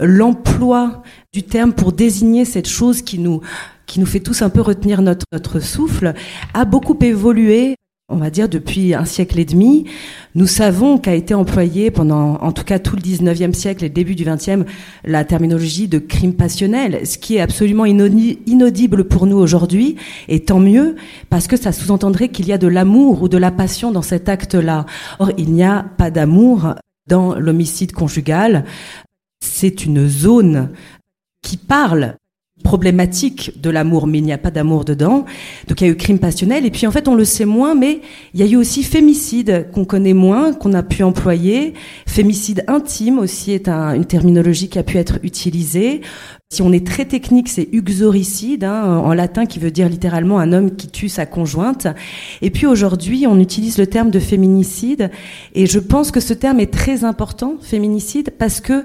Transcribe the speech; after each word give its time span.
l'emploi 0.00 1.02
du 1.32 1.42
terme 1.42 1.72
pour 1.72 1.92
désigner 1.92 2.44
cette 2.44 2.68
chose 2.68 3.02
qui 3.02 3.18
nous 3.18 3.40
qui 3.86 4.00
nous 4.00 4.06
fait 4.06 4.20
tous 4.20 4.40
un 4.40 4.48
peu 4.48 4.62
retenir 4.62 5.02
notre, 5.02 5.26
notre 5.30 5.60
souffle, 5.60 6.14
a 6.54 6.64
beaucoup 6.64 6.98
évolué 7.02 7.76
on 8.10 8.16
va 8.16 8.28
dire 8.28 8.50
depuis 8.50 8.92
un 8.92 9.06
siècle 9.06 9.38
et 9.38 9.46
demi. 9.46 9.86
Nous 10.34 10.46
savons 10.46 10.98
qu'a 10.98 11.14
été 11.14 11.32
employée 11.32 11.90
pendant, 11.90 12.34
en 12.34 12.52
tout 12.52 12.62
cas 12.62 12.78
tout 12.78 12.96
le 12.96 13.02
19e 13.02 13.54
siècle 13.54 13.82
et 13.82 13.88
le 13.88 13.94
début 13.94 14.14
du 14.14 14.26
20e, 14.26 14.66
la 15.04 15.24
terminologie 15.24 15.88
de 15.88 15.98
crime 15.98 16.34
passionnel, 16.34 17.06
ce 17.06 17.16
qui 17.16 17.36
est 17.36 17.40
absolument 17.40 17.86
inaudible 17.86 19.04
pour 19.04 19.26
nous 19.26 19.38
aujourd'hui, 19.38 19.96
et 20.28 20.40
tant 20.40 20.60
mieux, 20.60 20.96
parce 21.30 21.46
que 21.46 21.56
ça 21.56 21.72
sous-entendrait 21.72 22.28
qu'il 22.28 22.46
y 22.46 22.52
a 22.52 22.58
de 22.58 22.68
l'amour 22.68 23.22
ou 23.22 23.28
de 23.28 23.38
la 23.38 23.50
passion 23.50 23.90
dans 23.90 24.02
cet 24.02 24.28
acte-là. 24.28 24.84
Or, 25.18 25.30
il 25.38 25.52
n'y 25.52 25.64
a 25.64 25.86
pas 25.96 26.10
d'amour 26.10 26.74
dans 27.08 27.34
l'homicide 27.34 27.92
conjugal. 27.92 28.64
C'est 29.46 29.84
une 29.84 30.08
zone 30.08 30.70
qui 31.42 31.58
parle 31.58 32.16
problématique 32.62 33.60
de 33.60 33.68
l'amour, 33.68 34.06
mais 34.06 34.18
il 34.18 34.24
n'y 34.24 34.32
a 34.32 34.38
pas 34.38 34.50
d'amour 34.50 34.86
dedans. 34.86 35.26
Donc 35.68 35.80
il 35.80 35.86
y 35.86 35.86
a 35.86 35.92
eu 35.92 35.96
crime 35.96 36.18
passionnel, 36.18 36.64
et 36.64 36.70
puis 36.70 36.86
en 36.86 36.90
fait 36.90 37.08
on 37.08 37.14
le 37.14 37.26
sait 37.26 37.44
moins, 37.44 37.74
mais 37.74 38.00
il 38.32 38.40
y 38.40 38.42
a 38.42 38.46
eu 38.46 38.56
aussi 38.56 38.82
fémicide 38.82 39.66
qu'on 39.72 39.84
connaît 39.84 40.14
moins, 40.14 40.54
qu'on 40.54 40.72
a 40.72 40.82
pu 40.82 41.02
employer. 41.02 41.74
Fémicide 42.06 42.64
intime 42.66 43.18
aussi 43.18 43.52
est 43.52 43.68
une 43.68 44.06
terminologie 44.06 44.70
qui 44.70 44.78
a 44.78 44.82
pu 44.82 44.96
être 44.96 45.18
utilisée. 45.22 46.00
Si 46.50 46.62
on 46.62 46.72
est 46.72 46.86
très 46.86 47.04
technique, 47.04 47.48
c'est 47.48 47.68
uxoricide, 47.72 48.64
hein, 48.64 48.96
en 49.04 49.12
latin, 49.12 49.44
qui 49.44 49.58
veut 49.58 49.70
dire 49.70 49.90
littéralement 49.90 50.38
un 50.38 50.52
homme 50.54 50.74
qui 50.74 50.88
tue 50.88 51.10
sa 51.10 51.26
conjointe. 51.26 51.86
Et 52.40 52.48
puis 52.48 52.66
aujourd'hui, 52.66 53.26
on 53.26 53.38
utilise 53.38 53.76
le 53.76 53.86
terme 53.86 54.10
de 54.10 54.20
féminicide, 54.20 55.10
et 55.54 55.66
je 55.66 55.78
pense 55.80 56.10
que 56.10 56.20
ce 56.20 56.32
terme 56.32 56.60
est 56.60 56.72
très 56.72 57.04
important, 57.04 57.56
féminicide, 57.60 58.30
parce 58.38 58.60
que 58.62 58.84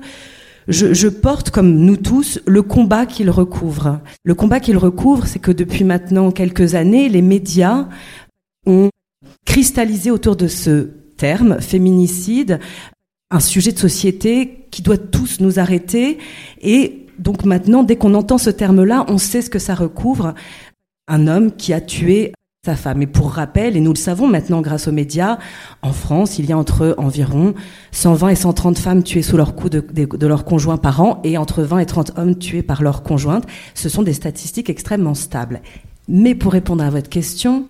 je, 0.67 1.07
porte, 1.07 1.49
comme 1.49 1.73
nous 1.73 1.97
tous, 1.97 2.39
le 2.45 2.61
combat 2.61 3.05
qu'il 3.05 3.29
recouvre. 3.29 4.01
Le 4.23 4.35
combat 4.35 4.59
qu'il 4.59 4.77
recouvre, 4.77 5.25
c'est 5.25 5.39
que 5.39 5.51
depuis 5.51 5.83
maintenant 5.83 6.31
quelques 6.31 6.75
années, 6.75 7.09
les 7.09 7.21
médias 7.21 7.87
ont 8.65 8.89
cristallisé 9.45 10.11
autour 10.11 10.35
de 10.35 10.47
ce 10.47 10.89
terme, 11.17 11.59
féminicide, 11.59 12.59
un 13.31 13.39
sujet 13.39 13.71
de 13.71 13.79
société 13.79 14.65
qui 14.71 14.81
doit 14.81 14.97
tous 14.97 15.39
nous 15.39 15.59
arrêter. 15.59 16.17
Et 16.61 17.05
donc 17.17 17.45
maintenant, 17.45 17.83
dès 17.83 17.95
qu'on 17.95 18.13
entend 18.13 18.37
ce 18.37 18.49
terme-là, 18.49 19.05
on 19.07 19.17
sait 19.17 19.41
ce 19.41 19.49
que 19.49 19.59
ça 19.59 19.75
recouvre. 19.75 20.33
Un 21.07 21.27
homme 21.27 21.51
qui 21.51 21.73
a 21.73 21.81
tué 21.81 22.33
sa 22.65 22.75
femme. 22.75 23.01
Et 23.01 23.07
pour 23.07 23.31
rappel, 23.31 23.77
et 23.77 23.79
nous 23.79 23.93
le 23.93 23.97
savons 23.97 24.27
maintenant 24.27 24.59
grâce 24.59 24.89
aux 24.89 24.91
médias, 24.91 25.37
en 25.81 25.93
France, 25.93 26.39
il 26.39 26.45
y 26.45 26.51
a 26.51 26.57
entre 26.57 26.93
environ 26.97 27.53
120 27.93 28.29
et 28.29 28.35
130 28.35 28.77
femmes 28.77 29.01
tuées 29.01 29.21
sous 29.21 29.37
leur 29.37 29.55
coup 29.55 29.69
de, 29.69 29.79
de, 29.79 30.27
leur 30.27 30.43
conjoint 30.43 30.75
par 30.75 30.99
an 30.99 31.21
et 31.23 31.37
entre 31.37 31.63
20 31.63 31.79
et 31.79 31.85
30 31.85 32.17
hommes 32.17 32.37
tués 32.37 32.61
par 32.61 32.83
leur 32.83 33.01
conjointe. 33.01 33.45
Ce 33.75 33.87
sont 33.87 34.03
des 34.03 34.11
statistiques 34.11 34.69
extrêmement 34.69 35.13
stables. 35.13 35.61
Mais 36.09 36.35
pour 36.35 36.51
répondre 36.51 36.83
à 36.83 36.89
votre 36.89 37.07
question, 37.07 37.69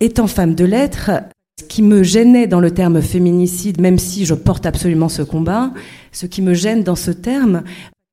étant 0.00 0.26
femme 0.26 0.54
de 0.54 0.66
lettres, 0.66 1.10
ce 1.58 1.64
qui 1.64 1.82
me 1.82 2.02
gênait 2.02 2.46
dans 2.46 2.60
le 2.60 2.70
terme 2.70 3.00
féminicide, 3.00 3.80
même 3.80 3.98
si 3.98 4.26
je 4.26 4.34
porte 4.34 4.66
absolument 4.66 5.08
ce 5.08 5.22
combat, 5.22 5.72
ce 6.12 6.26
qui 6.26 6.42
me 6.42 6.52
gêne 6.52 6.82
dans 6.82 6.96
ce 6.96 7.12
terme, 7.12 7.62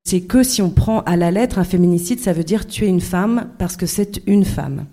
c'est 0.06 0.22
que 0.22 0.44
si 0.44 0.62
on 0.62 0.70
prend 0.70 1.02
à 1.02 1.18
la 1.18 1.30
lettre 1.30 1.60
un 1.60 1.66
féminicide, 1.66 2.22
ça 2.22 2.32
veut 2.32 2.46
dire 2.46 2.68
tuer 2.68 2.88
une 2.88 3.02
femme 3.02 3.50
parce 3.58 3.76
que 3.76 3.86
c'est 3.86 4.22
une 4.28 4.46
femme. 4.46 4.86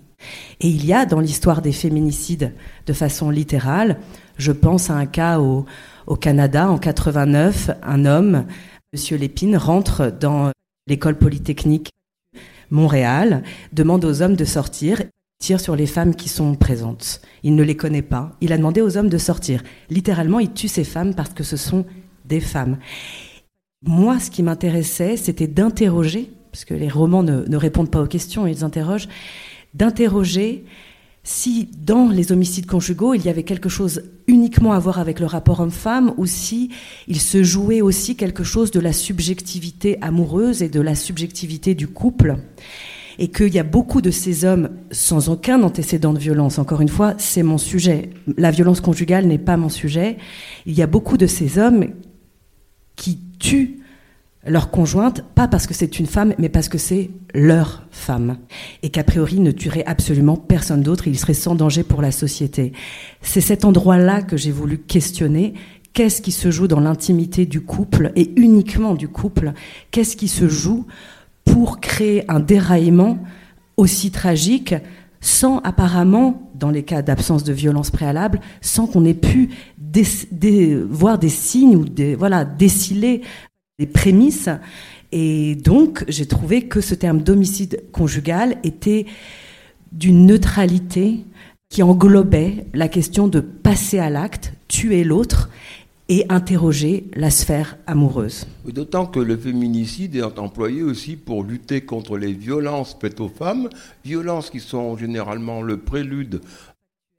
Et 0.61 0.67
il 0.67 0.85
y 0.85 0.93
a 0.93 1.05
dans 1.05 1.19
l'histoire 1.19 1.61
des 1.61 1.71
féminicides, 1.71 2.53
de 2.85 2.93
façon 2.93 3.29
littérale, 3.29 3.97
je 4.37 4.51
pense 4.51 4.89
à 4.89 4.95
un 4.95 5.05
cas 5.05 5.39
au, 5.39 5.65
Canada 6.19 6.69
en 6.69 6.77
89, 6.77 7.71
un 7.83 8.05
homme, 8.05 8.45
Monsieur 8.93 9.17
Lépine, 9.17 9.57
rentre 9.57 10.11
dans 10.11 10.51
l'école 10.87 11.17
polytechnique 11.17 11.91
Montréal, 12.71 13.43
demande 13.73 14.05
aux 14.05 14.21
hommes 14.21 14.35
de 14.35 14.45
sortir, 14.45 15.01
tire 15.39 15.59
sur 15.59 15.75
les 15.75 15.85
femmes 15.85 16.15
qui 16.15 16.29
sont 16.29 16.55
présentes. 16.55 17.21
Il 17.43 17.55
ne 17.55 17.63
les 17.63 17.77
connaît 17.77 18.01
pas. 18.01 18.35
Il 18.41 18.53
a 18.53 18.57
demandé 18.57 18.81
aux 18.81 18.97
hommes 18.97 19.09
de 19.09 19.17
sortir. 19.17 19.63
Littéralement, 19.89 20.39
il 20.39 20.51
tue 20.51 20.67
ces 20.67 20.83
femmes 20.83 21.13
parce 21.13 21.33
que 21.33 21.43
ce 21.43 21.57
sont 21.57 21.85
des 22.25 22.39
femmes. 22.39 22.77
Moi, 23.85 24.19
ce 24.19 24.29
qui 24.29 24.43
m'intéressait, 24.43 25.15
c'était 25.15 25.47
d'interroger, 25.47 26.31
parce 26.51 26.65
que 26.65 26.73
les 26.73 26.89
romans 26.89 27.23
ne, 27.23 27.45
ne 27.47 27.57
répondent 27.57 27.91
pas 27.91 28.01
aux 28.01 28.07
questions, 28.07 28.45
ils 28.47 28.63
interrogent, 28.63 29.07
d'interroger 29.73 30.65
si 31.23 31.69
dans 31.85 32.09
les 32.09 32.31
homicides 32.31 32.65
conjugaux, 32.65 33.13
il 33.13 33.23
y 33.23 33.29
avait 33.29 33.43
quelque 33.43 33.69
chose 33.69 34.03
uniquement 34.27 34.73
à 34.73 34.79
voir 34.79 34.99
avec 34.99 35.19
le 35.19 35.25
rapport 35.25 35.59
homme-femme 35.59 36.13
ou 36.17 36.25
si 36.25 36.71
il 37.07 37.19
se 37.19 37.43
jouait 37.43 37.81
aussi 37.81 38.15
quelque 38.15 38.43
chose 38.43 38.71
de 38.71 38.79
la 38.79 38.93
subjectivité 38.93 39.97
amoureuse 40.01 40.63
et 40.63 40.69
de 40.69 40.81
la 40.81 40.95
subjectivité 40.95 41.75
du 41.75 41.87
couple. 41.87 42.37
Et 43.21 43.27
qu'il 43.27 43.53
y 43.53 43.59
a 43.59 43.63
beaucoup 43.63 44.01
de 44.01 44.11
ces 44.11 44.45
hommes 44.45 44.69
sans 44.91 45.27
aucun 45.27 45.61
antécédent 45.61 46.13
de 46.13 46.19
violence. 46.19 46.57
Encore 46.57 46.79
une 46.79 46.87
fois, 46.87 47.15
c'est 47.17 47.43
mon 47.43 47.57
sujet. 47.57 48.11
La 48.37 48.49
violence 48.49 48.79
conjugale 48.79 49.27
n'est 49.27 49.37
pas 49.37 49.57
mon 49.57 49.67
sujet. 49.67 50.17
Il 50.65 50.73
y 50.73 50.81
a 50.81 50.87
beaucoup 50.87 51.17
de 51.17 51.27
ces 51.27 51.59
hommes 51.59 51.87
qui 52.95 53.19
tuent 53.37 53.81
leur 54.45 54.71
conjointe, 54.71 55.23
pas 55.35 55.47
parce 55.47 55.67
que 55.67 55.73
c'est 55.73 55.99
une 55.99 56.05
femme, 56.05 56.33
mais 56.37 56.49
parce 56.49 56.69
que 56.69 56.77
c'est 56.77 57.11
leur 57.33 57.83
femme, 57.91 58.37
et 58.83 58.89
qu'a 58.89 59.03
priori 59.03 59.39
ne 59.39 59.51
tuerait 59.51 59.85
absolument 59.85 60.37
personne 60.37 60.81
d'autre, 60.81 61.07
il 61.07 61.19
serait 61.19 61.33
sans 61.33 61.55
danger 61.55 61.83
pour 61.83 62.01
la 62.01 62.11
société. 62.11 62.71
C'est 63.21 63.41
cet 63.41 63.65
endroit-là 63.65 64.21
que 64.21 64.37
j'ai 64.37 64.51
voulu 64.51 64.77
questionner. 64.77 65.53
Qu'est-ce 65.93 66.21
qui 66.21 66.31
se 66.31 66.51
joue 66.51 66.67
dans 66.67 66.79
l'intimité 66.79 67.45
du 67.45 67.61
couple, 67.61 68.11
et 68.15 68.31
uniquement 68.39 68.95
du 68.95 69.09
couple 69.09 69.53
Qu'est-ce 69.91 70.15
qui 70.15 70.29
se 70.29 70.47
joue 70.47 70.85
pour 71.43 71.79
créer 71.81 72.29
un 72.31 72.39
déraillement 72.39 73.19
aussi 73.75 74.11
tragique 74.11 74.75
sans 75.21 75.59
apparemment, 75.59 76.49
dans 76.55 76.69
les 76.69 76.83
cas 76.83 77.01
d'absence 77.01 77.43
de 77.43 77.51
violence 77.51 77.91
préalable, 77.91 78.39
sans 78.61 78.87
qu'on 78.87 79.03
ait 79.03 79.13
pu 79.13 79.49
voir 80.89 81.19
des 81.19 81.29
signes 81.29 81.75
ou 81.75 81.85
des, 81.85 82.15
voilà, 82.15 82.45
déciler 82.45 83.21
des 83.79 83.87
prémices. 83.87 84.49
Et 85.11 85.55
donc, 85.55 86.03
j'ai 86.07 86.27
trouvé 86.27 86.63
que 86.63 86.81
ce 86.81 86.93
terme 86.93 87.21
d'homicide 87.21 87.83
conjugal 87.91 88.57
était 88.63 89.07
d'une 89.91 90.27
neutralité 90.27 91.25
qui 91.69 91.81
englobait 91.81 92.65
la 92.73 92.87
question 92.87 93.27
de 93.27 93.39
passer 93.39 93.97
à 93.99 94.09
l'acte, 94.09 94.53
tuer 94.67 95.03
l'autre 95.03 95.49
et 96.09 96.25
interroger 96.29 97.05
la 97.15 97.29
sphère 97.29 97.77
amoureuse. 97.85 98.47
D'autant 98.65 99.05
que 99.05 99.19
le 99.19 99.37
féminicide 99.37 100.15
est 100.15 100.39
employé 100.39 100.81
aussi 100.81 101.15
pour 101.15 101.43
lutter 101.43 101.81
contre 101.81 102.17
les 102.17 102.33
violences 102.33 102.97
faites 102.99 103.19
aux 103.19 103.29
femmes, 103.29 103.69
violences 104.03 104.49
qui 104.49 104.59
sont 104.59 104.97
généralement 104.97 105.61
le 105.61 105.77
prélude 105.77 106.41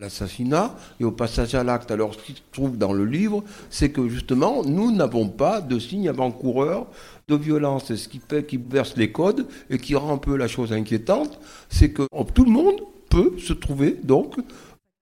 l'assassinat 0.00 0.74
et 0.98 1.04
au 1.04 1.10
passage 1.10 1.54
à 1.54 1.62
l'acte. 1.62 1.90
Alors, 1.90 2.14
ce 2.14 2.18
qui 2.18 2.32
se 2.32 2.40
trouve 2.52 2.78
dans 2.78 2.92
le 2.92 3.04
livre, 3.04 3.44
c'est 3.68 3.90
que 3.90 4.08
justement, 4.08 4.64
nous 4.64 4.90
n'avons 4.90 5.28
pas 5.28 5.60
de 5.60 5.78
signe 5.78 6.08
avant-coureur 6.08 6.86
de 7.28 7.36
violence. 7.36 7.90
Et 7.90 7.96
ce 7.96 8.08
qui 8.08 8.20
fait 8.26 8.44
qui 8.44 8.56
verse 8.56 8.96
les 8.96 9.12
codes 9.12 9.46
et 9.68 9.78
qui 9.78 9.94
rend 9.94 10.14
un 10.14 10.18
peu 10.18 10.36
la 10.36 10.48
chose 10.48 10.72
inquiétante, 10.72 11.38
c'est 11.68 11.90
que 11.90 12.02
tout 12.34 12.44
le 12.44 12.50
monde 12.50 12.80
peut 13.08 13.34
se 13.38 13.52
trouver, 13.52 13.98
donc, 14.02 14.36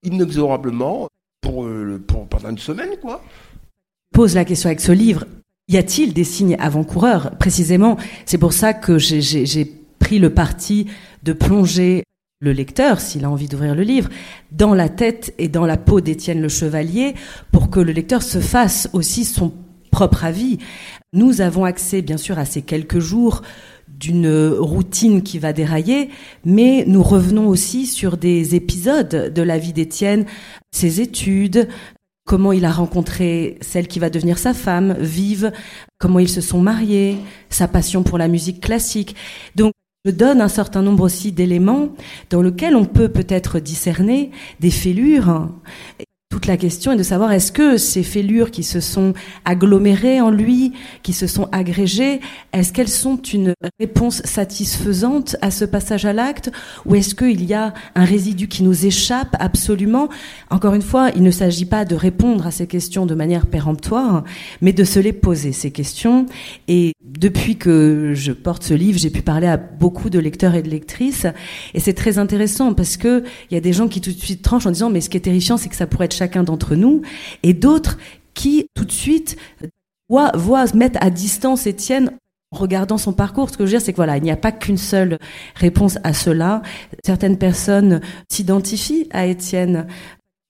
inexorablement 0.02 1.08
pour, 1.40 1.64
euh, 1.64 2.02
pour 2.06 2.26
pendant 2.26 2.50
une 2.50 2.58
semaine, 2.58 2.96
quoi. 3.00 3.22
Pose 4.12 4.34
la 4.34 4.44
question 4.44 4.68
avec 4.68 4.80
ce 4.80 4.92
livre. 4.92 5.24
Y 5.68 5.76
a-t-il 5.76 6.14
des 6.14 6.24
signes 6.24 6.56
avant-coureurs 6.58 7.36
Précisément, 7.38 7.98
c'est 8.24 8.38
pour 8.38 8.54
ça 8.54 8.72
que 8.72 8.98
j'ai 8.98 9.64
pris 9.98 10.18
le 10.18 10.32
parti 10.32 10.86
de 11.22 11.34
plonger 11.34 12.04
le 12.40 12.52
lecteur, 12.52 13.00
s'il 13.00 13.24
a 13.24 13.30
envie 13.30 13.48
d'ouvrir 13.48 13.74
le 13.74 13.82
livre, 13.82 14.10
dans 14.52 14.74
la 14.74 14.88
tête 14.88 15.34
et 15.38 15.48
dans 15.48 15.66
la 15.66 15.76
peau 15.76 16.00
d'Étienne 16.00 16.40
le 16.40 16.48
Chevalier, 16.48 17.14
pour 17.50 17.68
que 17.68 17.80
le 17.80 17.92
lecteur 17.92 18.22
se 18.22 18.38
fasse 18.38 18.88
aussi 18.92 19.24
son 19.24 19.52
propre 19.90 20.24
avis. 20.24 20.58
Nous 21.12 21.40
avons 21.40 21.64
accès, 21.64 22.00
bien 22.00 22.16
sûr, 22.16 22.38
à 22.38 22.44
ces 22.44 22.62
quelques 22.62 23.00
jours 23.00 23.42
d'une 23.88 24.52
routine 24.58 25.22
qui 25.22 25.40
va 25.40 25.52
dérailler, 25.52 26.10
mais 26.44 26.84
nous 26.86 27.02
revenons 27.02 27.48
aussi 27.48 27.86
sur 27.86 28.16
des 28.16 28.54
épisodes 28.54 29.32
de 29.34 29.42
la 29.42 29.58
vie 29.58 29.72
d'Étienne, 29.72 30.24
ses 30.70 31.00
études, 31.00 31.68
comment 32.24 32.52
il 32.52 32.64
a 32.64 32.70
rencontré 32.70 33.58
celle 33.60 33.88
qui 33.88 33.98
va 33.98 34.10
devenir 34.10 34.38
sa 34.38 34.54
femme, 34.54 34.94
Vive, 35.00 35.50
comment 35.98 36.20
ils 36.20 36.28
se 36.28 36.42
sont 36.42 36.60
mariés, 36.60 37.16
sa 37.48 37.66
passion 37.66 38.04
pour 38.04 38.18
la 38.18 38.28
musique 38.28 38.60
classique. 38.60 39.16
Donc, 39.56 39.72
je 40.04 40.10
donne 40.10 40.40
un 40.40 40.48
certain 40.48 40.82
nombre 40.82 41.04
aussi 41.04 41.32
d'éléments 41.32 41.88
dans 42.30 42.42
lesquels 42.42 42.76
on 42.76 42.84
peut 42.84 43.08
peut-être 43.08 43.58
discerner 43.58 44.30
des 44.60 44.70
fêlures. 44.70 45.48
Tout 46.30 46.38
toute 46.38 46.46
la 46.46 46.56
question 46.56 46.92
est 46.92 46.96
de 46.96 47.02
savoir 47.02 47.32
est-ce 47.32 47.50
que 47.50 47.76
ces 47.76 48.04
fêlures 48.04 48.52
qui 48.52 48.62
se 48.62 48.78
sont 48.78 49.12
agglomérées 49.44 50.20
en 50.20 50.30
lui, 50.30 50.72
qui 51.02 51.12
se 51.12 51.26
sont 51.26 51.48
agrégées, 51.50 52.20
est-ce 52.52 52.72
qu'elles 52.72 52.86
sont 52.86 53.16
une 53.16 53.54
réponse 53.80 54.22
satisfaisante 54.22 55.34
à 55.42 55.50
ce 55.50 55.64
passage 55.64 56.04
à 56.04 56.12
l'acte 56.12 56.52
ou 56.86 56.94
est-ce 56.94 57.16
qu'il 57.16 57.44
y 57.44 57.54
a 57.54 57.74
un 57.96 58.04
résidu 58.04 58.46
qui 58.46 58.62
nous 58.62 58.86
échappe 58.86 59.34
absolument? 59.40 60.08
Encore 60.48 60.74
une 60.74 60.82
fois, 60.82 61.10
il 61.16 61.24
ne 61.24 61.32
s'agit 61.32 61.64
pas 61.64 61.84
de 61.84 61.96
répondre 61.96 62.46
à 62.46 62.52
ces 62.52 62.68
questions 62.68 63.04
de 63.04 63.16
manière 63.16 63.46
péremptoire, 63.46 64.22
mais 64.60 64.72
de 64.72 64.84
se 64.84 65.00
les 65.00 65.12
poser, 65.12 65.50
ces 65.50 65.72
questions. 65.72 66.26
Et 66.68 66.92
depuis 67.04 67.56
que 67.56 68.12
je 68.14 68.30
porte 68.30 68.62
ce 68.62 68.74
livre, 68.74 68.96
j'ai 68.96 69.10
pu 69.10 69.22
parler 69.22 69.48
à 69.48 69.56
beaucoup 69.56 70.08
de 70.08 70.20
lecteurs 70.20 70.54
et 70.54 70.62
de 70.62 70.68
lectrices 70.68 71.26
et 71.74 71.80
c'est 71.80 71.94
très 71.94 72.18
intéressant 72.18 72.74
parce 72.74 72.96
que 72.96 73.24
il 73.50 73.54
y 73.54 73.56
a 73.56 73.60
des 73.60 73.72
gens 73.72 73.88
qui 73.88 74.00
tout 74.00 74.12
de 74.12 74.18
suite 74.18 74.42
tranchent 74.42 74.66
en 74.66 74.70
disant 74.70 74.88
mais 74.88 75.00
ce 75.00 75.10
qui 75.10 75.16
est 75.16 75.20
terrifiant 75.20 75.56
c'est 75.56 75.68
que 75.68 75.74
ça 75.74 75.86
pourrait 75.86 76.04
être 76.04 76.14
chacun 76.18 76.44
d'entre 76.44 76.74
nous 76.74 77.02
et 77.42 77.54
d'autres 77.54 77.98
qui 78.34 78.66
tout 78.74 78.84
de 78.84 78.92
suite 78.92 79.36
voient, 80.08 80.32
voient 80.34 80.66
mettre 80.74 80.98
à 81.02 81.10
distance 81.10 81.66
Étienne 81.66 82.12
en 82.50 82.56
regardant 82.56 82.96
son 82.96 83.12
parcours, 83.12 83.50
ce 83.50 83.58
que 83.58 83.66
je 83.66 83.72
veux 83.72 83.78
dire, 83.78 83.80
c'est 83.84 83.92
que 83.92 83.96
voilà, 83.96 84.16
il 84.16 84.22
n'y 84.22 84.30
a 84.30 84.36
pas 84.36 84.52
qu'une 84.52 84.78
seule 84.78 85.18
réponse 85.54 85.98
à 86.02 86.14
cela. 86.14 86.62
Certaines 87.04 87.36
personnes 87.36 88.00
s'identifient 88.30 89.06
à 89.12 89.26
Étienne. 89.26 89.86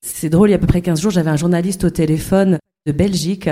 C'est 0.01 0.29
drôle, 0.29 0.49
il 0.49 0.53
y 0.53 0.55
a 0.55 0.59
à 0.59 0.61
peu 0.61 0.69
près 0.69 0.81
15 0.81 1.01
jours, 1.01 1.11
j'avais 1.11 1.31
un 1.31 1.37
journaliste 1.37 1.83
au 1.85 1.91
téléphone 1.91 2.59
de 2.87 2.93
Belgique 2.93 3.51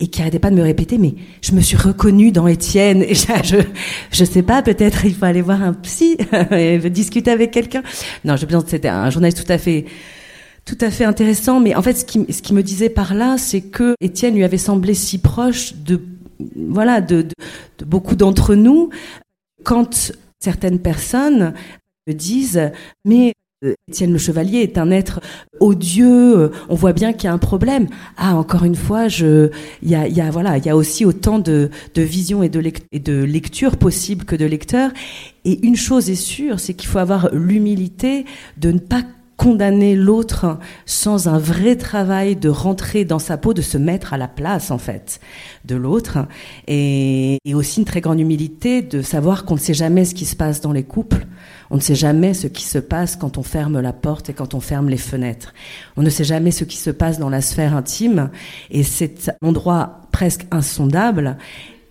et 0.00 0.08
qui 0.08 0.20
arrêtait 0.22 0.38
pas 0.38 0.50
de 0.50 0.56
me 0.56 0.62
répéter, 0.62 0.96
mais 0.96 1.14
je 1.42 1.52
me 1.52 1.60
suis 1.60 1.76
reconnue 1.76 2.32
dans 2.32 2.46
Étienne. 2.46 3.04
Je, 3.10 3.56
je 4.10 4.24
sais 4.24 4.42
pas, 4.42 4.62
peut-être 4.62 5.04
il 5.04 5.14
faut 5.14 5.26
aller 5.26 5.42
voir 5.42 5.62
un 5.62 5.74
psy 5.74 6.16
et 6.50 6.78
discuter 6.90 7.30
avec 7.30 7.50
quelqu'un. 7.50 7.82
Non, 8.24 8.36
je 8.36 8.46
que 8.46 8.70
c'était 8.70 8.88
un 8.88 9.10
journaliste 9.10 9.44
tout 9.44 9.52
à 9.52 9.58
fait 9.58 9.84
tout 10.66 10.76
à 10.80 10.90
fait 10.90 11.04
intéressant, 11.04 11.60
mais 11.60 11.74
en 11.76 11.80
fait, 11.80 11.94
ce 11.94 12.04
qui, 12.04 12.52
me 12.52 12.62
disait 12.62 12.90
par 12.90 13.14
là, 13.14 13.38
c'est 13.38 13.60
que 13.60 13.94
Étienne 14.00 14.34
lui 14.34 14.44
avait 14.44 14.58
semblé 14.58 14.94
si 14.94 15.18
proche 15.18 15.76
de, 15.76 16.00
voilà, 16.68 17.00
de, 17.00 17.26
beaucoup 17.86 18.16
d'entre 18.16 18.56
nous, 18.56 18.90
quand 19.62 20.12
certaines 20.40 20.80
personnes 20.80 21.54
me 22.08 22.14
disent, 22.14 22.72
mais 23.04 23.32
euh, 23.64 23.74
Étienne 23.88 24.12
le 24.12 24.18
Chevalier 24.18 24.58
est 24.58 24.76
un 24.76 24.90
être 24.90 25.20
odieux. 25.60 26.36
Euh, 26.36 26.52
on 26.68 26.74
voit 26.74 26.92
bien 26.92 27.12
qu'il 27.12 27.24
y 27.24 27.28
a 27.28 27.32
un 27.32 27.38
problème. 27.38 27.86
Ah, 28.16 28.34
encore 28.34 28.64
une 28.64 28.74
fois, 28.74 29.06
il 29.06 29.50
y 29.82 29.94
a, 29.94 30.08
y 30.08 30.20
a 30.20 30.58
y 30.58 30.68
a 30.68 30.76
aussi 30.76 31.04
autant 31.04 31.38
de, 31.38 31.70
de 31.94 32.02
vision 32.02 32.42
et 32.42 32.48
de, 32.48 32.60
et 32.90 32.98
de 32.98 33.22
lecture 33.22 33.76
possible 33.76 34.24
que 34.24 34.34
de 34.34 34.44
lecteurs. 34.44 34.90
Et 35.44 35.64
une 35.64 35.76
chose 35.76 36.10
est 36.10 36.16
sûre, 36.16 36.58
c'est 36.58 36.74
qu'il 36.74 36.88
faut 36.88 36.98
avoir 36.98 37.32
l'humilité 37.32 38.24
de 38.56 38.72
ne 38.72 38.78
pas 38.78 39.04
condamner 39.36 39.94
l'autre 39.94 40.58
sans 40.86 41.28
un 41.28 41.38
vrai 41.38 41.76
travail 41.76 42.36
de 42.36 42.48
rentrer 42.48 43.04
dans 43.04 43.18
sa 43.18 43.36
peau, 43.36 43.54
de 43.54 43.62
se 43.62 43.78
mettre 43.78 44.12
à 44.14 44.18
la 44.18 44.28
place 44.28 44.70
en 44.70 44.78
fait 44.78 45.20
de 45.64 45.76
l'autre, 45.76 46.18
et, 46.68 47.38
aussi 47.54 47.80
une 47.80 47.86
très 47.86 48.00
grande 48.00 48.20
humilité 48.20 48.82
de 48.82 49.02
savoir 49.02 49.44
qu'on 49.44 49.54
ne 49.54 49.60
sait 49.60 49.74
jamais 49.74 50.04
ce 50.04 50.14
qui 50.14 50.24
se 50.24 50.36
passe 50.36 50.60
dans 50.60 50.72
les 50.72 50.84
couples 50.84 51.26
on 51.70 51.76
ne 51.76 51.80
sait 51.80 51.94
jamais 51.94 52.34
ce 52.34 52.46
qui 52.46 52.64
se 52.64 52.78
passe 52.78 53.16
quand 53.16 53.38
on 53.38 53.42
ferme 53.42 53.80
la 53.80 53.92
porte 53.92 54.30
et 54.30 54.32
quand 54.32 54.54
on 54.54 54.60
ferme 54.60 54.88
les 54.88 54.96
fenêtres. 54.96 55.52
On 55.96 56.02
ne 56.02 56.10
sait 56.10 56.24
jamais 56.24 56.50
ce 56.50 56.64
qui 56.64 56.76
se 56.76 56.90
passe 56.90 57.18
dans 57.18 57.28
la 57.28 57.40
sphère 57.40 57.74
intime 57.74 58.30
et 58.70 58.82
c'est 58.82 59.32
un 59.42 59.48
endroit 59.48 60.02
presque 60.12 60.46
insondable. 60.50 61.36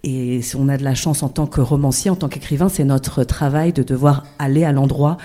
Et 0.04 0.42
si 0.42 0.56
on 0.56 0.70
a 0.70 0.78
de 0.78 0.84
la 0.84 0.96
chance 0.96 1.24
en 1.24 1.30
tant 1.30 1.48
que 1.48 1.62
romancier, 1.62 2.12
en 2.12 2.16
tant 2.16 2.30
qu'écrivain, 2.30 2.70
c'est 2.70 2.84
notre 2.84 3.24
travail 3.24 3.74
de 3.74 3.84
devoir 3.84 4.24
aller 4.40 4.64
à 4.64 4.72
l'endroit 4.72 5.18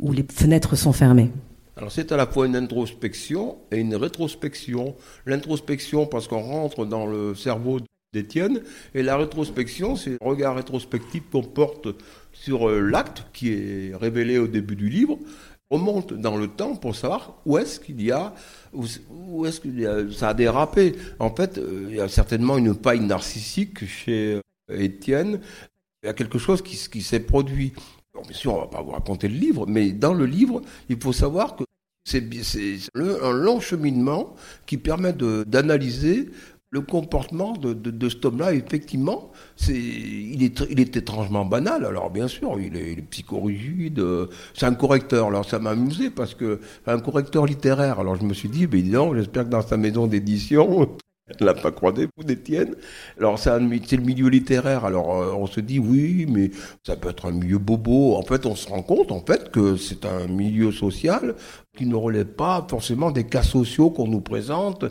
où 0.00 0.12
les 0.12 0.26
fenêtres 0.28 0.76
sont 0.76 0.92
fermées. 0.92 1.30
Alors 1.76 1.90
c'est 1.90 2.12
à 2.12 2.16
la 2.16 2.26
fois 2.26 2.46
une 2.46 2.56
introspection 2.56 3.58
et 3.72 3.78
une 3.78 3.96
rétrospection. 3.96 4.94
L'introspection 5.26 6.06
parce 6.06 6.28
qu'on 6.28 6.42
rentre 6.42 6.84
dans 6.84 7.06
le 7.06 7.34
cerveau 7.34 7.80
d'Étienne 8.12 8.62
et 8.94 9.02
la 9.02 9.16
rétrospection, 9.16 9.96
c'est 9.96 10.10
le 10.10 10.18
regard 10.20 10.54
rétrospectif 10.54 11.24
qu'on 11.32 11.42
porte 11.42 11.88
sur 12.32 12.68
euh, 12.68 12.80
l'acte 12.80 13.26
qui 13.32 13.52
est 13.52 13.96
révélé 13.96 14.38
au 14.38 14.46
début 14.46 14.76
du 14.76 14.88
livre, 14.88 15.18
remonte 15.68 16.12
dans 16.14 16.36
le 16.36 16.46
temps 16.46 16.76
pour 16.76 16.94
savoir 16.94 17.40
où 17.44 17.58
est-ce 17.58 17.80
qu'il 17.80 18.00
y 18.00 18.12
a, 18.12 18.34
où, 18.72 19.44
est-ce 19.44 19.60
que 19.60 20.10
ça 20.10 20.28
a 20.28 20.34
dérapé. 20.34 20.94
En 21.18 21.34
fait, 21.34 21.58
euh, 21.58 21.86
il 21.88 21.96
y 21.96 22.00
a 22.00 22.08
certainement 22.08 22.56
une 22.56 22.76
paille 22.76 23.00
narcissique 23.00 23.84
chez 23.84 24.40
euh, 24.70 24.78
Étienne. 24.78 25.40
Il 26.02 26.06
y 26.06 26.08
a 26.08 26.12
quelque 26.12 26.38
chose 26.38 26.62
qui, 26.62 26.76
qui 26.76 27.02
s'est 27.02 27.20
produit. 27.20 27.72
Bien 28.22 28.32
sûr, 28.32 28.54
on 28.54 28.60
va 28.60 28.66
pas 28.66 28.82
vous 28.82 28.92
raconter 28.92 29.28
le 29.28 29.36
livre, 29.36 29.66
mais 29.66 29.92
dans 29.92 30.14
le 30.14 30.26
livre, 30.26 30.62
il 30.88 31.00
faut 31.00 31.12
savoir 31.12 31.56
que 31.56 31.64
c'est 32.06 32.22
un 32.94 33.32
long 33.32 33.60
cheminement 33.60 34.34
qui 34.66 34.76
permet 34.76 35.12
d'analyser 35.12 36.30
le 36.70 36.80
comportement 36.80 37.52
de, 37.52 37.72
de, 37.72 38.08
cet 38.08 38.24
homme-là, 38.24 38.52
effectivement, 38.52 39.30
c'est, 39.54 39.78
il, 39.78 40.42
est, 40.42 40.96
étrangement 40.96 41.44
banal. 41.44 41.86
Alors 41.86 42.10
bien 42.10 42.26
sûr, 42.26 42.58
il 42.58 42.76
est, 42.76 43.00
psychorigide. 43.10 44.00
Euh, 44.00 44.26
c'est 44.54 44.66
un 44.66 44.74
correcteur. 44.74 45.28
Alors 45.28 45.48
ça 45.48 45.60
m'a 45.60 45.70
amusé 45.70 46.10
parce 46.10 46.34
que 46.34 46.58
un 46.88 46.98
correcteur 46.98 47.46
littéraire. 47.46 48.00
Alors 48.00 48.16
je 48.16 48.24
me 48.24 48.34
suis 48.34 48.48
dit, 48.48 48.66
ben 48.66 48.84
non, 48.90 49.14
j'espère 49.14 49.44
que 49.44 49.50
dans 49.50 49.62
sa 49.62 49.76
maison 49.76 50.08
d'édition, 50.08 50.96
l'a 51.40 51.54
vous 51.54 52.24
d'Étienne. 52.24 52.74
Alors 53.18 53.38
c'est, 53.38 53.58
le 53.58 54.02
milieu 54.02 54.28
littéraire. 54.28 54.84
Alors 54.84 55.16
euh, 55.16 55.32
on 55.34 55.46
se 55.46 55.60
dit 55.60 55.78
oui, 55.78 56.26
mais 56.28 56.50
ça 56.86 56.96
peut 56.96 57.10
être 57.10 57.26
un 57.26 57.32
milieu 57.32 57.58
bobo. 57.58 58.16
En 58.16 58.22
fait, 58.22 58.46
on 58.46 58.54
se 58.54 58.68
rend 58.68 58.82
compte 58.82 59.10
en 59.10 59.20
fait 59.20 59.50
que 59.50 59.76
c'est 59.76 60.04
un 60.04 60.26
milieu 60.26 60.72
social 60.72 61.34
qui 61.76 61.86
ne 61.86 61.94
relève 61.94 62.26
pas 62.26 62.66
forcément 62.68 63.10
des 63.10 63.24
cas 63.24 63.42
sociaux 63.42 63.90
qu'on 63.90 64.06
nous 64.06 64.20
présente 64.20 64.84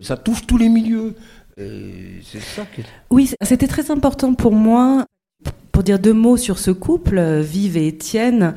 ça 0.00 0.16
touche 0.16 0.46
tous 0.46 0.56
les 0.56 0.68
milieux. 0.68 1.14
C'est 1.56 2.40
ça 2.40 2.64
qui... 2.74 2.82
Oui, 3.10 3.30
c'était 3.42 3.66
très 3.66 3.90
important 3.90 4.34
pour 4.34 4.52
moi, 4.52 5.04
pour 5.72 5.82
dire 5.82 5.98
deux 5.98 6.14
mots 6.14 6.38
sur 6.38 6.58
ce 6.58 6.70
couple, 6.70 7.40
Vive 7.40 7.76
et 7.76 7.88
Étienne. 7.88 8.54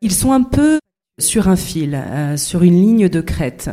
Ils 0.00 0.12
sont 0.12 0.32
un 0.32 0.42
peu 0.42 0.78
sur 1.20 1.48
un 1.48 1.56
fil, 1.56 1.94
euh, 1.94 2.36
sur 2.36 2.62
une 2.62 2.74
ligne 2.74 3.08
de 3.08 3.20
crête. 3.20 3.70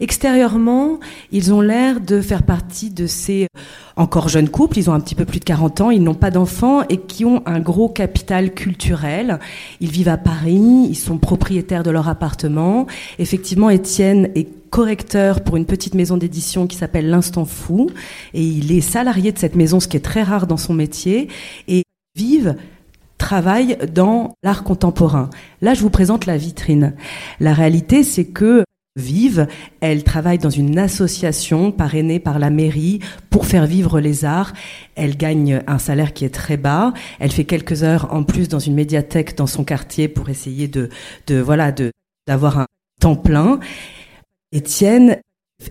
Extérieurement, 0.00 1.00
ils 1.32 1.52
ont 1.52 1.60
l'air 1.60 2.00
de 2.00 2.20
faire 2.20 2.42
partie 2.42 2.90
de 2.90 3.06
ces 3.06 3.46
encore 3.96 4.28
jeunes 4.28 4.48
couples, 4.48 4.78
ils 4.78 4.90
ont 4.90 4.92
un 4.92 5.00
petit 5.00 5.14
peu 5.14 5.24
plus 5.24 5.40
de 5.40 5.44
40 5.44 5.80
ans, 5.80 5.90
ils 5.90 6.02
n'ont 6.02 6.14
pas 6.14 6.30
d'enfants 6.30 6.82
et 6.88 6.98
qui 6.98 7.24
ont 7.24 7.42
un 7.46 7.60
gros 7.60 7.88
capital 7.88 8.54
culturel. 8.54 9.38
Ils 9.80 9.90
vivent 9.90 10.08
à 10.08 10.16
Paris, 10.16 10.86
ils 10.88 10.96
sont 10.96 11.18
propriétaires 11.18 11.82
de 11.82 11.90
leur 11.90 12.08
appartement. 12.08 12.86
Effectivement, 13.18 13.70
Étienne 13.70 14.30
est 14.34 14.48
correcteur 14.70 15.42
pour 15.42 15.56
une 15.56 15.64
petite 15.64 15.94
maison 15.94 16.16
d'édition 16.16 16.66
qui 16.66 16.76
s'appelle 16.76 17.08
L'Instant 17.08 17.44
Fou 17.44 17.90
et 18.34 18.42
il 18.42 18.70
est 18.72 18.82
salarié 18.82 19.32
de 19.32 19.38
cette 19.38 19.56
maison, 19.56 19.80
ce 19.80 19.88
qui 19.88 19.96
est 19.96 20.04
très 20.04 20.22
rare 20.22 20.46
dans 20.46 20.56
son 20.56 20.74
métier 20.74 21.28
et 21.66 21.82
vivent 22.14 22.54
travaille 23.18 23.76
dans 23.92 24.34
l'art 24.42 24.64
contemporain. 24.64 25.28
Là, 25.60 25.74
je 25.74 25.82
vous 25.82 25.90
présente 25.90 26.26
la 26.26 26.36
vitrine. 26.36 26.94
La 27.40 27.52
réalité, 27.52 28.02
c'est 28.02 28.26
que 28.26 28.64
Vive, 28.98 29.46
elle 29.80 30.02
travaille 30.02 30.38
dans 30.38 30.50
une 30.50 30.76
association 30.76 31.70
parrainée 31.70 32.18
par 32.18 32.40
la 32.40 32.50
mairie 32.50 32.98
pour 33.30 33.46
faire 33.46 33.64
vivre 33.64 34.00
les 34.00 34.24
arts. 34.24 34.52
Elle 34.96 35.16
gagne 35.16 35.62
un 35.68 35.78
salaire 35.78 36.12
qui 36.12 36.24
est 36.24 36.34
très 36.34 36.56
bas. 36.56 36.92
Elle 37.20 37.30
fait 37.30 37.44
quelques 37.44 37.84
heures 37.84 38.12
en 38.12 38.24
plus 38.24 38.48
dans 38.48 38.58
une 38.58 38.74
médiathèque 38.74 39.36
dans 39.36 39.46
son 39.46 39.62
quartier 39.62 40.08
pour 40.08 40.30
essayer 40.30 40.66
de, 40.66 40.88
de 41.28 41.38
voilà, 41.38 41.70
de, 41.70 41.92
d'avoir 42.26 42.58
un 42.58 42.66
temps 43.00 43.14
plein. 43.14 43.60
Étienne 44.50 45.18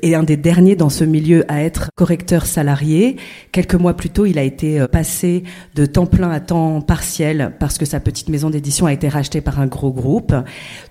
est 0.01 0.15
un 0.15 0.23
des 0.23 0.35
derniers 0.35 0.75
dans 0.75 0.89
ce 0.89 1.05
milieu 1.05 1.49
à 1.49 1.63
être 1.63 1.89
correcteur 1.95 2.45
salarié. 2.45 3.15
Quelques 3.53 3.75
mois 3.75 3.95
plus 3.95 4.09
tôt, 4.09 4.25
il 4.25 4.37
a 4.37 4.43
été 4.43 4.81
euh, 4.81 4.87
passé 4.87 5.43
de 5.75 5.85
temps 5.85 6.05
plein 6.05 6.29
à 6.29 6.41
temps 6.41 6.81
partiel 6.81 7.53
parce 7.57 7.77
que 7.77 7.85
sa 7.85 8.01
petite 8.01 8.27
maison 8.27 8.49
d'édition 8.49 8.85
a 8.85 8.91
été 8.91 9.07
rachetée 9.07 9.39
par 9.39 9.61
un 9.61 9.67
gros 9.67 9.91
groupe. 9.91 10.35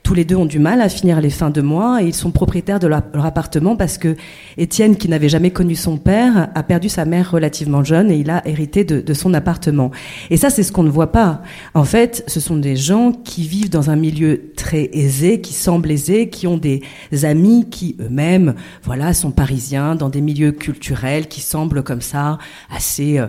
Tous 0.02 0.14
les 0.14 0.24
deux 0.24 0.36
ont 0.36 0.46
du 0.46 0.58
mal 0.58 0.80
à 0.80 0.88
finir 0.88 1.20
les 1.20 1.28
fins 1.28 1.50
de 1.50 1.60
mois 1.60 2.02
et 2.02 2.06
ils 2.06 2.14
sont 2.14 2.30
propriétaires 2.30 2.78
de 2.78 2.86
leur, 2.86 3.02
appartement 3.14 3.76
parce 3.76 3.98
que 3.98 4.16
Étienne, 4.56 4.96
qui 4.96 5.08
n'avait 5.08 5.28
jamais 5.28 5.50
connu 5.50 5.74
son 5.74 5.98
père, 5.98 6.48
a 6.54 6.62
perdu 6.62 6.88
sa 6.88 7.04
mère 7.04 7.30
relativement 7.30 7.84
jeune 7.84 8.10
et 8.10 8.16
il 8.16 8.30
a 8.30 8.46
hérité 8.48 8.84
de 8.84 9.14
son 9.14 9.34
appartement. 9.34 9.90
Et 10.30 10.38
ça, 10.38 10.48
c'est 10.48 10.62
ce 10.62 10.72
qu'on 10.72 10.84
ne 10.84 10.90
voit 10.90 11.12
pas. 11.12 11.42
En 11.74 11.84
fait, 11.84 12.24
ce 12.28 12.40
sont 12.40 12.56
des 12.56 12.76
gens 12.76 13.12
qui 13.12 13.46
vivent 13.46 13.70
dans 13.70 13.90
un 13.90 13.96
milieu 13.96 14.52
très 14.56 14.88
aisé, 14.92 15.40
qui 15.40 15.52
semblent 15.52 15.90
aisés, 15.90 16.28
qui 16.30 16.46
ont 16.46 16.56
des 16.56 16.82
amis 17.24 17.68
qui 17.68 17.96
eux-mêmes 18.00 18.54
voilà, 18.86 19.12
sont 19.12 19.32
parisiens 19.32 19.96
dans 19.96 20.08
des 20.08 20.20
milieux 20.20 20.52
culturels 20.52 21.26
qui 21.26 21.40
semblent 21.40 21.82
comme 21.82 22.00
ça 22.00 22.38
assez 22.70 23.18
euh, 23.18 23.26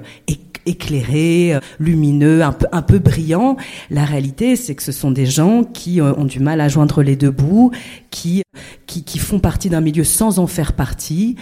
éclairés, 0.67 1.55
euh, 1.55 1.59
lumineux, 1.79 2.43
un 2.43 2.51
peu, 2.51 2.67
un 2.71 2.83
peu 2.83 2.99
brillants. 2.99 3.57
La 3.89 4.05
réalité, 4.05 4.55
c'est 4.55 4.75
que 4.75 4.83
ce 4.83 4.91
sont 4.91 5.09
des 5.09 5.25
gens 5.25 5.63
qui 5.63 5.99
euh, 5.99 6.13
ont 6.13 6.25
du 6.25 6.39
mal 6.39 6.61
à 6.61 6.67
joindre 6.67 7.01
les 7.01 7.15
deux 7.15 7.31
bouts, 7.31 7.71
qui, 8.11 8.43
qui, 8.85 9.03
qui 9.03 9.17
font 9.17 9.39
partie 9.39 9.69
d'un 9.69 9.81
milieu 9.81 10.03
sans 10.03 10.37
en 10.37 10.45
faire 10.45 10.73
partie, 10.73 11.35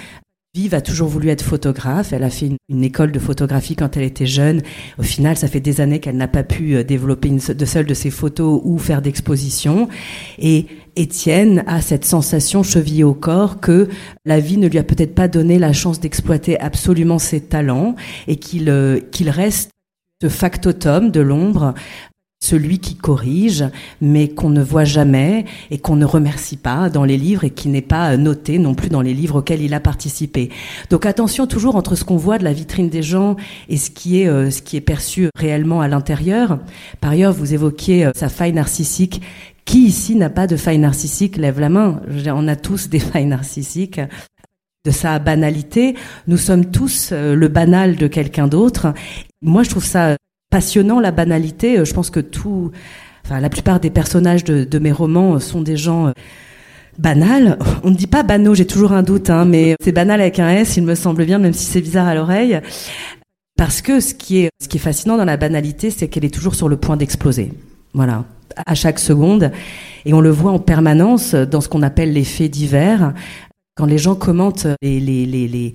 Vive 0.56 0.74
a 0.74 0.80
toujours 0.80 1.10
voulu 1.10 1.28
être 1.28 1.42
photographe. 1.42 2.14
Elle 2.14 2.24
a 2.24 2.30
fait 2.30 2.50
une, 2.70 2.84
école 2.86 3.12
de 3.12 3.20
photographie 3.20 3.76
quand 3.76 3.98
elle 3.98 4.04
était 4.04 4.26
jeune. 4.26 4.62
Au 4.98 5.04
final, 5.04 5.36
ça 5.36 5.50
fait 5.50 5.60
des 5.60 5.82
années 5.82 6.00
qu'elle 6.00 6.16
n'a 6.16 6.30
pas 6.30 6.44
pu 6.44 6.78
euh, 6.78 6.84
développer 6.86 7.28
une, 7.28 7.40
de 7.40 7.66
seule 7.66 7.86
de 7.86 7.94
ses 7.94 8.10
photos 8.10 8.62
ou 8.64 8.78
faire 8.78 9.02
d'exposition. 9.02 9.90
Et 10.40 10.68
Étienne 10.96 11.66
a 11.68 11.82
cette 11.82 12.06
sensation 12.06 12.64
chevillée 12.64 13.04
au 13.04 13.14
corps 13.14 13.60
que 13.60 13.90
la 14.24 14.40
vie 14.40 14.56
ne 14.56 14.70
lui 14.70 14.78
a 14.78 14.84
peut-être 14.84 15.14
pas 15.14 15.28
donné 15.28 15.60
la 15.60 15.74
chance 15.74 16.00
d'exploiter 16.00 16.58
absolument 16.58 17.20
ses 17.20 17.42
talents 17.42 17.96
et 18.28 18.38
qu'il 18.38 18.70
euh, 18.70 19.02
qu'il 19.12 19.30
reste 19.30 19.72
ce 20.22 20.30
factotum 20.30 21.12
de 21.12 21.20
l'ombre 21.20 21.74
celui 22.46 22.80
qui 22.80 22.96
corrige, 22.96 23.66
mais 24.02 24.30
qu'on 24.30 24.50
ne 24.50 24.62
voit 24.62 24.84
jamais 24.84 25.46
et 25.72 25.78
qu'on 25.78 25.96
ne 25.96 26.06
remercie 26.06 26.58
pas 26.58 26.90
dans 26.90 27.04
les 27.04 27.18
livres 27.18 27.44
et 27.44 27.50
qui 27.50 27.70
n'est 27.70 27.82
pas 27.82 28.16
noté 28.18 28.60
non 28.60 28.76
plus 28.76 28.90
dans 28.90 29.02
les 29.02 29.14
livres 29.14 29.40
auxquels 29.40 29.62
il 29.62 29.74
a 29.74 29.80
participé. 29.80 30.50
Donc 30.90 31.06
attention 31.06 31.48
toujours 31.48 31.76
entre 31.76 31.96
ce 31.96 32.04
qu'on 32.04 32.18
voit 32.18 32.38
de 32.38 32.44
la 32.44 32.54
vitrine 32.54 32.90
des 32.90 33.04
gens 33.04 33.36
et 33.70 33.78
ce 33.78 33.90
qui 33.90 34.22
est 34.22 34.28
euh, 34.28 34.50
perçu 34.86 35.30
réellement 35.36 35.82
à 35.82 35.88
l'intérieur. 35.88 36.60
Par 37.02 37.12
ailleurs, 37.12 37.34
vous 37.34 37.54
évoquiez 37.54 38.06
euh, 38.06 38.12
sa 38.16 38.30
faille 38.30 38.54
narcissique. 38.54 39.22
Qui 39.66 39.88
ici 39.88 40.16
n'a 40.16 40.30
pas 40.30 40.46
de 40.46 40.58
faille 40.58 40.78
narcissique? 40.78 41.38
Lève 41.38 41.60
la 41.60 41.70
main. 41.70 42.02
On 42.28 42.48
a 42.48 42.56
tous 42.56 42.88
des 42.88 43.00
failles 43.00 43.26
narcissiques 43.26 44.00
de 44.86 44.92
sa 44.92 45.18
banalité. 45.18 45.96
Nous 46.28 46.38
sommes 46.38 46.66
tous 46.66 47.10
euh, 47.12 47.36
le 47.36 47.48
banal 47.48 47.96
de 47.96 48.08
quelqu'un 48.08 48.48
d'autre. 48.48 48.94
Moi, 49.42 49.64
je 49.64 49.72
trouve 49.72 49.86
ça 49.86 50.16
passionnant 50.56 51.02
la 51.02 51.12
banalité. 51.12 51.80
Euh, 51.80 51.84
je 51.84 51.94
pense 51.94 52.10
que 52.10 52.22
tout, 52.22 52.72
enfin 53.26 53.42
la 53.42 53.50
plupart 53.50 53.82
des 53.82 53.90
personnages 53.90 54.46
de, 54.46 54.80
mes 54.80 54.94
romans 54.94 55.38
sont 55.42 55.62
des 55.62 55.76
gens 55.76 56.08
euh, 56.08 56.12
banals. 56.98 57.60
On 57.84 57.90
ne 57.90 57.96
dit 57.96 58.08
pas 58.08 58.24
banaux, 58.24 58.56
j'ai 58.56 58.66
toujours 58.66 58.94
un 58.94 59.04
doute, 59.04 59.30
hein, 59.30 59.44
mais 59.44 59.76
c'est 59.84 59.92
banal 59.92 60.22
avec 60.22 60.40
un 60.40 60.50
S, 60.50 60.78
il 60.78 60.84
me 60.84 60.96
semble 60.96 61.26
bien, 61.26 61.40
même 61.40 61.52
si 61.52 61.66
c'est 61.66 61.82
bizarre 61.82 62.08
à 62.08 62.16
l'oreille. 62.16 62.62
Parce 63.58 63.82
que 63.82 64.00
ce 64.00 64.14
qui 64.14 64.38
est, 64.44 64.50
ce 64.64 64.70
qui 64.70 64.78
est 64.78 64.80
fascinant 64.80 65.18
dans 65.18 65.26
la 65.26 65.36
banalité, 65.36 65.92
c'est 65.92 66.08
qu'elle 66.08 66.24
est 66.24 66.34
toujours 66.34 66.56
sur 66.56 66.70
le 66.70 66.78
point 66.78 66.96
d'exploser. 66.96 67.52
Voilà, 67.94 68.24
à 68.66 68.76
chaque 68.76 69.00
seconde. 69.00 69.52
Et 70.06 70.14
on 70.14 70.22
le 70.22 70.30
voit 70.30 70.52
en 70.52 70.60
permanence 70.60 71.36
dans 71.36 71.60
ce 71.60 71.68
qu'on 71.68 71.82
appelle 71.82 72.14
les 72.14 72.24
faits 72.24 72.52
divers. 72.52 73.14
Quand 73.76 73.88
les 73.88 73.98
gens 73.98 74.16
commentent 74.16 74.68
les, 74.82 75.02
les, 75.02 75.26
les 75.26 75.74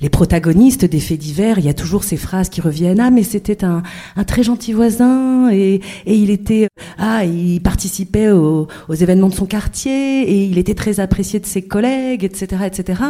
les 0.00 0.10
protagonistes 0.10 0.84
des 0.84 1.00
faits 1.00 1.18
divers, 1.18 1.58
il 1.58 1.64
y 1.64 1.68
a 1.68 1.74
toujours 1.74 2.04
ces 2.04 2.16
phrases 2.16 2.48
qui 2.48 2.60
reviennent. 2.60 3.00
Ah, 3.00 3.10
mais 3.10 3.22
c'était 3.22 3.64
un, 3.64 3.82
un, 4.16 4.24
très 4.24 4.42
gentil 4.42 4.72
voisin 4.72 5.50
et, 5.50 5.80
et, 6.06 6.16
il 6.16 6.30
était 6.30 6.68
ah, 6.98 7.24
il 7.24 7.60
participait 7.60 8.30
aux, 8.30 8.68
aux, 8.88 8.94
événements 8.94 9.28
de 9.28 9.34
son 9.34 9.46
quartier 9.46 10.22
et 10.22 10.44
il 10.44 10.58
était 10.58 10.74
très 10.74 11.00
apprécié 11.00 11.40
de 11.40 11.46
ses 11.46 11.62
collègues, 11.62 12.24
etc., 12.24 12.62
etc. 12.66 13.02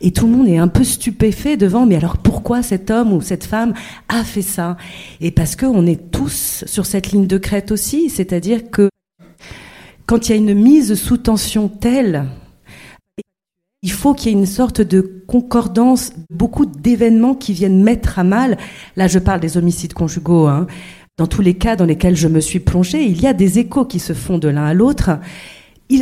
Et 0.00 0.12
tout 0.12 0.26
le 0.26 0.32
monde 0.32 0.48
est 0.48 0.58
un 0.58 0.68
peu 0.68 0.84
stupéfait 0.84 1.56
devant. 1.56 1.86
Mais 1.86 1.96
alors 1.96 2.18
pourquoi 2.18 2.62
cet 2.62 2.90
homme 2.90 3.12
ou 3.12 3.20
cette 3.20 3.44
femme 3.44 3.74
a 4.08 4.24
fait 4.24 4.42
ça? 4.42 4.76
Et 5.20 5.30
parce 5.30 5.56
que 5.56 5.66
on 5.66 5.86
est 5.86 6.10
tous 6.10 6.64
sur 6.66 6.86
cette 6.86 7.12
ligne 7.12 7.26
de 7.26 7.38
crête 7.38 7.70
aussi, 7.70 8.10
c'est-à-dire 8.10 8.70
que 8.70 8.88
quand 10.06 10.28
il 10.28 10.32
y 10.32 10.34
a 10.34 10.38
une 10.38 10.54
mise 10.54 10.94
sous 10.94 11.18
tension 11.18 11.68
telle 11.68 12.26
il 13.82 13.92
faut 13.92 14.14
qu'il 14.14 14.30
y 14.30 14.34
ait 14.34 14.38
une 14.38 14.46
sorte 14.46 14.80
de 14.80 15.22
concordance, 15.26 16.12
beaucoup 16.30 16.66
d'événements 16.66 17.34
qui 17.34 17.52
viennent 17.52 17.82
mettre 17.82 18.18
à 18.18 18.24
mal. 18.24 18.58
Là, 18.96 19.06
je 19.06 19.18
parle 19.18 19.40
des 19.40 19.56
homicides 19.56 19.94
conjugaux. 19.94 20.46
Hein. 20.46 20.66
Dans 21.16 21.26
tous 21.26 21.42
les 21.42 21.54
cas 21.54 21.76
dans 21.76 21.86
lesquels 21.86 22.16
je 22.16 22.28
me 22.28 22.40
suis 22.40 22.60
plongée, 22.60 23.04
il 23.04 23.20
y 23.20 23.26
a 23.26 23.32
des 23.32 23.58
échos 23.58 23.84
qui 23.84 23.98
se 23.98 24.12
font 24.12 24.38
de 24.38 24.48
l'un 24.48 24.64
à 24.64 24.74
l'autre. 24.74 25.18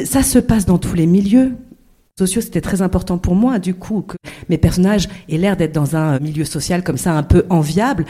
Ça 0.05 0.23
se 0.23 0.39
passe 0.39 0.67
dans 0.67 0.79
tous 0.79 0.95
les 0.95 1.07
milieux 1.07 1.53
sociaux, 2.19 2.41
c'était 2.41 2.61
très 2.61 2.83
important 2.83 3.17
pour 3.17 3.37
moi, 3.37 3.61
du 3.61 3.75
coup, 3.75 4.03
que 4.03 4.17
mes 4.49 4.59
personnages 4.59 5.09
aient 5.29 5.39
l'air 5.39 5.57
d'être 5.57 5.73
dans 5.73 5.95
un 5.95 6.19
milieu 6.19 6.45
social 6.45 6.83
comme 6.83 6.99
ça, 6.99 7.13
un 7.13 7.23
peu 7.23 7.47
enviable, 7.49 8.05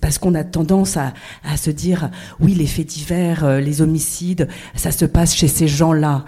parce 0.00 0.18
qu'on 0.18 0.34
a 0.34 0.42
tendance 0.42 0.96
à, 0.96 1.14
à, 1.44 1.56
se 1.56 1.70
dire, 1.70 2.10
oui, 2.40 2.54
les 2.54 2.66
faits 2.66 2.86
divers, 2.86 3.44
euh, 3.44 3.60
les 3.60 3.82
homicides, 3.82 4.48
ça 4.74 4.90
se 4.90 5.04
passe 5.04 5.32
chez 5.32 5.46
ces 5.46 5.68
gens-là 5.68 6.24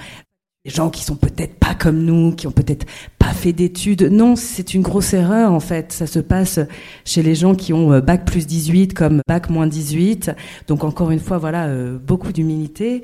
des 0.65 0.73
gens 0.73 0.91
qui 0.91 1.05
sont 1.05 1.15
peut-être 1.15 1.55
pas 1.55 1.75
comme 1.75 2.03
nous, 2.03 2.33
qui 2.33 2.49
ont 2.49 2.53
peut-être 2.53 2.85
pas 3.21 3.33
fait 3.33 3.53
d'études. 3.53 4.03
Non, 4.03 4.35
c'est 4.35 4.75
une 4.75 4.83
grosse 4.83 5.15
erreur 5.15 5.53
en 5.53 5.61
fait. 5.61 5.93
Ça 5.93 6.09
se 6.09 6.19
passe 6.19 6.59
chez 7.05 7.23
les 7.23 7.37
gens 7.37 7.55
qui 7.55 7.73
ont 7.73 7.93
euh, 7.93 8.01
bac 8.01 8.25
plus 8.25 8.45
18 8.45 8.93
comme 8.93 9.23
bac 9.29 9.51
moins 9.51 9.69
18. 9.69 10.33
Donc 10.67 10.83
encore 10.83 11.13
une 11.13 11.21
fois, 11.21 11.39
voilà, 11.39 11.67
euh, 11.67 11.97
beaucoup 11.97 12.33
d'humilité. 12.33 13.03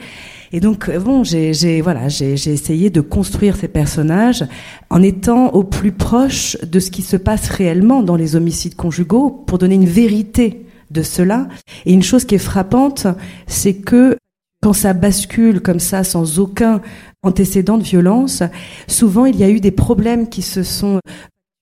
Et 0.50 0.58
donc 0.58 0.88
euh, 0.88 0.98
bon, 0.98 1.22
j'ai 1.22 1.80
voilà, 1.80 2.08
j'ai 2.08 2.32
essayé 2.32 2.90
de 2.90 3.00
construire 3.00 3.56
ces 3.56 3.68
personnages 3.68 4.44
en 4.90 5.00
étant 5.00 5.50
au 5.50 5.62
plus 5.62 5.92
proche 5.92 6.56
de 6.60 6.80
ce 6.80 6.90
qui 6.90 7.02
se 7.02 7.16
passe 7.16 7.48
réellement 7.50 8.02
dans 8.02 8.16
les 8.16 8.34
homicides 8.34 8.74
conjugaux 8.74 9.30
pour 9.30 9.58
donner 9.58 9.76
une 9.76 9.86
vérité 9.86 10.66
de 10.90 11.02
cela. 11.02 11.46
Et 11.86 11.92
une 11.92 12.02
chose 12.02 12.24
qui 12.24 12.34
est 12.34 12.38
frappante, 12.38 13.06
c'est 13.46 13.74
que 13.74 14.18
quand 14.64 14.72
ça 14.72 14.94
bascule 14.94 15.60
comme 15.60 15.78
ça, 15.78 16.04
sans 16.04 16.38
aucun 16.38 16.80
antécédent 17.24 17.78
de 17.78 17.82
violence, 17.82 18.42
souvent 18.86 19.26
il 19.26 19.36
y 19.36 19.44
a 19.44 19.50
eu 19.50 19.60
des 19.60 19.70
problèmes 19.70 20.28
qui 20.28 20.42
se 20.42 20.62
sont 20.62 21.00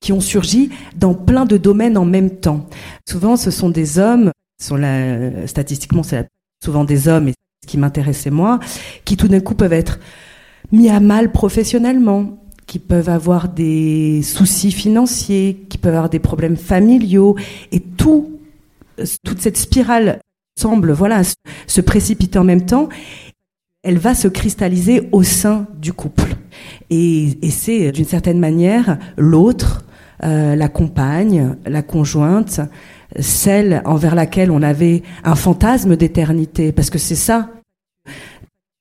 qui 0.01 0.13
ont 0.13 0.21
surgi 0.21 0.71
dans 0.97 1.15
plein 1.15 1.45
de 1.47 1.57
domaines 1.57 1.97
en 1.97 2.05
même 2.05 2.31
temps. 2.31 2.67
Souvent, 3.09 3.37
ce 3.37 3.53
sont 3.53 3.71
des 3.71 4.01
hommes, 4.01 4.33
statistiquement, 5.47 6.03
c'est 6.03 6.27
souvent 6.63 6.85
des 6.85 7.07
hommes, 7.07 7.29
et 7.29 7.35
ce 7.63 7.69
qui 7.69 7.79
m'intéressait 7.79 8.31
moi, 8.31 8.59
qui 9.05 9.17
tout 9.17 9.29
d'un 9.29 9.41
coup 9.41 9.55
peuvent 9.55 9.73
être 9.73 10.01
mis 10.73 10.89
à 10.89 10.99
mal 10.99 11.31
professionnellement, 11.31 12.39
qui 12.67 12.81
peuvent 12.81 13.09
avoir 13.09 13.49
des 13.49 14.23
soucis 14.23 14.73
financiers, 14.73 15.67
qui 15.69 15.79
peuvent 15.79 15.95
avoir 15.95 16.11
des 16.11 16.19
problèmes 16.19 16.57
familiaux, 16.57 17.37
et 17.71 17.79
tout, 17.79 18.41
toute 19.25 19.41
cette 19.41 19.57
spirale 19.57 20.19
semble 20.59 20.93
voilà 20.93 21.23
se 21.67 21.81
précipiter 21.81 22.39
en 22.39 22.45
même 22.45 22.67
temps 22.67 22.89
elle 23.83 23.99
va 23.99 24.15
se 24.15 24.29
cristalliser 24.29 25.09
au 25.13 25.23
sein 25.23 25.67
du 25.79 25.93
couple. 25.93 26.37
Et, 26.91 27.39
et 27.43 27.51
c'est 27.51 27.93
d'une 27.93 28.05
certaine 28.05 28.39
manière 28.39 28.99
l'autre 29.17 29.85
euh, 30.25 30.55
la 30.55 30.69
compagne 30.69 31.57
la 31.67 31.83
conjointe 31.83 32.61
celle 33.19 33.83
envers 33.85 34.15
laquelle 34.15 34.51
on 34.51 34.63
avait 34.63 35.03
un 35.25 35.35
fantasme 35.35 35.97
d'éternité. 35.97 36.73
Parce 36.73 36.91
que 36.91 36.99
c'est 36.99 37.17
ça. 37.17 37.51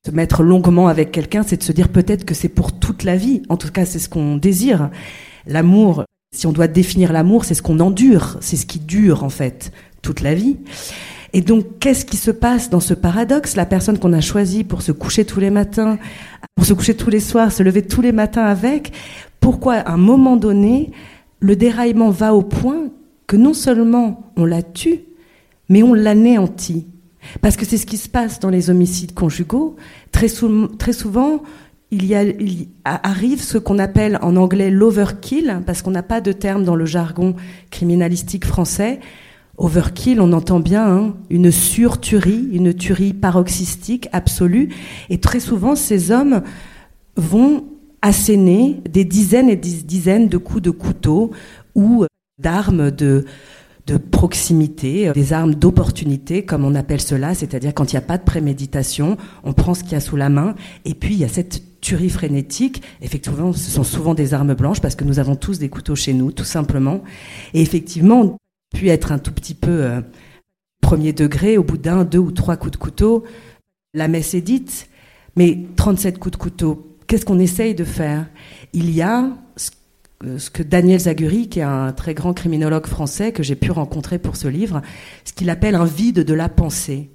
Se 0.06 0.10
mettre 0.10 0.42
longuement 0.42 0.88
avec 0.88 1.10
quelqu'un 1.10 1.42
c'est 1.42 1.56
de 1.56 1.62
se 1.62 1.72
dire 1.72 1.88
peut-être 1.88 2.24
que 2.24 2.34
c'est 2.34 2.48
pour 2.48 2.72
toute 2.72 3.02
la 3.02 3.16
vie. 3.16 3.42
En 3.48 3.56
tout 3.56 3.70
cas 3.70 3.84
c'est 3.84 3.98
ce 3.98 4.08
qu'on 4.08 4.36
désire. 4.36 4.90
L'amour 5.46 6.04
si 6.34 6.46
on 6.46 6.52
doit 6.52 6.68
définir 6.68 7.12
l'amour 7.12 7.44
c'est 7.44 7.54
ce 7.54 7.62
qu'on 7.62 7.80
endure. 7.80 8.38
C'est 8.40 8.56
ce 8.56 8.66
qui 8.66 8.78
dure 8.78 9.24
en 9.24 9.30
fait 9.30 9.72
toute 10.00 10.20
la 10.20 10.34
vie 10.34 10.58
et 11.32 11.40
donc, 11.40 11.78
qu'est-ce 11.80 12.04
qui 12.04 12.16
se 12.16 12.30
passe 12.30 12.68
dans 12.68 12.80
ce 12.80 12.94
paradoxe? 12.94 13.56
La 13.56 13.66
personne 13.66 13.98
qu'on 13.98 14.12
a 14.12 14.20
choisie 14.20 14.64
pour 14.64 14.82
se 14.82 14.92
coucher 14.92 15.24
tous 15.24 15.40
les 15.40 15.50
matins, 15.50 15.98
pour 16.54 16.66
se 16.66 16.74
coucher 16.74 16.94
tous 16.94 17.10
les 17.10 17.20
soirs, 17.20 17.52
se 17.52 17.62
lever 17.62 17.82
tous 17.82 18.02
les 18.02 18.12
matins 18.12 18.44
avec, 18.44 18.92
pourquoi 19.40 19.74
à 19.74 19.92
un 19.92 19.96
moment 19.96 20.36
donné, 20.36 20.90
le 21.40 21.56
déraillement 21.56 22.10
va 22.10 22.34
au 22.34 22.42
point 22.42 22.90
que 23.26 23.36
non 23.36 23.54
seulement 23.54 24.32
on 24.36 24.44
la 24.44 24.62
tue, 24.62 25.00
mais 25.68 25.82
on 25.82 25.94
l'anéantit? 25.94 26.86
Parce 27.40 27.56
que 27.56 27.64
c'est 27.64 27.78
ce 27.78 27.86
qui 27.86 27.96
se 27.96 28.08
passe 28.08 28.40
dans 28.40 28.50
les 28.50 28.68
homicides 28.68 29.14
conjugaux. 29.14 29.76
Très, 30.10 30.28
souvent, 30.28 31.42
il 31.90 32.68
arrive 32.84 33.42
ce 33.42 33.58
qu'on 33.58 33.78
appelle 33.78 34.18
en 34.22 34.36
anglais 34.36 34.70
l'overkill, 34.70 35.62
parce 35.64 35.82
qu'on 35.82 35.92
n'a 35.92 36.02
pas 36.02 36.20
de 36.20 36.32
terme 36.32 36.64
dans 36.64 36.74
le 36.74 36.84
jargon 36.84 37.36
criminalistique 37.70 38.44
français, 38.44 39.00
Overkill, 39.62 40.20
on 40.20 40.32
entend 40.32 40.58
bien 40.58 40.86
hein, 40.86 41.14
une 41.30 41.52
surtuerie, 41.52 42.48
une 42.52 42.74
tuerie 42.74 43.12
paroxystique 43.12 44.08
absolue. 44.12 44.70
Et 45.08 45.20
très 45.20 45.38
souvent, 45.38 45.76
ces 45.76 46.10
hommes 46.10 46.42
vont 47.16 47.64
asséner 48.02 48.82
des 48.90 49.04
dizaines 49.04 49.48
et 49.48 49.54
dizaines 49.56 50.28
de 50.28 50.36
coups 50.36 50.62
de 50.62 50.70
couteau 50.70 51.30
ou 51.76 52.04
d'armes 52.40 52.90
de, 52.90 53.24
de 53.86 53.96
proximité, 53.98 55.12
des 55.12 55.32
armes 55.32 55.54
d'opportunité, 55.54 56.44
comme 56.44 56.64
on 56.64 56.74
appelle 56.74 57.00
cela, 57.00 57.36
c'est-à-dire 57.36 57.72
quand 57.72 57.92
il 57.92 57.96
n'y 57.96 58.02
a 58.02 58.06
pas 58.06 58.18
de 58.18 58.24
préméditation, 58.24 59.16
on 59.44 59.52
prend 59.52 59.74
ce 59.74 59.84
qu'il 59.84 59.92
y 59.92 59.94
a 59.94 60.00
sous 60.00 60.16
la 60.16 60.28
main, 60.28 60.56
et 60.84 60.94
puis 60.94 61.14
il 61.14 61.20
y 61.20 61.24
a 61.24 61.28
cette 61.28 61.80
tuerie 61.80 62.10
frénétique. 62.10 62.82
Effectivement, 63.00 63.52
ce 63.52 63.70
sont 63.70 63.84
souvent 63.84 64.14
des 64.14 64.34
armes 64.34 64.54
blanches 64.54 64.80
parce 64.80 64.96
que 64.96 65.04
nous 65.04 65.20
avons 65.20 65.36
tous 65.36 65.60
des 65.60 65.68
couteaux 65.68 65.94
chez 65.94 66.14
nous, 66.14 66.32
tout 66.32 66.44
simplement. 66.44 67.02
Et 67.54 67.62
effectivement, 67.62 68.36
puis 68.72 68.88
être 68.88 69.12
un 69.12 69.18
tout 69.18 69.32
petit 69.32 69.54
peu 69.54 69.84
euh, 69.84 70.00
premier 70.80 71.12
degré, 71.12 71.58
au 71.58 71.64
bout 71.64 71.78
d'un, 71.78 72.04
deux 72.04 72.18
ou 72.18 72.32
trois 72.32 72.56
coups 72.56 72.72
de 72.72 72.76
couteau, 72.76 73.24
la 73.94 74.08
messe 74.08 74.34
est 74.34 74.40
dite, 74.40 74.88
mais 75.36 75.66
37 75.76 76.18
coups 76.18 76.32
de 76.32 76.42
couteau, 76.42 76.96
qu'est-ce 77.06 77.24
qu'on 77.24 77.38
essaye 77.38 77.74
de 77.74 77.84
faire? 77.84 78.26
Il 78.72 78.90
y 78.90 79.02
a 79.02 79.30
euh, 80.24 80.38
ce 80.38 80.50
que 80.50 80.62
Daniel 80.62 81.00
Zaguri, 81.00 81.48
qui 81.48 81.60
est 81.60 81.62
un 81.62 81.92
très 81.92 82.14
grand 82.14 82.32
criminologue 82.32 82.86
français 82.86 83.32
que 83.32 83.42
j'ai 83.42 83.56
pu 83.56 83.70
rencontrer 83.70 84.18
pour 84.18 84.36
ce 84.36 84.48
livre, 84.48 84.82
ce 85.24 85.32
qu'il 85.32 85.50
appelle 85.50 85.74
un 85.74 85.84
vide 85.84 86.20
de 86.20 86.34
la 86.34 86.48
pensée. 86.48 87.10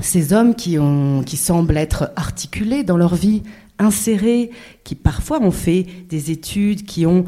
Ces 0.00 0.32
hommes 0.32 0.56
qui, 0.56 0.76
qui 1.24 1.36
semblent 1.36 1.76
être 1.76 2.10
articulés 2.16 2.82
dans 2.82 2.96
leur 2.96 3.14
vie, 3.14 3.44
insérés, 3.78 4.50
qui 4.82 4.94
parfois 4.94 5.40
ont 5.40 5.50
fait 5.50 5.86
des 6.08 6.30
études, 6.30 6.84
qui 6.84 7.06
ont 7.06 7.24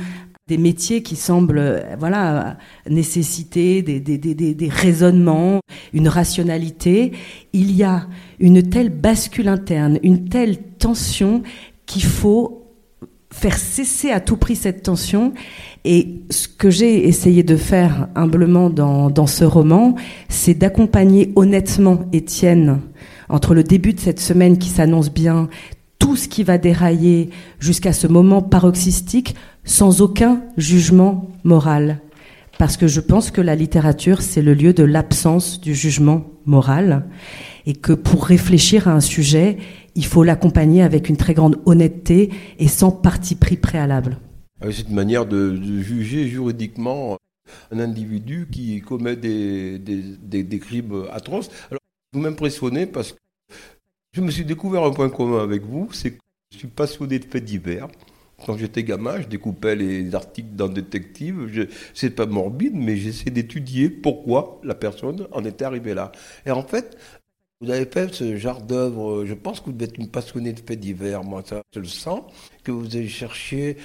des 0.49 0.59
métiers 0.59 1.03
qui 1.03 1.17
semblent 1.17 1.59
euh, 1.59 1.97
voilà 1.99 2.57
nécessiter 2.89 3.83
des, 3.83 3.99
des, 3.99 4.17
des, 4.17 4.35
des, 4.35 4.69
raisonnements, 4.69 5.59
une 5.93 6.07
rationalité, 6.07 7.11
il 7.53 7.75
y 7.75 7.83
a 7.83 8.07
une 8.39 8.63
telle 8.63 8.91
bascule 8.91 9.49
interne, 9.49 9.99
une 10.05 10.29
telle 10.29 10.57
tension 10.79 11.43
qu'il 11.85 12.05
faut 12.05 12.63
faire 13.33 13.59
cesser 13.59 14.13
à 14.13 14.21
tout 14.21 14.37
prix 14.37 14.55
cette 14.55 14.85
tension. 14.85 15.33
Et 15.85 16.23
ce 16.31 16.47
que 16.47 16.71
j'ai 16.71 17.09
essayé 17.09 17.43
de 17.43 17.57
faire 17.57 18.09
humblement 18.15 18.71
dans, 18.71 19.11
dans 19.11 19.27
ce 19.27 19.45
roman, 19.45 19.97
c'est 20.29 20.55
d'accompagner 20.55 21.33
honnêtement 21.35 22.05
Étienne 22.13 22.83
entre 23.29 23.53
le 23.53 23.65
début 23.65 23.95
de 23.95 24.01
cette 24.01 24.21
semaine 24.21 24.59
qui 24.59 24.69
s'annonce 24.69 25.13
bien, 25.13 25.49
tout 25.99 26.15
ce 26.15 26.29
qui 26.29 26.45
va 26.45 26.59
dérailler 26.59 27.31
jusqu'à 27.59 27.93
ce 27.93 28.07
moment 28.07 28.43
paroxystique 28.43 29.35
sans 29.67 30.01
aucun 30.01 30.43
jugement 30.57 31.29
moral. 31.45 32.01
Parce 32.59 32.79
que 32.79 32.87
je 32.87 33.01
pense 33.01 33.31
que 33.31 33.43
la 33.43 33.55
littérature, 33.55 34.23
c'est 34.23 34.41
le 34.41 34.55
lieu 34.55 34.73
de 34.73 34.85
l'absence 34.85 35.61
du 35.61 35.75
jugement 35.75 36.25
moral 36.47 37.05
et 37.67 37.75
que 37.75 37.93
pour 37.93 38.25
réfléchir 38.25 38.89
à 38.89 38.93
un 38.93 39.01
sujet, 39.01 39.59
il 39.95 40.07
faut 40.07 40.23
l'accompagner 40.23 40.83
avec 40.83 41.11
une 41.11 41.19
très 41.19 41.35
grande 41.35 41.61
honnêteté 41.67 42.31
et 42.59 42.69
sans 42.69 42.91
parti 42.91 43.35
pris 43.35 43.57
préalable. 43.57 44.19
Ah 44.63 44.69
c'est 44.71 44.89
une 44.89 44.95
manière 44.95 45.27
de, 45.27 45.55
juger 45.83 46.29
juridiquement 46.29 47.19
un 47.71 47.79
individu 47.79 48.49
qui 48.51 48.81
commet 48.81 49.17
des, 49.17 49.79
des, 49.79 50.43
des, 50.43 50.59
crimes 50.59 51.05
atroces. 51.13 51.51
Alors, 51.71 51.81
vous 52.13 52.21
m'impressionnez 52.21 52.87
parce 52.87 53.13
que 53.13 53.19
je 54.13 54.23
me 54.23 54.31
suis 54.31 54.45
découvert 54.45 54.83
un 54.83 54.93
point 54.93 55.11
commun 55.11 55.43
avec 55.43 55.63
vous, 55.63 55.91
c'est 55.93 56.13
que 56.13 56.21
je 56.53 56.59
suis 56.59 56.69
passionné 56.69 57.19
de 57.19 57.25
faits 57.27 57.45
divers. 57.45 57.89
Quand 58.45 58.57
j'étais 58.59 58.85
gamin, 58.85 59.21
je 59.21 59.29
découpais 59.29 59.77
les 59.77 60.15
articles 60.15 60.55
dans 60.55 60.69
Détective. 60.69 61.69
C'est 61.95 62.11
pas 62.11 62.27
morbide, 62.27 62.75
mais 62.75 62.97
j'essaie 62.97 63.31
d'étudier 63.31 63.89
pourquoi 63.89 64.61
la 64.63 64.75
personne 64.75 65.27
en 65.33 65.45
était 65.45 65.65
arrivée 65.65 65.95
là. 65.95 66.13
Et 66.45 66.51
en 66.51 66.63
fait, 66.63 66.99
vous 67.61 67.71
avez 67.71 67.87
fait 67.87 68.13
ce 68.13 68.37
genre 68.37 68.61
d'œuvre. 68.61 69.25
Je 69.25 69.33
pense 69.33 69.61
que 69.61 69.71
vous 69.71 69.83
êtes 69.83 69.97
une 69.97 70.09
passionnée 70.09 70.53
de 70.53 70.61
faits 70.61 70.79
divers. 70.79 71.25
Moi, 71.25 71.43
ça, 71.47 71.63
je 71.75 71.81
le 71.81 71.87
sens. 71.87 72.21
Que 72.63 72.73
vous 72.73 72.95
avez 72.95 73.09
cherché 73.09 73.79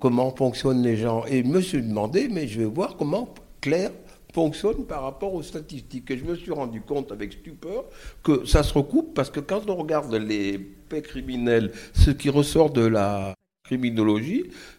comment 0.00 0.34
fonctionnent 0.34 0.82
les 0.82 0.96
gens. 0.96 1.26
Et 1.26 1.44
je 1.44 1.48
me 1.48 1.60
suis 1.60 1.82
demandé, 1.82 2.28
mais 2.30 2.48
je 2.48 2.60
vais 2.60 2.66
voir 2.66 2.96
comment 2.96 3.34
Claire 3.60 3.92
fonctionne 4.32 4.86
par 4.86 5.02
rapport 5.02 5.34
aux 5.34 5.42
statistiques. 5.42 6.10
Et 6.10 6.16
je 6.16 6.24
me 6.24 6.34
suis 6.34 6.52
rendu 6.52 6.80
compte 6.80 7.12
avec 7.12 7.34
stupeur 7.34 7.84
que 8.22 8.46
ça 8.46 8.62
se 8.62 8.72
recoupe 8.72 9.12
parce 9.14 9.30
que 9.30 9.40
quand 9.40 9.68
on 9.68 9.76
regarde 9.76 10.14
les 10.14 10.74
faits 10.88 11.06
criminels, 11.06 11.72
ce 11.92 12.10
qui 12.10 12.30
ressort 12.30 12.70
de 12.70 12.86
la 12.86 13.34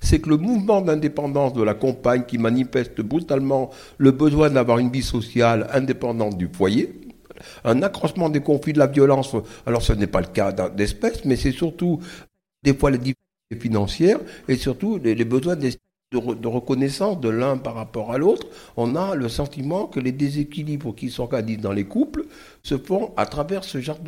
c'est 0.01 0.19
que 0.19 0.29
le 0.29 0.37
mouvement 0.37 0.81
d'indépendance 0.81 1.53
de 1.53 1.63
la 1.63 1.73
compagne 1.73 2.23
qui 2.27 2.37
manifeste 2.37 3.01
brutalement 3.01 3.69
le 3.97 4.11
besoin 4.11 4.49
d'avoir 4.49 4.79
une 4.79 4.91
vie 4.91 5.03
sociale 5.03 5.67
indépendante 5.71 6.37
du 6.37 6.49
foyer, 6.51 6.93
un 7.63 7.81
accroissement 7.81 8.29
des 8.29 8.41
conflits, 8.41 8.73
de 8.73 8.79
la 8.79 8.87
violence, 8.87 9.35
alors 9.65 9.81
ce 9.81 9.93
n'est 9.93 10.07
pas 10.07 10.21
le 10.21 10.27
cas 10.27 10.51
d'espèces, 10.69 11.25
mais 11.25 11.35
c'est 11.35 11.51
surtout 11.51 11.99
des 12.63 12.73
fois 12.73 12.91
les 12.91 12.97
difficultés 12.97 13.59
financières 13.59 14.19
et 14.47 14.55
surtout 14.55 14.99
les, 15.03 15.15
besoins 15.25 15.55
de, 15.55 15.69
de, 16.11 16.47
reconnaissance 16.47 17.19
de 17.19 17.29
l'un 17.29 17.57
par 17.57 17.75
rapport 17.75 18.11
à 18.11 18.17
l'autre. 18.17 18.47
On 18.77 18.95
a 18.95 19.15
le 19.15 19.29
sentiment 19.29 19.87
que 19.87 19.99
les 19.99 20.11
déséquilibres 20.11 20.95
qui 20.95 21.09
s'organisent 21.09 21.59
dans 21.59 21.71
les 21.71 21.85
couples 21.85 22.25
se 22.63 22.77
font 22.77 23.13
à 23.17 23.25
travers 23.25 23.63
ce 23.63 23.81
genre 23.81 23.99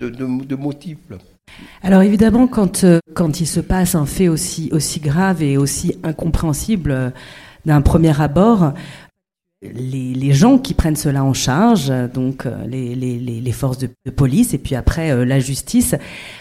de, 0.00 0.08
de 0.08 0.56
motifs. 0.56 0.98
Alors 1.82 2.02
évidemment, 2.02 2.46
quand, 2.46 2.84
euh, 2.84 2.98
quand 3.14 3.40
il 3.40 3.46
se 3.46 3.60
passe 3.60 3.94
un 3.94 4.06
fait 4.06 4.28
aussi, 4.28 4.70
aussi 4.72 5.00
grave 5.00 5.42
et 5.42 5.56
aussi 5.58 5.98
incompréhensible 6.02 6.90
euh, 6.90 7.10
d'un 7.66 7.82
premier 7.82 8.18
abord, 8.20 8.72
les, 9.62 10.14
les, 10.14 10.32
gens 10.32 10.58
qui 10.58 10.74
prennent 10.74 10.96
cela 10.96 11.24
en 11.24 11.32
charge, 11.32 11.92
donc 12.12 12.46
euh, 12.46 12.66
les, 12.66 12.94
les, 12.94 13.18
les 13.18 13.52
forces 13.52 13.78
de, 13.78 13.90
police 14.10 14.54
et 14.54 14.58
puis 14.58 14.74
après 14.74 15.24
la 15.24 15.40
justice, 15.40 15.94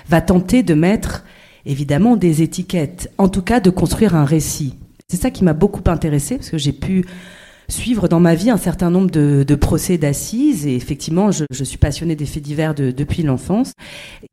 va 0.08 0.22
tenter 0.22 0.64
de 0.64 0.74
mettre 0.74 1.24
évidemment 1.66 2.16
des 2.16 2.42
étiquettes, 2.42 3.12
en 3.18 3.30
tout 3.30 3.42
cas 3.42 3.60
de 3.60 3.70
construire 3.70 4.16
un 4.16 4.26
récit. 4.26 4.76
C'est 5.10 5.18
ça 5.18 5.32
qui 5.32 5.44
m'a 5.44 5.54
beaucoup 5.54 5.84
intéressé 5.90 6.36
parce 6.38 6.50
que 6.50 6.58
j'ai 6.58 6.74
pu 6.74 7.06
suivre 7.68 8.08
dans 8.08 8.20
ma 8.20 8.36
vie 8.36 8.50
un 8.50 8.58
certain 8.58 8.90
nombre 8.90 9.10
de, 9.10 9.56
procès 9.56 9.98
d'assises. 9.98 10.66
Et 10.66 10.76
effectivement 10.76 11.32
je, 11.32 11.64
suis 11.64 11.78
passionnée 11.78 12.16
des 12.16 12.26
faits 12.26 12.44
divers 12.44 12.76
de, 12.76 12.92
depuis 12.92 13.24
l'enfance. 13.24 13.74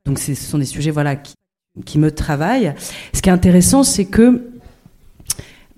Donc 0.07 0.19
ce 0.19 0.35
sont 0.35 0.59
des 0.59 0.65
sujets 0.65 0.91
voilà 0.91 1.17
qui, 1.17 1.35
qui 1.85 1.99
me 1.99 2.11
travaillent. 2.11 2.75
Ce 3.13 3.23
qui 3.23 3.29
est 3.29 3.33
intéressant 3.33 3.83
c'est 3.83 4.07
que 4.07 4.51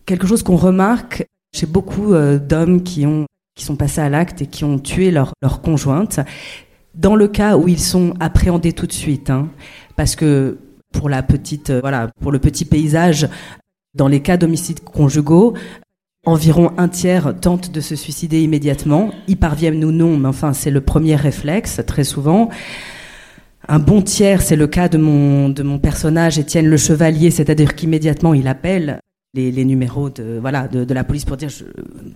quelque 0.06 0.26
chose 0.26 0.42
qu'on 0.42 0.56
remarque 0.56 1.26
chez 1.54 1.66
beaucoup 1.66 2.14
euh, 2.14 2.38
d'hommes 2.38 2.82
qui 2.82 3.06
ont 3.06 3.26
qui 3.54 3.64
sont 3.64 3.76
passés 3.76 4.00
à 4.00 4.08
l'acte 4.08 4.40
et 4.42 4.46
qui 4.46 4.64
ont 4.64 4.78
tué 4.78 5.10
leur, 5.10 5.32
leur 5.42 5.60
conjointe 5.60 6.20
dans 6.94 7.16
le 7.16 7.28
cas 7.28 7.56
où 7.56 7.68
ils 7.68 7.80
sont 7.80 8.14
appréhendés 8.20 8.72
tout 8.72 8.86
de 8.86 8.92
suite 8.92 9.30
hein, 9.30 9.48
parce 9.96 10.16
que 10.16 10.58
pour 10.92 11.08
la 11.08 11.22
petite 11.22 11.70
euh, 11.70 11.80
voilà 11.80 12.10
pour 12.20 12.32
le 12.32 12.38
petit 12.38 12.64
paysage 12.64 13.28
dans 13.94 14.08
les 14.08 14.20
cas 14.20 14.36
d'homicides 14.36 14.80
conjugaux 14.80 15.54
Environ 16.24 16.70
un 16.78 16.86
tiers 16.86 17.34
tentent 17.40 17.72
de 17.72 17.80
se 17.80 17.96
suicider 17.96 18.40
immédiatement. 18.42 19.10
Y 19.26 19.34
parviennent 19.34 19.84
ou 19.84 19.90
non, 19.90 20.16
mais 20.16 20.28
enfin, 20.28 20.52
c'est 20.52 20.70
le 20.70 20.80
premier 20.80 21.16
réflexe, 21.16 21.80
très 21.84 22.04
souvent. 22.04 22.48
Un 23.66 23.80
bon 23.80 24.02
tiers, 24.02 24.40
c'est 24.40 24.54
le 24.54 24.68
cas 24.68 24.88
de 24.88 24.98
mon, 24.98 25.48
de 25.48 25.64
mon 25.64 25.80
personnage, 25.80 26.38
Étienne 26.38 26.68
le 26.68 26.76
Chevalier, 26.76 27.32
c'est-à-dire 27.32 27.74
qu'immédiatement, 27.74 28.34
il 28.34 28.46
appelle 28.46 29.00
les, 29.34 29.50
les, 29.50 29.64
numéros 29.64 30.10
de, 30.10 30.38
voilà, 30.40 30.68
de, 30.68 30.84
de 30.84 30.94
la 30.94 31.02
police 31.02 31.24
pour 31.24 31.36
dire 31.36 31.48
je, 31.48 31.64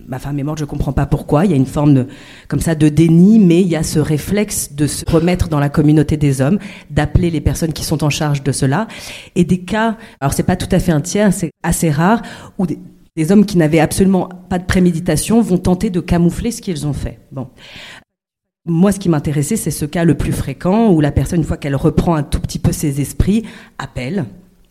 ma 0.07 0.19
femme 0.19 0.39
est 0.39 0.43
morte, 0.43 0.59
je 0.59 0.65
comprends 0.65 0.93
pas 0.93 1.05
pourquoi. 1.05 1.43
Il 1.43 1.51
y 1.51 1.53
a 1.53 1.57
une 1.57 1.65
forme 1.65 1.93
de, 1.93 2.07
comme 2.47 2.61
ça 2.61 2.75
de 2.75 2.87
déni, 2.87 3.39
mais 3.39 3.59
il 3.59 3.67
y 3.67 3.75
a 3.75 3.83
ce 3.83 3.99
réflexe 3.99 4.71
de 4.71 4.87
se 4.87 5.03
remettre 5.09 5.49
dans 5.49 5.59
la 5.59 5.67
communauté 5.67 6.15
des 6.15 6.39
hommes, 6.39 6.59
d'appeler 6.91 7.29
les 7.29 7.41
personnes 7.41 7.73
qui 7.73 7.83
sont 7.83 8.05
en 8.05 8.09
charge 8.09 8.41
de 8.41 8.53
cela. 8.53 8.87
Et 9.35 9.43
des 9.43 9.59
cas, 9.59 9.97
alors 10.21 10.31
c'est 10.31 10.43
pas 10.43 10.55
tout 10.55 10.69
à 10.71 10.79
fait 10.79 10.93
un 10.93 11.01
tiers, 11.01 11.33
c'est 11.33 11.51
assez 11.61 11.89
rare, 11.89 12.21
où 12.57 12.67
des, 12.67 12.79
des 13.17 13.31
hommes 13.31 13.45
qui 13.45 13.57
n'avaient 13.57 13.79
absolument 13.79 14.29
pas 14.47 14.59
de 14.59 14.65
préméditation 14.65 15.41
vont 15.41 15.57
tenter 15.57 15.89
de 15.89 15.99
camoufler 15.99 16.51
ce 16.51 16.61
qu'ils 16.61 16.85
ont 16.85 16.93
fait. 16.93 17.19
Moi, 18.65 18.91
ce 18.91 18.99
qui 18.99 19.09
m'intéressait, 19.09 19.55
c'est 19.55 19.71
ce 19.71 19.85
cas 19.85 20.03
le 20.03 20.13
plus 20.13 20.31
fréquent 20.31 20.91
où 20.91 21.01
la 21.01 21.11
personne, 21.11 21.39
une 21.39 21.45
fois 21.45 21.57
qu'elle 21.57 21.75
reprend 21.75 22.13
un 22.13 22.21
tout 22.21 22.39
petit 22.39 22.59
peu 22.59 22.71
ses 22.71 23.01
esprits, 23.01 23.43
appelle 23.79 24.25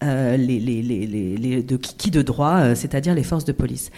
euh, 0.05 0.37
les, 0.37 1.63
de 1.63 1.77
qui 1.77 2.13
de 2.13 2.23
droit, 2.23 2.59
euh, 2.59 2.75
c'est-à-dire 2.77 3.15
les 3.15 3.25
forces 3.25 3.45
de 3.45 3.53
police. 3.53 3.91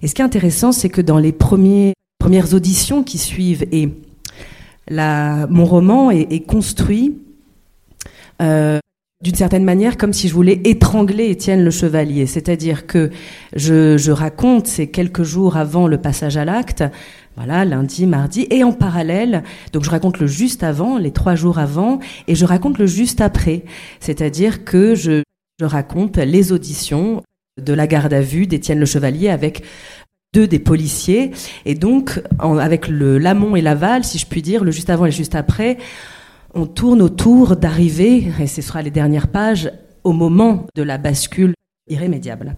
Et 0.00 0.06
ce 0.06 0.14
qui 0.14 0.22
est 0.22 0.24
intéressant, 0.24 0.70
c'est 0.70 0.88
que 0.88 1.00
dans 1.00 1.18
les 1.18 1.32
premières 1.32 2.54
auditions 2.54 3.02
qui 3.02 3.18
suivent, 3.18 3.66
et 3.72 3.88
mon 4.90 5.64
roman 5.64 6.12
est, 6.12 6.32
est 6.32 6.46
construit 6.46 7.18
euh, 8.40 8.78
d'une 9.22 9.34
certaine 9.36 9.64
manière 9.64 9.96
comme 9.96 10.12
si 10.12 10.28
je 10.28 10.34
voulais 10.34 10.60
étrangler 10.64 11.30
Étienne 11.30 11.64
le 11.64 11.70
Chevalier. 11.70 12.26
C'est-à-dire 12.26 12.86
que 12.86 13.10
je, 13.54 13.96
je, 13.96 14.10
raconte 14.10 14.66
ces 14.66 14.88
quelques 14.88 15.22
jours 15.22 15.56
avant 15.56 15.86
le 15.86 15.98
passage 15.98 16.36
à 16.36 16.44
l'acte, 16.44 16.82
voilà, 17.36 17.64
lundi, 17.64 18.06
mardi, 18.06 18.46
et 18.50 18.64
en 18.64 18.72
parallèle, 18.72 19.42
donc 19.72 19.84
je 19.84 19.90
raconte 19.90 20.18
le 20.18 20.26
juste 20.26 20.64
avant, 20.64 20.98
les 20.98 21.12
trois 21.12 21.34
jours 21.34 21.58
avant, 21.58 22.00
et 22.28 22.34
je 22.34 22.44
raconte 22.44 22.78
le 22.78 22.86
juste 22.86 23.20
après. 23.20 23.64
C'est-à-dire 24.00 24.64
que 24.64 24.94
je, 24.94 25.22
je 25.58 25.64
raconte 25.64 26.18
les 26.18 26.52
auditions 26.52 27.22
de 27.60 27.72
la 27.72 27.86
garde 27.86 28.12
à 28.12 28.20
vue 28.20 28.46
d'Étienne 28.46 28.80
le 28.80 28.86
Chevalier 28.86 29.28
avec 29.28 29.62
deux 30.34 30.46
des 30.46 30.58
policiers, 30.58 31.30
et 31.64 31.74
donc 31.74 32.20
en, 32.38 32.56
avec 32.56 32.88
le 32.88 33.18
l'amont 33.18 33.54
et 33.54 33.60
l'aval, 33.60 34.02
si 34.02 34.18
je 34.18 34.26
puis 34.26 34.42
dire, 34.42 34.64
le 34.64 34.70
juste 34.70 34.90
avant 34.90 35.04
et 35.04 35.10
le 35.10 35.14
juste 35.14 35.34
après, 35.34 35.78
on 36.54 36.66
tourne 36.66 37.02
autour 37.02 37.56
d'arriver, 37.56 38.30
et 38.40 38.46
ce 38.46 38.62
sera 38.62 38.82
les 38.82 38.90
dernières 38.90 39.28
pages, 39.28 39.70
au 40.04 40.12
moment 40.12 40.66
de 40.74 40.82
la 40.82 40.98
bascule 40.98 41.54
irrémédiable. 41.88 42.56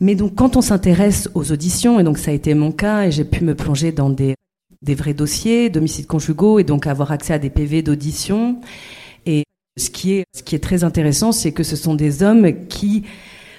Mais 0.00 0.14
donc 0.14 0.34
quand 0.34 0.56
on 0.56 0.62
s'intéresse 0.62 1.28
aux 1.34 1.52
auditions, 1.52 2.00
et 2.00 2.04
donc 2.04 2.18
ça 2.18 2.30
a 2.30 2.34
été 2.34 2.54
mon 2.54 2.72
cas, 2.72 3.04
et 3.04 3.12
j'ai 3.12 3.24
pu 3.24 3.44
me 3.44 3.54
plonger 3.54 3.92
dans 3.92 4.10
des, 4.10 4.34
vrais 4.82 5.14
dossiers 5.14 5.68
d'homicides 5.68 6.06
conjugaux, 6.06 6.58
et 6.58 6.64
donc 6.64 6.86
avoir 6.86 7.12
accès 7.12 7.34
à 7.34 7.38
des 7.38 7.50
PV 7.50 7.82
d'audition, 7.82 8.60
et 9.26 9.44
ce 9.78 9.90
qui 9.90 10.12
est, 10.12 10.24
ce 10.34 10.42
qui 10.42 10.54
est 10.54 10.60
très 10.60 10.84
intéressant, 10.84 11.32
c'est 11.32 11.52
que 11.52 11.62
ce 11.62 11.76
sont 11.76 11.94
des 11.94 12.22
hommes 12.22 12.66
qui 12.68 13.04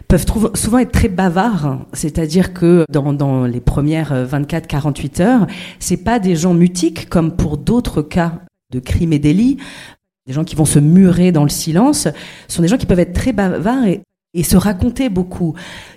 peuvent 0.08 0.26
souvent 0.56 0.80
être 0.80 0.91
très 0.91 1.08
bavards, 1.08 1.86
c'est-à-dire 1.93 2.54
que 2.54 2.86
dans, 2.89 3.13
dans 3.13 3.45
les 3.45 3.62
premières 3.62 4.28
24-48 4.28 5.21
heures, 5.21 5.47
c'est 5.80 6.04
pas 6.04 6.19
des 6.19 6.36
gens 6.36 6.54
mutiques 6.54 7.08
comme 7.08 7.36
pour 7.36 7.58
d'autres 7.58 8.02
cas 8.02 8.41
de 8.72 8.80
crimes 8.80 9.14
et 9.14 9.20
délits, 9.20 9.58
des 10.28 10.34
gens 10.34 10.44
qui 10.44 10.56
vont 10.56 10.66
se 10.66 10.80
murer 10.80 11.32
dans 11.32 11.44
le 11.44 11.50
silence, 11.50 12.08
sont 12.48 12.62
des 12.62 12.68
gens 12.68 12.78
qui 12.78 12.86
peuvent 12.86 13.00
être 13.00 13.14
très 13.14 13.34
bavards 13.34 13.86
et, 13.86 14.44
se 14.44 14.56
raconter 14.56 15.10
beaucoup, 15.10 15.56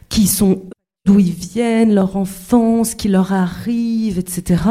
qui 0.09 0.27
sont 0.27 0.63
d'où 1.05 1.21
ils 1.21 1.33
viennent, 1.33 1.95
leur 1.95 2.17
enfance, 2.17 2.95
qui 2.95 3.09
leur 3.09 3.33
arrive, 3.33 4.19
etc. 4.19 4.63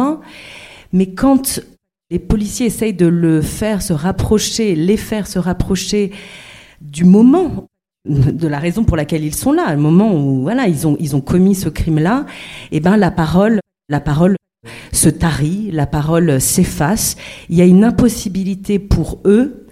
Mais 0.91 1.13
quand 1.13 1.61
les 2.09 2.19
policiers 2.19 2.65
essayent 2.65 2.93
de 2.93 3.07
le 3.07 3.41
faire 3.41 3.81
se 3.81 3.93
rapprocher, 3.93 4.75
les 4.75 4.97
faire 4.97 5.27
se 5.27 5.39
rapprocher 5.39 6.11
du 6.81 7.05
moment 7.05 7.69
de 8.05 8.47
la 8.47 8.59
raison 8.59 8.83
pour 8.83 8.97
laquelle 8.97 9.23
ils 9.23 9.35
sont 9.35 9.53
là, 9.53 9.73
le 9.73 9.79
moment 9.79 10.13
où 10.13 10.41
voilà 10.41 10.67
ils 10.67 10.85
ont 10.85 10.97
ils 10.99 11.15
ont 11.15 11.21
commis 11.21 11.55
ce 11.55 11.69
crime-là, 11.69 12.25
et 12.71 12.77
eh 12.77 12.79
ben 12.81 12.97
la 12.97 13.11
parole 13.11 13.61
la 13.87 14.01
parole 14.01 14.35
se 14.91 15.09
tarit, 15.09 15.69
la 15.71 15.85
parole 15.85 16.39
s'efface. 16.39 17.15
Il 17.49 17.57
y 17.57 17.61
a 17.61 17.65
une 17.65 17.83
impossibilité 17.83 18.79
pour 18.79 19.19
eux 19.25 19.67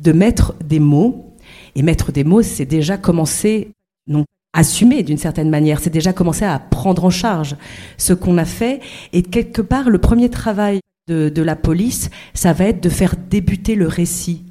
de 0.00 0.12
mettre 0.12 0.54
des 0.64 0.80
mots. 0.80 1.28
Et 1.74 1.82
mettre 1.82 2.12
des 2.12 2.24
mots, 2.24 2.42
c'est 2.42 2.66
déjà 2.66 2.96
commencer, 2.96 3.70
non, 4.06 4.24
assumer 4.52 5.02
d'une 5.02 5.18
certaine 5.18 5.48
manière, 5.48 5.80
c'est 5.80 5.90
déjà 5.90 6.12
commencer 6.12 6.44
à 6.44 6.58
prendre 6.58 7.04
en 7.04 7.10
charge 7.10 7.56
ce 7.96 8.12
qu'on 8.12 8.38
a 8.38 8.44
fait. 8.44 8.80
Et 9.12 9.22
quelque 9.22 9.62
part, 9.62 9.90
le 9.90 9.98
premier 9.98 10.28
travail 10.28 10.80
de, 11.08 11.42
la 11.42 11.56
police, 11.56 12.10
ça 12.34 12.52
va 12.52 12.66
être 12.66 12.82
de 12.82 12.88
faire 12.88 13.16
débuter 13.16 13.74
le 13.74 13.86
récit. 13.86 14.44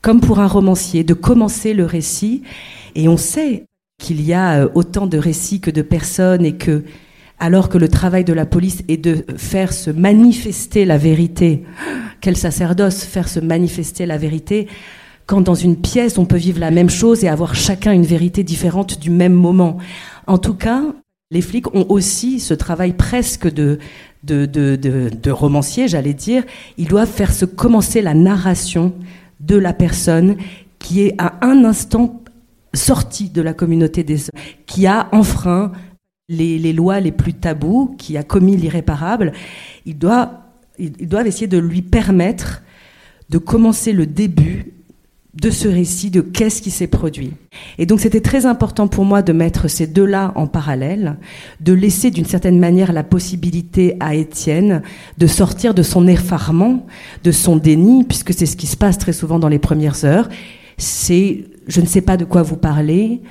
Comme 0.00 0.20
pour 0.20 0.40
un 0.40 0.46
romancier, 0.46 1.04
de 1.04 1.14
commencer 1.14 1.74
le 1.74 1.84
récit. 1.84 2.42
Et 2.94 3.08
on 3.08 3.16
sait 3.16 3.66
qu'il 3.98 4.20
y 4.20 4.32
a 4.32 4.62
euh, 4.62 4.68
autant 4.74 5.06
de 5.06 5.16
récits 5.16 5.60
que 5.60 5.70
de 5.70 5.80
personnes 5.80 6.44
et 6.44 6.56
que 6.56 6.82
alors 7.42 7.68
que 7.68 7.76
le 7.76 7.88
travail 7.88 8.22
de 8.22 8.32
la 8.32 8.46
police 8.46 8.84
est 8.86 8.98
de 8.98 9.26
faire 9.36 9.72
se 9.72 9.90
manifester 9.90 10.84
la 10.84 10.96
vérité. 10.96 11.64
Quel 12.20 12.36
sacerdoce, 12.36 13.02
faire 13.02 13.28
se 13.28 13.40
manifester 13.40 14.06
la 14.06 14.16
vérité, 14.16 14.68
quand 15.26 15.40
dans 15.40 15.56
une 15.56 15.74
pièce 15.74 16.18
on 16.18 16.24
peut 16.24 16.36
vivre 16.36 16.60
la 16.60 16.70
même 16.70 16.88
chose 16.88 17.24
et 17.24 17.28
avoir 17.28 17.56
chacun 17.56 17.90
une 17.90 18.06
vérité 18.06 18.44
différente 18.44 19.00
du 19.00 19.10
même 19.10 19.32
moment? 19.32 19.78
En 20.28 20.38
tout 20.38 20.54
cas, 20.54 20.84
les 21.32 21.40
flics 21.40 21.74
ont 21.74 21.86
aussi 21.88 22.38
ce 22.38 22.54
travail 22.54 22.92
presque 22.92 23.52
de, 23.52 23.80
romancier, 25.28 25.88
j'allais 25.88 26.14
dire. 26.14 26.44
Ils 26.78 26.86
doivent 26.86 27.10
faire 27.10 27.32
se 27.32 27.44
commencer 27.44 28.02
la 28.02 28.14
narration 28.14 28.92
de 29.40 29.56
la 29.56 29.72
personne 29.72 30.36
qui 30.78 31.02
est 31.02 31.16
à 31.18 31.44
un 31.44 31.64
instant 31.64 32.22
sortie 32.72 33.30
de 33.30 33.42
la 33.42 33.52
communauté 33.52 34.04
des 34.04 34.18
qui 34.66 34.86
a 34.86 35.08
enfreint 35.10 35.72
les, 36.32 36.72
lois 36.72 37.00
les 37.00 37.12
plus 37.12 37.34
tabous, 37.34 37.94
qui 37.98 38.16
a 38.16 38.22
commis 38.22 38.56
l'irréparable, 38.56 39.32
ils 39.86 39.98
doivent, 39.98 40.30
ils 40.78 41.08
doivent 41.08 41.26
essayer 41.26 41.46
de 41.46 41.58
lui 41.58 41.82
permettre 41.82 42.62
de 43.30 43.38
commencer 43.38 43.92
le 43.92 44.06
début 44.06 44.72
de 45.34 45.48
ce 45.48 45.66
récit 45.66 46.10
de 46.10 46.20
qu'est-ce 46.20 46.60
qui 46.60 46.70
s'est 46.70 46.86
produit. 46.86 47.32
Et 47.78 47.86
donc 47.86 48.00
c'était 48.00 48.20
très 48.20 48.44
important 48.44 48.86
pour 48.86 49.06
moi 49.06 49.22
de 49.22 49.32
mettre 49.32 49.68
ces 49.68 49.86
deux-là 49.86 50.32
en 50.34 50.46
parallèle, 50.46 51.16
de 51.60 51.72
laisser 51.72 52.10
d'une 52.10 52.26
certaine 52.26 52.58
manière 52.58 52.92
la 52.92 53.02
possibilité 53.02 53.96
à 54.00 54.14
Étienne 54.14 54.82
de 55.16 55.26
sortir 55.26 55.72
de 55.72 55.82
son 55.82 56.06
effarement, 56.06 56.86
de 57.24 57.32
son 57.32 57.56
déni, 57.56 58.04
puisque 58.04 58.34
c'est 58.34 58.46
ce 58.46 58.56
qui 58.56 58.66
se 58.66 58.76
passe 58.76 58.98
très 58.98 59.14
souvent 59.14 59.38
dans 59.38 59.48
les 59.48 59.58
premières 59.58 60.04
heures. 60.04 60.28
C'est 60.76 61.44
je 61.66 61.80
ne 61.80 61.86
sais 61.86 62.00
pas 62.02 62.16
de 62.16 62.24
quoi 62.24 62.42
vous 62.42 62.56
parlez, 62.56 63.22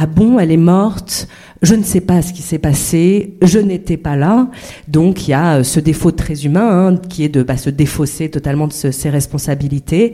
ah 0.00 0.06
bon, 0.06 0.38
elle 0.38 0.52
est 0.52 0.56
morte, 0.56 1.26
je 1.60 1.74
ne 1.74 1.82
sais 1.82 2.00
pas 2.00 2.22
ce 2.22 2.32
qui 2.32 2.42
s'est 2.42 2.60
passé, 2.60 3.34
je 3.42 3.58
n'étais 3.58 3.96
pas 3.96 4.14
là. 4.14 4.48
Donc 4.86 5.26
il 5.26 5.32
y 5.32 5.34
a 5.34 5.56
euh, 5.56 5.64
ce 5.64 5.80
défaut 5.80 6.12
très 6.12 6.44
humain 6.44 6.86
hein, 6.86 6.96
qui 6.96 7.24
est 7.24 7.28
de 7.28 7.42
bah, 7.42 7.56
se 7.56 7.68
défausser 7.68 8.30
totalement 8.30 8.68
de 8.68 8.72
ses 8.72 9.10
responsabilités. 9.10 10.12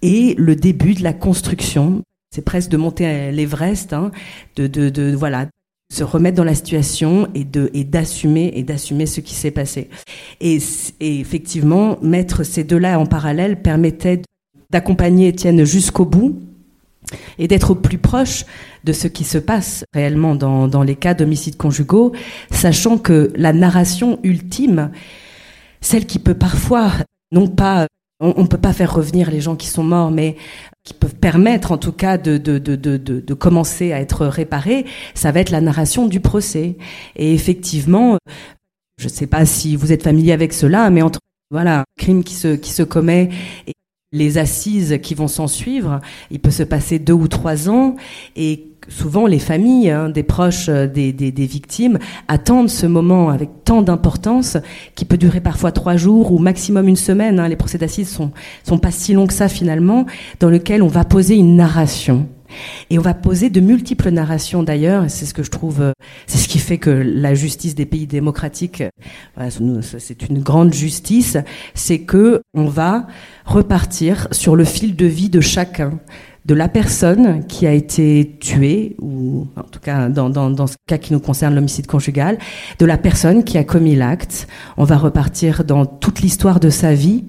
Et 0.00 0.34
le 0.38 0.56
début 0.56 0.94
de 0.94 1.02
la 1.02 1.12
construction, 1.12 2.02
c'est 2.34 2.42
presque 2.42 2.70
de 2.70 2.78
monter 2.78 3.04
à 3.04 3.30
l'Everest, 3.30 3.92
hein, 3.92 4.12
de, 4.56 4.66
de, 4.66 4.88
de, 4.88 5.14
voilà, 5.14 5.46
se 5.92 6.04
remettre 6.04 6.38
dans 6.38 6.44
la 6.44 6.54
situation 6.54 7.28
et 7.34 7.44
de 7.44 7.70
et 7.74 7.84
d'assumer 7.84 8.50
et 8.56 8.62
d'assumer 8.62 9.04
ce 9.04 9.20
qui 9.20 9.34
s'est 9.34 9.50
passé. 9.50 9.90
Et, 10.40 10.56
et 11.00 11.20
effectivement, 11.20 11.98
mettre 12.00 12.44
ces 12.44 12.64
deux-là 12.64 12.98
en 12.98 13.04
parallèle 13.04 13.60
permettait 13.60 14.22
d'accompagner 14.70 15.28
Étienne 15.28 15.64
jusqu'au 15.64 16.06
bout 16.06 16.40
et 17.38 17.48
d'être 17.48 17.70
au 17.70 17.74
plus 17.74 17.98
proche 17.98 18.44
de 18.84 18.92
ce 18.92 19.08
qui 19.08 19.24
se 19.24 19.38
passe 19.38 19.84
réellement 19.92 20.34
dans, 20.34 20.68
dans 20.68 20.82
les 20.82 20.96
cas 20.96 21.14
d'homicides 21.14 21.56
conjugaux, 21.56 22.12
sachant 22.50 22.98
que 22.98 23.32
la 23.36 23.52
narration 23.52 24.18
ultime, 24.22 24.90
celle 25.80 26.06
qui 26.06 26.18
peut 26.18 26.34
parfois, 26.34 26.90
non 27.32 27.48
pas, 27.48 27.86
on 28.20 28.42
ne 28.42 28.46
peut 28.46 28.58
pas 28.58 28.72
faire 28.72 28.94
revenir 28.94 29.30
les 29.30 29.40
gens 29.40 29.56
qui 29.56 29.66
sont 29.66 29.82
morts, 29.82 30.10
mais 30.10 30.36
qui 30.84 30.94
peuvent 30.94 31.14
permettre 31.14 31.72
en 31.72 31.78
tout 31.78 31.92
cas 31.92 32.18
de, 32.18 32.38
de, 32.38 32.58
de, 32.58 32.76
de, 32.76 32.96
de 32.96 33.34
commencer 33.34 33.92
à 33.92 34.00
être 34.00 34.26
réparés, 34.26 34.84
ça 35.14 35.32
va 35.32 35.40
être 35.40 35.50
la 35.50 35.60
narration 35.60 36.06
du 36.06 36.20
procès. 36.20 36.76
Et 37.16 37.34
effectivement, 37.34 38.18
je 38.98 39.04
ne 39.04 39.12
sais 39.12 39.26
pas 39.26 39.44
si 39.44 39.76
vous 39.76 39.92
êtes 39.92 40.02
familier 40.02 40.32
avec 40.32 40.52
cela, 40.52 40.90
mais 40.90 41.02
entre 41.02 41.20
voilà, 41.50 41.80
un 41.80 41.84
crime 41.98 42.24
qui 42.24 42.34
se, 42.34 42.54
qui 42.56 42.70
se 42.70 42.82
commet 42.82 43.28
et 43.66 43.72
les 44.12 44.38
assises 44.38 44.98
qui 45.02 45.14
vont 45.14 45.28
s'en 45.28 45.46
suivre, 45.46 46.00
il 46.30 46.40
peut 46.40 46.50
se 46.50 46.62
passer 46.62 46.98
deux 46.98 47.12
ou 47.14 47.28
trois 47.28 47.70
ans 47.70 47.96
et 48.36 48.66
souvent 48.88 49.26
les 49.26 49.38
familles 49.38 49.90
hein, 49.90 50.08
des 50.08 50.22
proches 50.22 50.68
euh, 50.68 50.86
des, 50.86 51.12
des, 51.12 51.30
des, 51.30 51.46
victimes 51.46 51.98
attendent 52.28 52.68
ce 52.68 52.86
moment 52.86 53.30
avec 53.30 53.64
tant 53.64 53.80
d'importance 53.80 54.56
qui 54.94 55.04
peut 55.04 55.16
durer 55.16 55.40
parfois 55.40 55.72
trois 55.72 55.96
jours 55.96 56.32
ou 56.32 56.38
maximum 56.38 56.88
une 56.88 56.96
semaine. 56.96 57.38
Hein. 57.38 57.48
Les 57.48 57.56
procès 57.56 57.78
d'assises 57.78 58.08
sont, 58.08 58.32
sont 58.64 58.78
pas 58.78 58.90
si 58.90 59.12
longs 59.12 59.26
que 59.26 59.34
ça 59.34 59.48
finalement, 59.48 60.06
dans 60.40 60.50
lequel 60.50 60.82
on 60.82 60.88
va 60.88 61.04
poser 61.04 61.36
une 61.36 61.56
narration. 61.56 62.26
Et 62.90 62.98
on 62.98 63.02
va 63.02 63.14
poser 63.14 63.50
de 63.50 63.60
multiples 63.60 64.10
narrations 64.10 64.62
d'ailleurs, 64.62 65.04
c'est 65.08 65.26
ce 65.26 65.34
que 65.34 65.42
je 65.42 65.50
trouve, 65.50 65.80
euh, 65.80 65.92
c'est 66.26 66.38
ce 66.38 66.48
qui 66.48 66.58
fait 66.58 66.78
que 66.78 66.90
la 66.90 67.34
justice 67.34 67.74
des 67.74 67.86
pays 67.86 68.06
démocratiques, 68.06 68.82
euh, 69.38 69.80
c'est 69.98 70.28
une 70.28 70.40
grande 70.40 70.72
justice, 70.72 71.36
c'est 71.74 72.00
que 72.00 72.42
on 72.54 72.66
va 72.66 73.06
repartir 73.44 74.28
sur 74.30 74.56
le 74.56 74.64
fil 74.64 74.96
de 74.96 75.06
vie 75.06 75.30
de 75.30 75.40
chacun 75.40 75.98
de 76.44 76.54
la 76.54 76.68
personne 76.68 77.46
qui 77.46 77.66
a 77.66 77.72
été 77.72 78.36
tuée, 78.40 78.96
ou 79.00 79.46
en 79.56 79.62
tout 79.62 79.78
cas 79.80 80.08
dans, 80.08 80.28
dans, 80.28 80.50
dans 80.50 80.66
ce 80.66 80.76
cas 80.86 80.98
qui 80.98 81.12
nous 81.12 81.20
concerne 81.20 81.54
l'homicide 81.54 81.86
conjugal, 81.86 82.38
de 82.78 82.86
la 82.86 82.98
personne 82.98 83.44
qui 83.44 83.58
a 83.58 83.64
commis 83.64 83.94
l'acte. 83.94 84.48
On 84.76 84.84
va 84.84 84.96
repartir 84.96 85.64
dans 85.64 85.86
toute 85.86 86.20
l'histoire 86.20 86.58
de 86.58 86.70
sa 86.70 86.94
vie, 86.94 87.24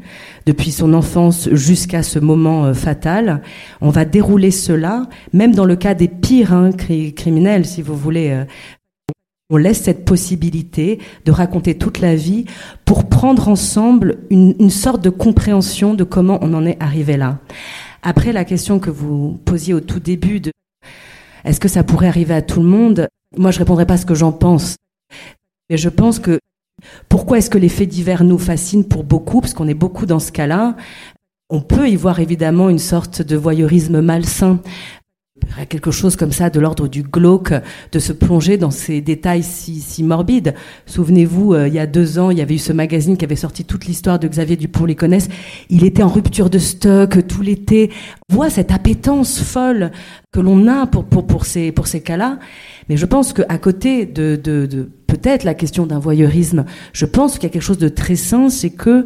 depuis 0.45 0.71
son 0.71 0.93
enfance 0.93 1.49
jusqu'à 1.51 2.03
ce 2.03 2.19
moment 2.19 2.65
euh, 2.65 2.73
fatal. 2.73 3.41
On 3.81 3.89
va 3.89 4.05
dérouler 4.05 4.51
cela, 4.51 5.07
même 5.31 5.53
dans 5.53 5.65
le 5.65 5.75
cas 5.75 5.93
des 5.93 6.07
pires 6.07 6.53
hein, 6.53 6.71
criminels, 6.71 7.65
si 7.65 7.81
vous 7.81 7.95
voulez. 7.95 8.31
Euh, 8.31 8.45
on 9.49 9.57
laisse 9.57 9.81
cette 9.81 10.05
possibilité 10.05 10.99
de 11.25 11.31
raconter 11.31 11.77
toute 11.77 11.99
la 11.99 12.15
vie 12.15 12.45
pour 12.85 13.07
prendre 13.07 13.49
ensemble 13.49 14.17
une, 14.31 14.55
une 14.57 14.71
sorte 14.71 15.03
de 15.03 15.11
compréhension 15.11 15.93
de 15.93 16.03
comment 16.03 16.39
on 16.41 16.55
en 16.55 16.65
est 16.65 16.81
arrivé 16.81 17.17
là. 17.17 17.37
Après, 18.05 18.33
la 18.33 18.43
question 18.43 18.79
que 18.79 18.89
vous 18.89 19.39
posiez 19.45 19.73
au 19.73 19.79
tout 19.79 20.01
début 20.01 20.41
de 20.41 20.51
est-ce 21.45 21.61
que 21.61 21.69
ça 21.69 21.83
pourrait 21.83 22.07
arriver 22.07 22.33
à 22.33 22.41
tout 22.41 22.61
le 22.61 22.67
monde? 22.67 23.07
Moi, 23.37 23.51
je 23.51 23.59
répondrai 23.59 23.85
pas 23.85 23.97
ce 23.97 24.05
que 24.05 24.13
j'en 24.13 24.33
pense. 24.33 24.75
Mais 25.69 25.77
je 25.77 25.87
pense 25.89 26.19
que 26.19 26.39
pourquoi 27.07 27.37
est-ce 27.37 27.49
que 27.49 27.57
les 27.57 27.69
faits 27.69 27.87
divers 27.87 28.25
nous 28.25 28.37
fascinent 28.37 28.83
pour 28.83 29.05
beaucoup? 29.05 29.39
Parce 29.39 29.53
qu'on 29.53 29.69
est 29.69 29.73
beaucoup 29.73 30.05
dans 30.05 30.19
ce 30.19 30.33
cas-là. 30.33 30.75
On 31.49 31.61
peut 31.61 31.89
y 31.89 31.95
voir 31.95 32.19
évidemment 32.19 32.69
une 32.69 32.79
sorte 32.79 33.21
de 33.21 33.37
voyeurisme 33.37 34.01
malsain 34.01 34.59
quelque 35.69 35.91
chose 35.91 36.15
comme 36.15 36.31
ça 36.31 36.49
de 36.49 36.59
l'ordre 36.59 36.87
du 36.87 37.03
glauque, 37.03 37.53
de 37.91 37.99
se 37.99 38.13
plonger 38.13 38.57
dans 38.57 38.71
ces 38.71 39.01
détails 39.01 39.43
si, 39.43 39.79
si 39.81 40.03
morbides. 40.03 40.53
Souvenez-vous, 40.85 41.53
euh, 41.53 41.67
il 41.67 41.73
y 41.73 41.79
a 41.79 41.87
deux 41.87 42.19
ans, 42.19 42.31
il 42.31 42.37
y 42.37 42.41
avait 42.41 42.55
eu 42.55 42.59
ce 42.59 42.73
magazine 42.73 43.17
qui 43.17 43.25
avait 43.25 43.35
sorti 43.35 43.65
toute 43.65 43.85
l'histoire 43.85 44.19
de 44.19 44.27
Xavier 44.27 44.55
dupont 44.55 44.85
connaisse 44.95 45.29
Il 45.69 45.83
était 45.83 46.03
en 46.03 46.09
rupture 46.09 46.49
de 46.49 46.59
stock 46.59 47.25
tout 47.27 47.41
l'été. 47.41 47.91
Voit 48.29 48.49
cette 48.49 48.71
appétence 48.71 49.39
folle 49.39 49.91
que 50.31 50.39
l'on 50.39 50.67
a 50.67 50.87
pour, 50.87 51.05
pour, 51.05 51.25
pour 51.25 51.45
ces, 51.45 51.71
pour 51.71 51.87
ces 51.87 52.01
cas-là. 52.01 52.39
Mais 52.89 52.97
je 52.97 53.05
pense 53.05 53.33
qu'à 53.33 53.57
côté 53.57 54.05
de, 54.05 54.39
de, 54.41 54.65
de 54.65 54.89
peut-être 55.07 55.43
la 55.43 55.53
question 55.53 55.85
d'un 55.85 55.99
voyeurisme, 55.99 56.65
je 56.91 57.05
pense 57.05 57.33
qu'il 57.33 57.43
y 57.43 57.45
a 57.47 57.49
quelque 57.49 57.61
chose 57.61 57.77
de 57.77 57.89
très 57.89 58.15
sain, 58.15 58.49
c'est 58.49 58.71
que 58.71 59.05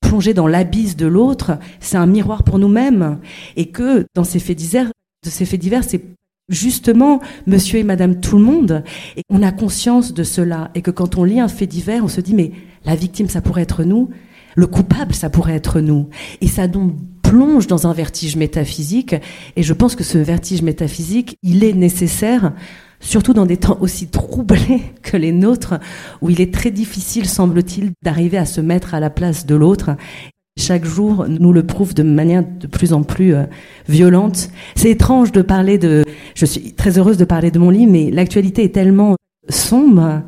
plonger 0.00 0.34
dans 0.34 0.46
l'abysse 0.46 0.96
de 0.96 1.06
l'autre, 1.06 1.58
c'est 1.80 1.96
un 1.96 2.06
miroir 2.06 2.44
pour 2.44 2.58
nous-mêmes. 2.58 3.18
Et 3.56 3.70
que 3.70 4.06
dans 4.14 4.24
ces 4.24 4.38
faits 4.38 4.56
divers, 4.56 4.90
de 5.26 5.30
ces 5.30 5.44
faits 5.44 5.60
divers, 5.60 5.84
c'est 5.84 6.02
justement 6.48 7.20
monsieur 7.46 7.80
et 7.80 7.84
madame 7.84 8.20
tout 8.20 8.38
le 8.38 8.44
monde. 8.44 8.84
Et 9.16 9.22
on 9.28 9.42
a 9.42 9.52
conscience 9.52 10.14
de 10.14 10.24
cela. 10.24 10.70
Et 10.74 10.82
que 10.82 10.90
quand 10.90 11.18
on 11.18 11.24
lit 11.24 11.40
un 11.40 11.48
fait 11.48 11.66
divers, 11.66 12.04
on 12.04 12.08
se 12.08 12.20
dit, 12.20 12.34
mais 12.34 12.52
la 12.84 12.94
victime, 12.94 13.28
ça 13.28 13.40
pourrait 13.40 13.62
être 13.62 13.84
nous. 13.84 14.10
Le 14.54 14.66
coupable, 14.66 15.14
ça 15.14 15.28
pourrait 15.28 15.56
être 15.56 15.80
nous. 15.80 16.08
Et 16.40 16.46
ça 16.46 16.66
nous 16.66 16.96
plonge 17.22 17.66
dans 17.66 17.86
un 17.86 17.92
vertige 17.92 18.36
métaphysique. 18.36 19.16
Et 19.56 19.62
je 19.62 19.72
pense 19.72 19.96
que 19.96 20.04
ce 20.04 20.18
vertige 20.18 20.62
métaphysique, 20.62 21.36
il 21.42 21.64
est 21.64 21.72
nécessaire, 21.72 22.52
surtout 23.00 23.34
dans 23.34 23.46
des 23.46 23.56
temps 23.56 23.78
aussi 23.80 24.06
troublés 24.06 24.82
que 25.02 25.16
les 25.16 25.32
nôtres, 25.32 25.74
où 26.22 26.30
il 26.30 26.40
est 26.40 26.54
très 26.54 26.70
difficile, 26.70 27.28
semble-t-il, 27.28 27.90
d'arriver 28.02 28.38
à 28.38 28.46
se 28.46 28.60
mettre 28.60 28.94
à 28.94 29.00
la 29.00 29.10
place 29.10 29.44
de 29.44 29.56
l'autre 29.56 29.96
chaque 30.58 30.84
jour 30.84 31.26
nous 31.28 31.52
le 31.52 31.64
prouve 31.64 31.94
de 31.94 32.02
manière 32.02 32.44
de 32.44 32.66
plus 32.66 32.92
en 32.92 33.02
plus 33.02 33.34
euh, 33.34 33.44
violente. 33.88 34.50
C'est 34.74 34.90
étrange 34.90 35.32
de 35.32 35.42
parler 35.42 35.78
de... 35.78 36.04
Je 36.34 36.46
suis 36.46 36.72
très 36.72 36.98
heureuse 36.98 37.16
de 37.16 37.24
parler 37.24 37.50
de 37.50 37.58
mon 37.58 37.70
livre, 37.70 37.92
mais 37.92 38.10
l'actualité 38.10 38.64
est 38.64 38.74
tellement 38.74 39.16
sombre 39.48 40.22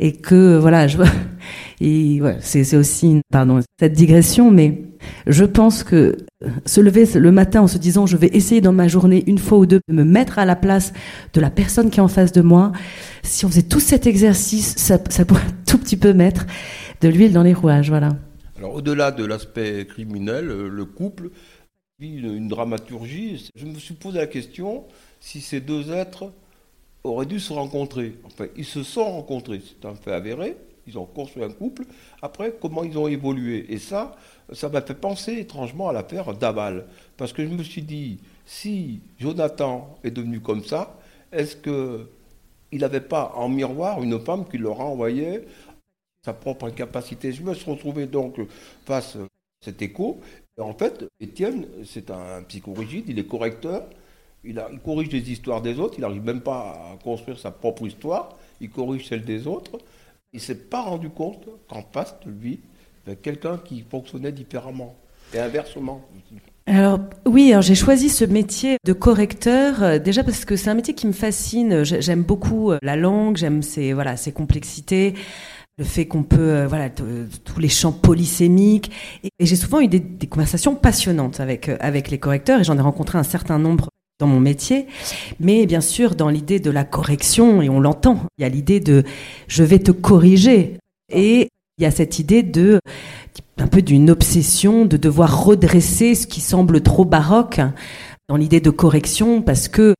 et 0.00 0.12
que 0.12 0.58
voilà, 0.58 0.88
je, 0.88 0.98
Et 1.80 2.20
ouais, 2.22 2.36
c'est 2.40 2.76
aussi, 2.76 3.20
pardon, 3.30 3.60
cette 3.78 3.92
digression, 3.92 4.50
mais 4.50 4.82
je 5.26 5.44
pense 5.44 5.82
que 5.82 6.16
se 6.64 6.80
lever 6.80 7.06
le 7.14 7.32
matin 7.32 7.62
en 7.62 7.66
se 7.66 7.78
disant 7.78 8.06
je 8.06 8.16
vais 8.16 8.28
essayer 8.28 8.60
dans 8.60 8.72
ma 8.72 8.88
journée 8.88 9.24
une 9.26 9.38
fois 9.38 9.58
ou 9.58 9.66
deux 9.66 9.80
de 9.88 9.94
me 9.94 10.04
mettre 10.04 10.38
à 10.38 10.44
la 10.44 10.56
place 10.56 10.92
de 11.32 11.40
la 11.40 11.50
personne 11.50 11.90
qui 11.90 12.00
est 12.00 12.02
en 12.02 12.08
face 12.08 12.32
de 12.32 12.40
moi, 12.42 12.72
si 13.22 13.44
on 13.44 13.48
faisait 13.48 13.62
tout 13.62 13.80
cet 13.80 14.06
exercice, 14.06 14.74
ça, 14.76 14.98
ça 15.10 15.24
pourrait 15.24 15.42
un 15.42 15.54
tout 15.66 15.78
petit 15.78 15.96
peu 15.96 16.12
mettre 16.12 16.46
de 17.00 17.08
l'huile 17.08 17.32
dans 17.32 17.42
les 17.42 17.54
rouages, 17.54 17.90
voilà. 17.90 18.10
Au-delà 18.72 19.10
de 19.10 19.24
l'aspect 19.24 19.86
criminel, 19.86 20.50
euh, 20.50 20.68
le 20.68 20.84
couple 20.84 21.30
vit 21.98 22.16
une, 22.16 22.48
dramaturgie. 22.48 23.50
Je 23.54 23.66
me 23.66 23.78
suis 23.78 23.94
posé 23.94 24.18
la 24.18 24.26
question 24.26 24.84
si 25.20 25.40
ces 25.40 25.60
deux 25.60 25.92
êtres 25.92 26.32
auraient 27.04 27.26
dû 27.26 27.40
se 27.40 27.52
rencontrer. 27.52 28.16
Enfin, 28.24 28.46
ils 28.56 28.64
se 28.64 28.82
sont 28.82 29.04
rencontrés, 29.04 29.60
c'est 29.64 29.86
un 29.86 29.94
fait 29.94 30.12
avéré. 30.12 30.56
Ils 30.86 30.98
ont 30.98 31.06
construit 31.06 31.42
un 31.42 31.50
couple. 31.50 31.84
Après, 32.20 32.54
comment 32.60 32.84
ils 32.84 32.98
ont 32.98 33.08
évolué? 33.08 33.72
Et 33.72 33.78
ça, 33.78 34.16
ça 34.52 34.68
m'a 34.68 34.82
fait 34.82 34.94
penser 34.94 35.32
étrangement 35.38 35.88
à 35.88 35.92
l'affaire 35.92 36.34
Daval. 36.34 36.86
Parce 37.16 37.32
que 37.32 37.42
je 37.42 37.50
me 37.50 37.62
suis 37.62 37.82
dit, 37.82 38.18
si 38.44 39.00
Jonathan 39.18 39.98
est 40.04 40.10
devenu 40.10 40.40
comme 40.40 40.62
ça, 40.62 40.98
est-ce 41.32 41.56
qu'il 41.56 42.78
n'avait 42.78 43.00
pas 43.00 43.32
en 43.34 43.48
miroir 43.48 44.02
une 44.02 44.20
femme 44.20 44.44
qui 44.46 44.58
leur 44.58 44.80
envoyé 44.80 45.46
sa 46.24 46.32
propre 46.32 46.66
incapacité 46.66 47.32
Je 47.32 47.42
me 47.42 47.54
suis 47.54 47.70
retrouvé 47.70 48.06
donc 48.06 48.40
face 48.84 49.16
à 49.16 49.26
cet 49.60 49.82
écho. 49.82 50.20
Et 50.56 50.60
en 50.60 50.74
fait, 50.74 51.04
Étienne, 51.20 51.66
c'est 51.84 52.10
un 52.10 52.42
psychorigide, 52.48 53.04
il 53.08 53.18
est 53.18 53.26
correcteur. 53.26 53.86
Il, 54.44 54.62
il, 54.72 54.78
corrige 54.80 55.10
les 55.10 55.30
histoires 55.30 55.62
des 55.62 55.78
autres, 55.78 55.94
il 55.98 56.02
n'arrive 56.02 56.24
même 56.24 56.42
pas 56.42 56.92
à 56.92 57.02
construire 57.02 57.38
sa 57.38 57.50
propre 57.50 57.86
histoire, 57.86 58.36
il 58.60 58.68
corrige 58.70 59.08
celle 59.08 59.24
des 59.24 59.46
autres. 59.46 59.78
Il 60.32 60.36
ne 60.36 60.42
s'est 60.42 60.54
pas 60.54 60.82
rendu 60.82 61.08
compte 61.08 61.48
qu'en 61.68 61.82
face 61.82 62.14
de 62.26 62.30
lui, 62.30 62.60
quelqu'un 63.22 63.58
qui 63.58 63.84
fonctionnait 63.88 64.32
différemment. 64.32 64.94
Et 65.32 65.38
inversement. 65.38 66.02
Alors 66.66 66.98
oui, 67.26 67.50
alors 67.50 67.62
j'ai 67.62 67.74
choisi 67.74 68.08
ce 68.08 68.24
métier 68.24 68.78
de 68.84 68.92
correcteur 68.94 69.82
euh, 69.82 69.98
déjà 69.98 70.24
parce 70.24 70.46
que 70.46 70.56
c'est 70.56 70.70
un 70.70 70.74
métier 70.74 70.94
qui 70.94 71.06
me 71.06 71.12
fascine. 71.12 71.84
J'aime 71.84 72.22
beaucoup 72.22 72.72
euh, 72.72 72.78
la 72.82 72.96
langue, 72.96 73.36
j'aime 73.36 73.62
ses 73.62 73.92
voilà 73.92 74.16
ses 74.16 74.32
complexités, 74.32 75.14
le 75.78 75.84
fait 75.84 76.06
qu'on 76.06 76.22
peut 76.22 76.38
euh, 76.40 76.66
voilà 76.68 76.88
tous 76.90 77.58
les 77.58 77.68
champs 77.68 77.92
polysémiques. 77.92 78.90
Et, 79.24 79.30
j'ai 79.40 79.56
souvent 79.56 79.80
eu 79.80 79.88
des, 79.88 80.00
conversations 80.28 80.74
passionnantes 80.74 81.40
avec 81.40 81.68
avec 81.80 82.10
les 82.10 82.18
correcteurs 82.18 82.60
et 82.60 82.64
j'en 82.64 82.78
ai 82.78 82.80
rencontré 82.80 83.18
un 83.18 83.24
certain 83.24 83.58
nombre 83.58 83.88
dans 84.20 84.26
mon 84.28 84.38
métier, 84.38 84.86
mais 85.40 85.66
bien 85.66 85.80
sûr 85.80 86.14
dans 86.14 86.28
l'idée 86.28 86.60
de 86.60 86.70
la 86.70 86.84
correction 86.84 87.62
et 87.62 87.68
on 87.68 87.80
l'entend. 87.80 88.20
Il 88.38 88.42
y 88.42 88.44
a 88.44 88.48
l'idée 88.48 88.78
de 88.78 89.02
je 89.48 89.64
vais 89.64 89.80
te 89.80 89.90
corriger 89.90 90.78
et 91.12 91.48
il 91.78 91.82
y 91.82 91.86
a 91.86 91.90
cette 91.90 92.20
idée 92.20 92.44
de 92.44 92.78
un 93.58 93.66
peu 93.66 93.82
d'une 93.82 94.10
obsession 94.10 94.84
de 94.84 94.96
devoir 94.96 95.44
redresser 95.44 96.14
ce 96.14 96.26
qui 96.26 96.40
semble 96.40 96.80
trop 96.80 97.04
baroque 97.04 97.60
dans 98.30 98.36
l'idée 98.36 98.60
de 98.60 98.70
correction 98.70 99.42
parce 99.42 99.68
que 99.68 99.94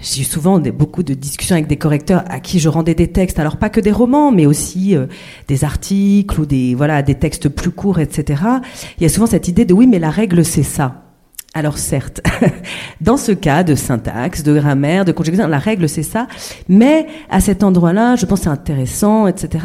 j'ai 0.00 0.22
souvent 0.22 0.60
beaucoup 0.60 1.02
de 1.02 1.14
discussions 1.14 1.54
avec 1.54 1.66
des 1.66 1.78
correcteurs 1.78 2.24
à 2.28 2.38
qui 2.38 2.60
je 2.60 2.68
rendais 2.68 2.94
des 2.94 3.08
textes. 3.08 3.38
Alors 3.38 3.56
pas 3.56 3.70
que 3.70 3.80
des 3.80 3.90
romans 3.90 4.30
mais 4.30 4.44
aussi 4.44 4.94
euh, 4.94 5.06
des 5.48 5.64
articles 5.64 6.38
ou 6.38 6.44
des 6.44 6.74
voilà 6.74 7.00
des 7.00 7.14
textes 7.14 7.48
plus 7.48 7.70
courts 7.70 7.98
etc 7.98 8.42
il 8.98 9.02
y 9.02 9.06
a 9.06 9.08
souvent 9.08 9.26
cette 9.26 9.48
idée 9.48 9.64
de 9.64 9.72
oui 9.72 9.86
mais 9.86 9.98
la 9.98 10.10
règle 10.10 10.44
c'est 10.44 10.62
ça. 10.62 11.04
Alors 11.54 11.78
certes, 11.78 12.20
dans 13.00 13.16
ce 13.16 13.32
cas 13.32 13.64
de 13.64 13.74
syntaxe, 13.74 14.42
de 14.42 14.54
grammaire, 14.54 15.06
de 15.06 15.12
conjugaison, 15.12 15.48
la 15.48 15.58
règle 15.58 15.88
c'est 15.88 16.04
ça, 16.04 16.28
mais 16.68 17.08
à 17.28 17.40
cet 17.40 17.64
endroit-là, 17.64 18.14
je 18.14 18.24
pense 18.24 18.42
c'est 18.42 18.48
intéressant, 18.48 19.26
etc. 19.26 19.64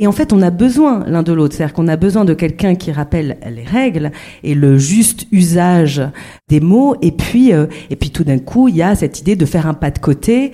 Et 0.00 0.06
en 0.06 0.12
fait, 0.12 0.32
on 0.32 0.42
a 0.42 0.50
besoin 0.50 1.04
l'un 1.06 1.22
de 1.22 1.32
l'autre. 1.32 1.56
C'est-à-dire 1.56 1.74
qu'on 1.74 1.88
a 1.88 1.96
besoin 1.96 2.24
de 2.24 2.34
quelqu'un 2.34 2.76
qui 2.76 2.92
rappelle 2.92 3.38
les 3.50 3.64
règles 3.64 4.12
et 4.44 4.54
le 4.54 4.78
juste 4.78 5.26
usage 5.32 6.02
des 6.48 6.60
mots. 6.60 6.94
Et 7.02 7.10
puis, 7.10 7.52
euh, 7.52 7.66
et 7.90 7.96
puis 7.96 8.10
tout 8.10 8.24
d'un 8.24 8.38
coup, 8.38 8.68
il 8.68 8.76
y 8.76 8.82
a 8.82 8.94
cette 8.94 9.20
idée 9.20 9.34
de 9.34 9.44
faire 9.44 9.66
un 9.66 9.74
pas 9.74 9.90
de 9.90 9.98
côté. 9.98 10.52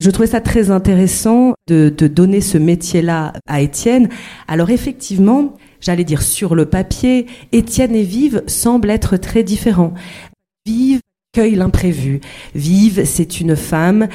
Je 0.00 0.10
trouvais 0.10 0.26
ça 0.26 0.40
très 0.40 0.72
intéressant 0.72 1.54
de, 1.68 1.92
de 1.96 2.08
donner 2.08 2.40
ce 2.40 2.58
métier-là 2.58 3.34
à 3.46 3.60
Étienne. 3.60 4.08
Alors 4.48 4.70
effectivement, 4.70 5.54
j'allais 5.80 6.02
dire 6.02 6.22
sur 6.22 6.56
le 6.56 6.66
papier, 6.66 7.26
Étienne 7.52 7.94
et 7.94 8.02
Vive 8.02 8.42
semblent 8.48 8.90
être 8.90 9.16
très 9.16 9.44
différents. 9.44 9.94
Vive 10.66 11.00
cueille 11.32 11.54
l'imprévu. 11.54 12.20
Vive, 12.54 13.04
c'est 13.04 13.40
une 13.40 13.56
femme 13.56 14.08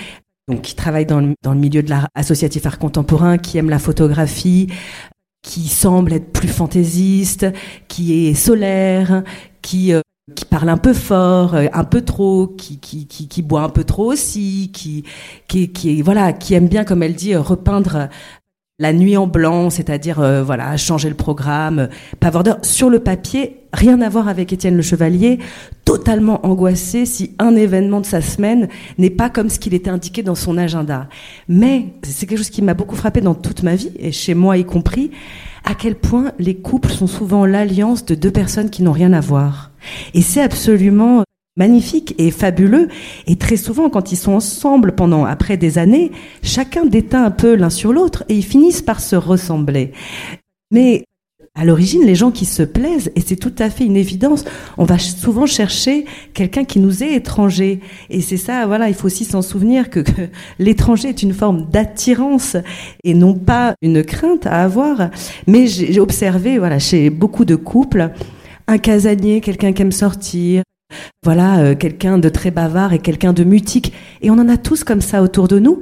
donc 0.47 0.61
qui 0.61 0.75
travaille 0.75 1.05
dans 1.05 1.19
le, 1.19 1.33
dans 1.43 1.53
le 1.53 1.59
milieu 1.59 1.83
de 1.83 1.89
l'art 1.89 2.07
associatif 2.15 2.65
art 2.65 2.79
contemporain, 2.79 3.37
qui 3.37 3.57
aime 3.57 3.69
la 3.69 3.79
photographie, 3.79 4.67
qui 5.41 5.67
semble 5.67 6.13
être 6.13 6.31
plus 6.31 6.47
fantaisiste, 6.47 7.47
qui 7.87 8.27
est 8.27 8.33
solaire, 8.33 9.23
qui 9.61 9.93
euh, 9.93 10.01
qui 10.35 10.45
parle 10.45 10.69
un 10.69 10.77
peu 10.77 10.93
fort, 10.93 11.55
euh, 11.55 11.67
un 11.71 11.83
peu 11.85 12.01
trop, 12.01 12.47
qui, 12.47 12.79
qui, 12.79 13.07
qui, 13.07 13.27
qui 13.27 13.41
boit 13.41 13.61
un 13.61 13.69
peu 13.69 13.83
trop 13.83 14.11
aussi, 14.11 14.71
qui, 14.73 15.03
qui, 15.47 15.71
qui, 15.71 16.01
voilà, 16.01 16.33
qui 16.33 16.53
aime 16.53 16.67
bien, 16.67 16.83
comme 16.83 17.01
elle 17.03 17.15
dit, 17.15 17.35
repeindre 17.35 18.09
la 18.79 18.93
nuit 18.93 19.17
en 19.17 19.25
blanc, 19.25 19.71
c'est-à-dire 19.71 20.19
euh, 20.19 20.43
voilà 20.43 20.77
changer 20.77 21.09
le 21.09 21.15
programme, 21.15 21.89
pas 22.19 22.27
avoir. 22.27 22.43
Sur 22.61 22.91
le 22.91 22.99
papier, 22.99 23.63
rien 23.73 24.01
à 24.01 24.09
voir 24.09 24.27
avec 24.27 24.53
Étienne 24.53 24.75
Le 24.75 24.83
Chevalier, 24.83 25.39
totalement 25.83 26.45
angoissé 26.45 27.07
si 27.07 27.35
un 27.39 27.55
événement 27.55 28.01
de 28.01 28.05
sa 28.05 28.21
semaine 28.21 28.67
n'est 28.99 29.09
pas 29.09 29.31
comme 29.31 29.49
ce 29.49 29.57
qu'il 29.57 29.73
était 29.73 29.89
indiqué 29.89 30.21
dans 30.21 30.35
son 30.35 30.59
agenda. 30.59 31.09
Mais 31.49 31.87
c'est 32.03 32.27
quelque 32.27 32.37
chose 32.37 32.51
qui 32.51 32.61
m'a 32.61 32.75
beaucoup 32.75 32.95
frappé 32.95 33.19
dans 33.19 33.33
toute 33.33 33.63
ma 33.63 33.75
vie 33.75 33.89
et 33.97 34.11
chez 34.11 34.35
moi 34.35 34.57
y 34.57 34.63
compris, 34.63 35.09
à 35.63 35.73
quel 35.73 35.95
point 35.95 36.33
les 36.37 36.55
couples 36.55 36.91
sont 36.91 37.07
souvent 37.07 37.47
l'alliance 37.47 38.05
de 38.05 38.13
deux 38.13 38.31
personnes 38.31 38.69
qui 38.69 38.83
n'ont 38.83 38.91
rien 38.91 39.11
à 39.11 39.21
voir. 39.21 39.71
Et 40.13 40.21
c'est 40.21 40.41
absolument 40.41 41.23
magnifique 41.57 42.15
et 42.17 42.31
fabuleux. 42.31 42.87
Et 43.25 43.35
très 43.35 43.57
souvent, 43.57 43.89
quand 43.89 44.11
ils 44.11 44.17
sont 44.17 44.33
ensemble 44.33 44.93
pendant, 44.93 45.25
après 45.25 45.57
des 45.57 45.77
années, 45.77 46.11
chacun 46.41 46.85
déteint 46.85 47.23
un 47.23 47.31
peu 47.31 47.55
l'un 47.55 47.69
sur 47.69 47.91
l'autre 47.91 48.23
et 48.29 48.35
ils 48.35 48.45
finissent 48.45 48.81
par 48.81 49.01
se 49.01 49.15
ressembler. 49.15 49.91
Mais 50.71 51.03
à 51.57 51.65
l'origine, 51.65 52.05
les 52.05 52.13
gens 52.13 52.29
qui 52.29 52.45
se 52.45 52.61
plaisent, 52.61 53.11
et 53.15 53.21
c'est 53.21 53.35
tout 53.35 53.53
à 53.57 53.71
fait 53.71 53.83
une 53.83 53.97
évidence, 53.97 54.45
on 54.77 54.85
va 54.85 54.99
souvent 54.99 55.47
chercher 55.47 56.05
quelqu'un 56.35 56.63
qui 56.63 56.79
nous 56.79 57.03
est 57.03 57.15
étranger. 57.15 57.79
Et 58.11 58.21
c'est 58.21 58.37
ça, 58.37 58.67
voilà, 58.67 58.89
il 58.89 58.93
faut 58.93 59.07
aussi 59.07 59.25
s'en 59.25 59.41
souvenir 59.41 59.89
que, 59.89 60.01
que 60.01 60.11
l'étranger 60.59 61.09
est 61.09 61.23
une 61.23 61.33
forme 61.33 61.67
d'attirance 61.71 62.57
et 63.03 63.15
non 63.15 63.33
pas 63.33 63.73
une 63.81 64.03
crainte 64.03 64.45
à 64.45 64.63
avoir. 64.63 65.09
Mais 65.47 65.65
j'ai 65.65 65.99
observé, 65.99 66.59
voilà, 66.59 66.77
chez 66.77 67.09
beaucoup 67.09 67.43
de 67.43 67.55
couples, 67.55 68.11
un 68.67 68.77
casanier, 68.77 69.41
quelqu'un 69.41 69.73
qui 69.73 69.81
aime 69.81 69.91
sortir, 69.91 70.61
voilà, 71.23 71.59
euh, 71.59 71.75
quelqu'un 71.75 72.17
de 72.17 72.29
très 72.29 72.51
bavard 72.51 72.93
et 72.93 72.99
quelqu'un 72.99 73.33
de 73.33 73.43
mutique. 73.43 73.93
Et 74.21 74.29
on 74.29 74.35
en 74.35 74.49
a 74.49 74.57
tous 74.57 74.83
comme 74.83 75.01
ça 75.01 75.21
autour 75.21 75.47
de 75.47 75.59
nous. 75.59 75.79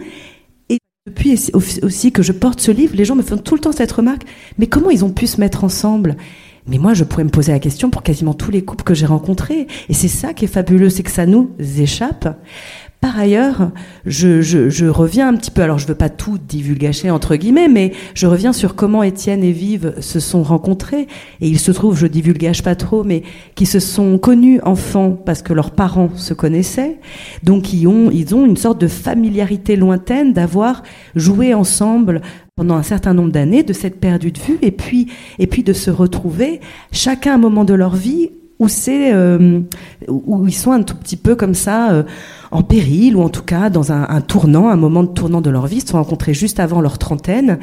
Et 0.69 0.80
depuis 1.08 1.39
aussi 1.54 2.12
que 2.12 2.23
je 2.23 2.32
porte 2.32 2.60
ce 2.60 2.71
livre, 2.71 2.95
les 2.95 3.06
gens 3.06 3.15
me 3.15 3.21
font 3.21 3.38
tout 3.38 3.56
le 3.56 3.62
temps 3.62 3.71
cette 3.71 3.91
remarque. 3.91 4.23
Mais 4.58 4.67
comment 4.67 4.89
ils 4.89 5.06
ont 5.06 5.12
pu 5.12 5.28
se 5.28 5.39
mettre 5.39 5.63
ensemble? 5.63 6.15
Mais 6.67 6.80
moi, 6.80 6.93
je 6.93 7.04
pourrais 7.04 7.23
me 7.23 7.30
poser 7.30 7.51
la 7.51 7.60
question 7.60 7.89
pour 7.91 8.01
quasiment 8.01 8.34
tous 8.34 8.49
les 8.49 8.63
couples 8.63 8.84
que 8.84 8.95
j'ai 8.95 9.06
rencontrés. 9.06 9.67
Et 9.88 9.93
c'est 9.93 10.08
ça 10.08 10.34
qui 10.34 10.45
est 10.45 10.49
fabuleux, 10.49 10.89
c'est 10.89 11.04
que 11.04 11.12
ça 11.12 11.28
nous 11.28 11.51
échappe. 11.60 12.28
Par 13.06 13.20
ailleurs, 13.20 13.70
je, 14.08 14.88
reviens 14.88 15.28
un 15.28 15.36
petit 15.36 15.52
peu, 15.52 15.62
alors 15.62 15.78
je 15.78 15.86
veux 15.86 15.94
pas 15.94 16.10
tout 16.10 16.39
divulgacher 16.39 17.12
entre 17.12 17.36
guillemets, 17.36 17.68
mais 17.68 17.91
je 18.15 18.26
reviens 18.26 18.52
sur 18.52 18.74
comment 18.74 19.04
Étienne 19.04 19.44
et 19.44 19.52
Vive 19.52 19.94
se 20.00 20.20
sont 20.20 20.41
rencontrés. 20.41 21.06
Et 21.39 21.48
il 21.48 21.60
se 21.60 21.72
trouve, 21.72 21.96
je 21.96 22.08
divulgage 22.08 22.63
pas 22.63 22.74
trop, 22.74 23.04
mais 23.04 23.22
qui 23.54 23.68
se 23.68 23.80
sont 23.80 24.18
connus 24.18 24.60
enfants 24.63 25.12
parce 25.12 25.44
que 25.44 25.54
leurs 25.54 25.70
parents 25.70 26.10
se 26.15 26.34
connaissaient. 26.34 26.98
Donc 27.44 27.74
ils 27.74 27.86
ont, 27.86 28.10
ils 28.10 28.34
ont 28.34 28.44
une 28.44 28.58
sorte 28.58 28.82
de 28.82 28.88
familiarité 28.88 29.76
lointaine 29.76 30.34
d'avoir 30.34 30.82
joué 31.13 31.54
ensemble 31.54 32.24
pendant 32.56 32.74
un 32.74 32.82
certain 32.82 33.13
nombre 33.13 33.32
d'années, 33.32 33.62
de 33.62 33.74
s'être 33.74 34.00
perdus 34.00 34.32
de 34.32 34.39
vue, 34.39 34.58
et 34.63 34.72
puis, 34.72 35.12
et 35.38 35.46
puis 35.46 35.62
de 35.62 35.74
se 35.74 35.91
retrouver, 35.91 36.60
chacun 36.91 37.34
à 37.34 37.36
un 37.36 37.38
moment 37.38 37.65
de 37.65 37.76
leur 37.76 37.96
vie 37.96 38.32
où 38.60 38.68
c'est 38.68 39.13
euh, 39.13 39.60
où 40.08 40.48
ils 40.48 40.54
sont 40.54 40.72
un 40.72 40.84
tout 40.84 40.96
petit 40.96 41.18
peu 41.18 41.36
comme 41.36 41.56
ça 41.56 41.91
euh, 41.91 42.04
en 42.56 42.63
péril 42.63 43.15
ou 43.15 43.22
en 43.22 43.30
tout 43.30 43.44
cas 43.44 43.70
dans 43.70 43.91
un, 43.91 44.22
tournant, 44.22 44.70
un 44.70 44.78
moment 44.78 45.04
de 45.04 45.10
tournant 45.10 45.41
de 45.41 45.50
leur 45.50 45.68
vie, 45.68 45.82
se 45.82 45.88
sont 45.88 45.98
rencontrés 45.98 46.34
juste 46.34 46.60
avant 46.60 46.82
leur 46.82 46.98
trentaine 46.98 47.60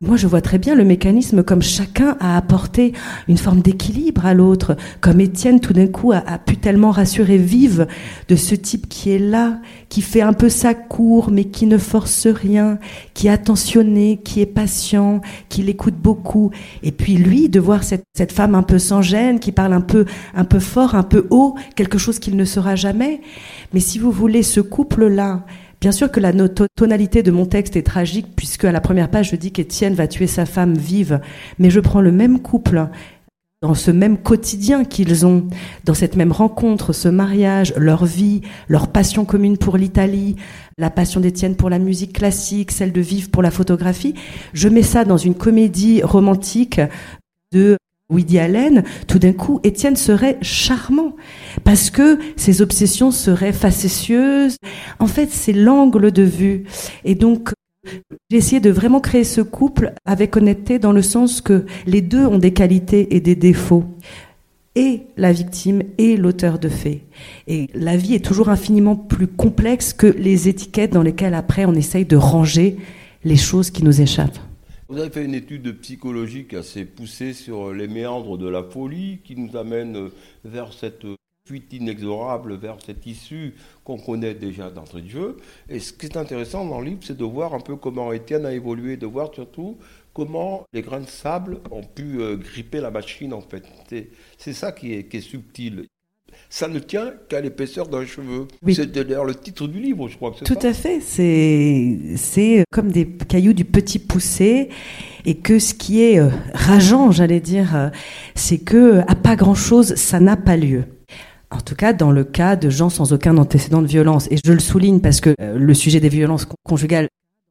moi, 0.00 0.16
je 0.16 0.26
vois 0.26 0.40
très 0.40 0.58
bien 0.58 0.74
le 0.74 0.84
mécanisme 0.84 1.44
comme 1.44 1.62
chacun 1.62 2.16
a 2.18 2.36
apporté 2.36 2.92
une 3.28 3.38
forme 3.38 3.60
d'équilibre 3.60 4.26
à 4.26 4.34
l'autre, 4.34 4.76
comme 5.00 5.20
Étienne 5.20 5.60
tout 5.60 5.72
d'un 5.72 5.86
coup 5.86 6.10
a, 6.10 6.20
pu 6.38 6.56
tellement 6.56 6.90
rassurer 6.90 7.38
Vive 7.38 7.86
de 8.28 8.34
ce 8.34 8.56
type 8.56 8.88
qui 8.88 9.10
est 9.10 9.20
là, 9.20 9.60
qui 9.88 10.02
fait 10.02 10.20
un 10.20 10.32
peu 10.32 10.48
sa 10.48 10.74
cour, 10.74 11.30
mais 11.30 11.44
qui 11.44 11.66
ne 11.66 11.78
force 11.78 12.26
rien, 12.26 12.78
qui 13.14 13.28
est 13.28 13.30
attentionné, 13.30 14.20
qui 14.22 14.40
est 14.40 14.46
patient, 14.46 15.20
qui 15.48 15.62
l'écoute 15.62 15.96
beaucoup. 15.96 16.50
Et 16.82 16.90
puis 16.90 17.14
lui, 17.14 17.48
de 17.48 17.60
voir 17.60 17.84
cette, 17.84 18.04
cette 18.14 18.32
femme 18.32 18.56
un 18.56 18.64
peu 18.64 18.80
sans 18.80 19.00
gêne, 19.00 19.38
qui 19.38 19.52
parle 19.52 19.72
un 19.72 19.80
peu, 19.80 20.06
un 20.34 20.44
peu 20.44 20.58
fort, 20.58 20.96
un 20.96 21.04
peu 21.04 21.28
haut, 21.30 21.54
quelque 21.76 21.98
chose 21.98 22.18
qu'il 22.18 22.36
ne 22.36 22.44
sera 22.44 22.74
jamais. 22.74 23.20
Mais 23.72 23.80
si 23.80 24.00
vous 24.00 24.10
voulez, 24.10 24.42
ce 24.42 24.60
couple-là, 24.60 25.44
Bien 25.84 25.92
sûr 25.92 26.10
que 26.10 26.18
la 26.18 26.32
tonalité 26.76 27.22
de 27.22 27.30
mon 27.30 27.44
texte 27.44 27.76
est 27.76 27.82
tragique, 27.82 28.28
puisque 28.34 28.64
à 28.64 28.72
la 28.72 28.80
première 28.80 29.10
page, 29.10 29.32
je 29.32 29.36
dis 29.36 29.52
qu'Étienne 29.52 29.92
va 29.92 30.08
tuer 30.08 30.26
sa 30.26 30.46
femme 30.46 30.72
vive, 30.72 31.20
mais 31.58 31.68
je 31.68 31.78
prends 31.78 32.00
le 32.00 32.10
même 32.10 32.40
couple 32.40 32.86
dans 33.60 33.74
ce 33.74 33.90
même 33.90 34.16
quotidien 34.16 34.86
qu'ils 34.86 35.26
ont, 35.26 35.46
dans 35.84 35.92
cette 35.92 36.16
même 36.16 36.32
rencontre, 36.32 36.94
ce 36.94 37.08
mariage, 37.08 37.74
leur 37.76 38.06
vie, 38.06 38.40
leur 38.66 38.88
passion 38.88 39.26
commune 39.26 39.58
pour 39.58 39.76
l'Italie, 39.76 40.36
la 40.78 40.88
passion 40.88 41.20
d'Étienne 41.20 41.54
pour 41.54 41.68
la 41.68 41.78
musique 41.78 42.14
classique, 42.14 42.70
celle 42.70 42.92
de 42.92 43.02
Vive 43.02 43.28
pour 43.28 43.42
la 43.42 43.50
photographie, 43.50 44.14
je 44.54 44.70
mets 44.70 44.82
ça 44.82 45.04
dans 45.04 45.18
une 45.18 45.34
comédie 45.34 46.02
romantique 46.02 46.80
de 47.52 47.76
Woody 48.10 48.38
Allen, 48.38 48.84
tout 49.08 49.18
d'un 49.18 49.32
coup, 49.32 49.60
Étienne 49.64 49.96
serait 49.96 50.36
charmant 50.42 51.16
parce 51.64 51.90
que 51.90 52.18
ses 52.36 52.60
obsessions 52.60 53.10
seraient 53.10 53.52
facétieuses. 53.52 54.56
En 54.98 55.06
fait, 55.06 55.30
c'est 55.30 55.52
l'angle 55.52 56.12
de 56.12 56.22
vue. 56.22 56.64
Et 57.04 57.14
donc, 57.14 57.50
j'ai 58.30 58.36
essayé 58.36 58.60
de 58.60 58.70
vraiment 58.70 59.00
créer 59.00 59.24
ce 59.24 59.40
couple 59.40 59.94
avec 60.04 60.36
honnêteté 60.36 60.78
dans 60.78 60.92
le 60.92 61.02
sens 61.02 61.40
que 61.40 61.64
les 61.86 62.02
deux 62.02 62.26
ont 62.26 62.38
des 62.38 62.52
qualités 62.52 63.14
et 63.16 63.20
des 63.20 63.36
défauts. 63.36 63.84
Et 64.76 65.02
la 65.16 65.32
victime 65.32 65.82
et 65.98 66.16
l'auteur 66.16 66.58
de 66.58 66.68
faits. 66.68 67.00
Et 67.46 67.68
la 67.74 67.96
vie 67.96 68.14
est 68.14 68.24
toujours 68.24 68.48
infiniment 68.48 68.96
plus 68.96 69.28
complexe 69.28 69.92
que 69.92 70.08
les 70.08 70.48
étiquettes 70.48 70.92
dans 70.92 71.02
lesquelles 71.02 71.34
après 71.34 71.64
on 71.64 71.74
essaye 71.74 72.04
de 72.04 72.16
ranger 72.16 72.76
les 73.22 73.36
choses 73.36 73.70
qui 73.70 73.84
nous 73.84 74.00
échappent. 74.00 74.40
Vous 74.94 75.00
avez 75.00 75.10
fait 75.10 75.24
une 75.24 75.34
étude 75.34 75.80
psychologique 75.80 76.54
assez 76.54 76.84
poussée 76.84 77.32
sur 77.32 77.74
les 77.74 77.88
méandres 77.88 78.38
de 78.38 78.46
la 78.46 78.62
folie 78.62 79.18
qui 79.24 79.34
nous 79.34 79.56
amène 79.56 80.08
vers 80.44 80.72
cette 80.72 81.04
fuite 81.44 81.72
inexorable 81.72 82.54
vers 82.54 82.76
cette 82.80 83.04
issue 83.04 83.54
qu'on 83.82 83.98
connaît 83.98 84.34
déjà 84.34 84.70
d'entrée 84.70 85.02
de 85.02 85.08
jeu. 85.08 85.36
Et 85.68 85.80
ce 85.80 85.92
qui 85.92 86.06
est 86.06 86.16
intéressant 86.16 86.64
dans 86.64 86.78
le 86.78 86.90
livre, 86.90 87.00
c'est 87.02 87.16
de 87.16 87.24
voir 87.24 87.54
un 87.54 87.60
peu 87.60 87.74
comment 87.74 88.12
Étienne 88.12 88.46
a 88.46 88.52
évolué, 88.52 88.96
de 88.96 89.06
voir 89.06 89.34
surtout 89.34 89.78
comment 90.12 90.64
les 90.72 90.82
grains 90.82 91.00
de 91.00 91.08
sable 91.08 91.58
ont 91.72 91.82
pu 91.82 92.20
euh, 92.20 92.36
gripper 92.36 92.80
la 92.80 92.92
machine 92.92 93.34
en 93.34 93.40
fait. 93.40 93.64
C'est 94.38 94.52
ça 94.52 94.70
qui 94.70 94.92
est, 94.92 95.20
subtil. 95.20 95.86
Ça 96.50 96.68
ne 96.68 96.78
tient 96.78 97.12
qu'à 97.28 97.40
l'épaisseur 97.40 97.88
d'un 97.88 98.04
cheveu. 98.04 98.46
C'est 98.72 98.90
d'ailleurs 98.90 99.24
le 99.24 99.34
titre 99.34 99.66
du 99.66 99.80
livre, 99.80 100.08
je 100.08 100.16
crois 100.16 100.32
que 100.32 100.44
Tout 100.44 100.58
à 100.62 100.72
fait. 100.72 101.00
C'est 101.00 102.64
comme 102.70 102.90
des 102.90 103.06
cailloux 103.06 103.52
du 103.52 103.64
petit 103.64 103.98
poussé. 103.98 104.68
Et 105.26 105.36
que 105.36 105.58
ce 105.58 105.72
qui 105.72 106.02
est 106.02 106.18
euh, 106.18 106.28
rageant, 106.52 107.10
j'allais 107.10 107.40
dire, 107.40 107.74
euh, 107.74 107.88
c'est 108.34 108.58
que 108.58 108.98
à 109.08 109.14
pas 109.14 109.36
grand 109.36 109.54
chose, 109.54 109.94
ça 109.94 110.20
n'a 110.20 110.36
pas 110.36 110.56
lieu. 110.56 110.84
En 111.50 111.60
tout 111.60 111.74
cas, 111.74 111.92
dans 111.92 112.10
le 112.10 112.24
cas 112.24 112.56
de 112.56 112.68
gens 112.68 112.90
sans 112.90 113.12
aucun 113.12 113.38
antécédent 113.38 113.80
de 113.80 113.86
violence. 113.86 114.28
Et 114.30 114.36
je 114.44 114.52
le 114.52 114.58
souligne 114.58 115.00
parce 115.00 115.20
que 115.20 115.34
euh, 115.40 115.56
le 115.56 115.74
sujet 115.74 116.00
des 116.00 116.08
violences 116.08 116.46
conjugales 116.64 117.08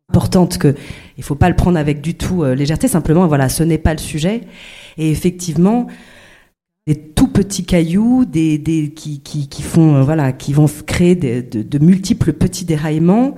importante 0.09 0.57
que 0.57 0.75
il 1.17 1.23
faut 1.23 1.35
pas 1.35 1.49
le 1.49 1.55
prendre 1.55 1.77
avec 1.77 2.01
du 2.01 2.15
tout 2.15 2.43
euh, 2.43 2.55
légèreté 2.55 2.87
simplement 2.87 3.25
voilà 3.25 3.47
ce 3.49 3.63
n'est 3.63 3.77
pas 3.77 3.93
le 3.93 3.99
sujet 3.99 4.41
et 4.97 5.09
effectivement 5.09 5.87
des 6.87 6.95
tout 6.95 7.27
petits 7.27 7.65
cailloux 7.65 8.25
des, 8.25 8.57
des 8.57 8.91
qui, 8.91 9.21
qui, 9.21 9.47
qui 9.47 9.61
font 9.61 9.95
euh, 9.95 10.03
voilà 10.03 10.33
qui 10.33 10.53
vont 10.53 10.67
créer 10.85 11.15
de, 11.15 11.61
de, 11.61 11.79
multiples 11.79 12.33
petits 12.33 12.65
déraillements 12.65 13.35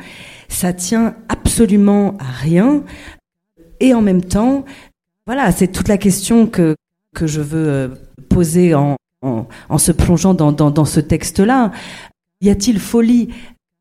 ça 0.50 0.74
tient 0.74 1.16
absolument 1.30 2.18
à 2.20 2.26
rien 2.26 2.84
et 3.80 3.94
en 3.94 4.02
même 4.02 4.24
temps 4.24 4.66
voilà 5.28 5.52
c'est 5.52 5.68
toute 5.68 5.88
la 5.88 5.98
question 5.98 6.48
que 6.48 6.76
que 7.14 7.28
je 7.28 7.42
veux 7.42 7.94
poser 8.30 8.76
en, 8.76 8.98
en, 9.22 9.78
se 9.78 9.92
plongeant 9.92 10.34
dans, 10.34 10.86
ce 10.86 11.00
texte-là. 11.00 11.72
Y 12.42 12.50
a-t-il 12.50 12.80
folie? 12.80 13.30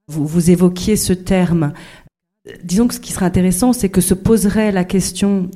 Vous, 0.07 0.27
vous 0.27 0.51
évoquiez 0.51 0.97
ce 0.97 1.13
terme. 1.13 1.73
Disons 2.63 2.89
que 2.89 2.95
ce 2.95 3.01
qui 3.01 3.13
serait 3.13 3.27
intéressant, 3.27 3.73
c'est 3.73 3.89
que 3.89 4.01
se 4.01 4.15
poserait 4.15 4.73
la 4.73 4.85
question 4.85 5.51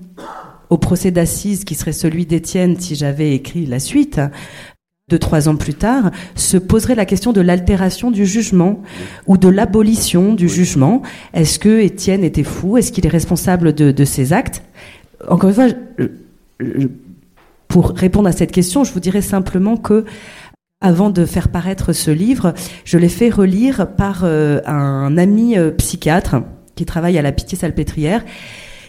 au 0.71 0.79
procès 0.79 1.11
d'assises, 1.11 1.65
qui 1.65 1.75
serait 1.75 1.93
celui 1.93 2.27
d'Étienne 2.27 2.79
si 2.79 2.95
j'avais 2.95 3.35
écrit 3.35 3.67
la 3.67 3.79
suite, 3.79 4.21
deux, 5.09 5.19
trois 5.19 5.49
ans 5.49 5.57
plus 5.57 5.75
tard, 5.75 6.11
se 6.35 6.57
poserait 6.57 6.95
la 6.95 7.07
question 7.07 7.33
de 7.33 7.41
l'altération 7.41 8.11
du 8.11 8.27
jugement 8.27 8.83
ou 9.27 9.39
de 9.39 9.49
l'abolition 9.49 10.35
du 10.35 10.49
jugement. 10.49 11.03
Est-ce 11.33 11.59
que 11.59 11.81
Étienne 11.81 12.25
était 12.25 12.43
fou? 12.43 12.77
Est-ce 12.77 12.93
qu'il 12.93 13.07
est 13.07 13.11
responsable 13.11 13.75
de, 13.75 13.91
de 13.91 14.05
ses 14.05 14.33
actes? 14.33 14.63
Encore 15.29 15.51
une 15.51 15.55
fois, 15.55 15.69
pour 17.69 17.91
répondre 17.91 18.29
à 18.29 18.33
cette 18.33 18.53
question, 18.53 18.85
je 18.85 18.93
vous 18.93 19.01
dirais 19.01 19.23
simplement 19.23 19.77
que 19.77 20.05
avant 20.81 21.11
de 21.11 21.25
faire 21.25 21.49
paraître 21.49 21.93
ce 21.93 22.11
livre, 22.11 22.55
je 22.85 22.99
l'ai 22.99 23.09
fait 23.09 23.31
relire 23.31 23.89
par 23.97 24.21
euh, 24.23 24.61
un 24.65 25.19
ami 25.19 25.59
euh, 25.59 25.71
psychiatre 25.73 26.37
qui 26.77 26.85
travaille 26.85 27.19
à 27.19 27.23
la 27.23 27.33
Pitié-Salpêtrière 27.33 28.25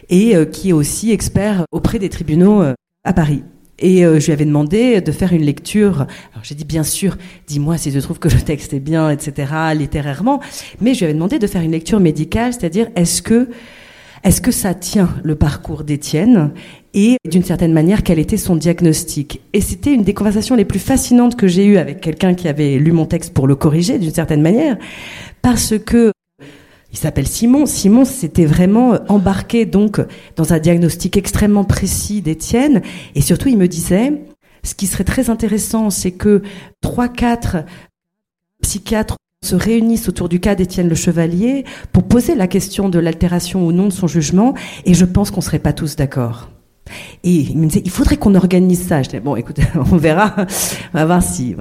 et 0.10 0.36
euh, 0.36 0.46
qui 0.46 0.70
est 0.70 0.74
aussi 0.74 1.12
expert 1.12 1.64
auprès 1.72 2.00
des 2.00 2.10
tribunaux 2.10 2.64
à 3.04 3.14
Paris. 3.14 3.44
Et 3.82 4.04
je 4.04 4.26
lui 4.26 4.34
avais 4.34 4.44
demandé 4.44 5.00
de 5.00 5.12
faire 5.14 5.32
une 5.32 5.44
lecture. 5.44 6.02
Alors 6.34 6.44
j'ai 6.44 6.54
dit 6.54 6.66
bien 6.66 6.84
sûr, 6.84 7.18
dis-moi 7.48 7.78
si 7.78 7.92
je 7.92 8.00
trouve 8.02 8.20
que 8.20 8.28
le 8.28 8.42
texte 8.42 8.74
est 8.74 8.82
bien, 8.82 9.10
etc. 9.10 9.54
littérairement. 9.74 10.42
Mais 10.82 10.94
je 10.94 11.00
lui 11.00 11.06
avais 11.06 11.14
demandé 11.14 11.40
de 11.40 11.48
faire 11.48 11.62
une 11.62 11.72
lecture 11.72 12.02
médicale, 12.02 12.52
c'est-à-dire 12.52 12.90
est-ce 12.98 13.22
que 13.22 13.48
est-ce 14.24 14.42
que 14.42 14.52
ça 14.52 14.74
tient 14.74 15.10
le 15.24 15.36
parcours 15.36 15.84
d'Étienne 15.84 16.52
et 16.94 17.18
d'une 17.30 17.44
certaine 17.44 17.72
manière 17.72 18.04
quel 18.04 18.20
était 18.20 18.38
son 18.38 18.56
diagnostic? 18.56 19.42
Et 19.54 19.62
c'était 19.62 19.94
une 19.94 20.04
des 20.04 20.14
conversations 20.14 20.56
les 20.56 20.66
plus 20.66 20.80
fascinantes 20.80 21.38
que 21.38 21.48
j'ai 21.48 21.66
eues 21.66 21.78
avec 21.78 22.02
quelqu'un 22.02 22.34
qui 22.34 22.48
avait 22.48 22.78
lu 22.80 22.92
mon 22.92 23.06
texte 23.06 23.34
pour 23.34 23.48
le 23.48 23.56
corriger 23.56 23.98
d'une 23.98 24.14
certaine 24.14 24.42
manière, 24.42 24.78
parce 25.42 25.76
que 25.78 26.12
il 26.92 26.98
s'appelle 26.98 27.28
Simon. 27.28 27.66
Simon 27.66 28.06
s'était 28.06 28.46
vraiment 28.46 28.98
embarqué 29.08 29.66
donc 29.66 30.02
dans 30.36 30.54
un 30.54 30.60
diagnostic 30.60 31.18
extrêmement 31.18 31.64
précis 31.64 32.22
d'Étienne, 32.22 32.82
et 33.16 33.22
surtout 33.22 33.50
il 33.50 33.58
me 33.58 33.68
disait, 33.68 34.22
ce 34.64 34.76
qui 34.76 34.88
serait 34.88 35.04
très 35.04 35.30
intéressant, 35.30 35.90
c'est 35.90 36.12
que 36.12 36.42
trois, 36.82 37.08
quatre 37.08 37.58
psychiatres 38.62 39.18
se 39.44 39.56
réunissent 39.56 40.10
autour 40.10 40.28
du 40.28 40.40
cas 40.42 40.56
d'Étienne 40.56 40.90
le 40.90 40.96
Chevalier 40.96 41.64
pour 41.94 42.04
poser 42.04 42.36
la 42.36 42.48
question 42.48 42.90
de 42.90 43.00
l'altération 43.00 43.66
ou 43.66 43.72
non 43.72 43.86
de 43.86 43.94
son 43.94 44.08
jugement, 44.08 44.54
et 44.86 44.94
je 44.94 45.06
pense 45.06 45.32
qu'on 45.32 45.42
serait 45.42 45.60
pas 45.60 45.74
tous 45.74 45.96
d'accord. 45.96 46.50
Et 47.24 47.32
il 47.32 47.58
me 47.58 47.68
disait, 47.68 47.82
il 47.84 47.92
faudrait 47.92 48.18
qu'on 48.18 48.36
organise 48.36 48.88
ça. 48.88 49.02
Je 49.02 49.10
disais, 49.10 49.20
bon, 49.20 49.36
écoute, 49.36 49.58
on 49.92 49.98
verra. 49.98 50.36
On 50.94 50.98
va 50.98 51.06
voir 51.06 51.24
si 51.24 51.56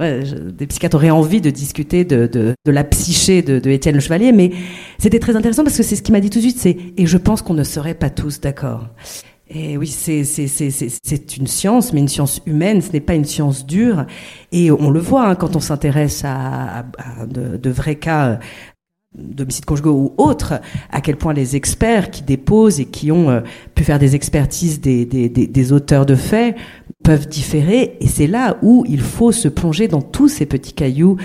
des 0.57 0.67
psychiatres 0.67 0.95
auraient 0.95 1.09
envie 1.09 1.41
de 1.41 1.49
discuter 1.49 2.05
de, 2.05 2.53
la 2.65 2.83
psyché 2.83 3.41
de, 3.41 3.69
Étienne 3.69 3.95
Le 3.95 4.01
Chevalier. 4.01 4.31
Mais 4.31 4.51
c'était 4.97 5.19
très 5.19 5.35
intéressant 5.35 5.63
parce 5.63 5.77
que 5.77 5.83
c'est 5.83 5.95
ce 5.95 6.01
qu'il 6.01 6.13
m'a 6.13 6.21
dit 6.21 6.29
tout 6.29 6.39
de 6.39 6.43
suite. 6.43 6.59
C'est, 6.59 6.77
et 6.97 7.05
je 7.05 7.17
pense 7.17 7.41
qu'on 7.41 7.53
ne 7.53 7.63
serait 7.63 7.93
pas 7.93 8.09
tous 8.09 8.39
d'accord. 8.39 8.87
Et 9.51 9.77
oui, 9.77 9.87
c'est, 9.87 10.19
une 11.37 11.47
science, 11.47 11.91
mais 11.91 12.01
une 12.01 12.07
science 12.07 12.39
humaine, 12.45 12.81
ce 12.83 12.91
n'est 12.91 12.99
pas 12.99 13.15
une 13.15 13.25
science 13.25 13.65
dure. 13.65 14.05
Et 14.51 14.69
on 14.69 14.91
le 14.91 14.99
voit 14.99 15.27
hein, 15.27 15.33
quand 15.33 15.55
on 15.55 15.59
s'intéresse 15.59 16.21
à, 16.23 16.85
de, 17.27 17.69
vrais 17.71 17.95
cas 17.95 18.39
d'homicides 19.15 19.65
conjugaux 19.65 19.91
ou 19.91 20.13
autres, 20.17 20.61
à 20.91 21.01
quel 21.01 21.17
point 21.17 21.33
les 21.33 21.55
experts 21.55 22.11
qui 22.11 22.21
déposent 22.21 22.79
et 22.79 22.85
qui 22.85 23.11
ont 23.11 23.29
euh, 23.29 23.41
pu 23.73 23.83
faire 23.83 23.99
des 23.99 24.15
expertises 24.15 24.79
des, 24.81 25.73
auteurs 25.73 26.05
de 26.05 26.15
faits 26.15 26.55
peuvent 27.03 27.27
différer. 27.27 27.97
Et 28.01 28.07
c'est 28.07 28.27
là 28.27 28.57
où 28.61 28.85
il 28.87 29.01
faut 29.01 29.31
se 29.31 29.47
plonger 29.47 29.87
dans 29.87 30.01
tous 30.01 30.27
ces 30.27 30.45
petits 30.45 30.73
cailloux, 30.73 31.17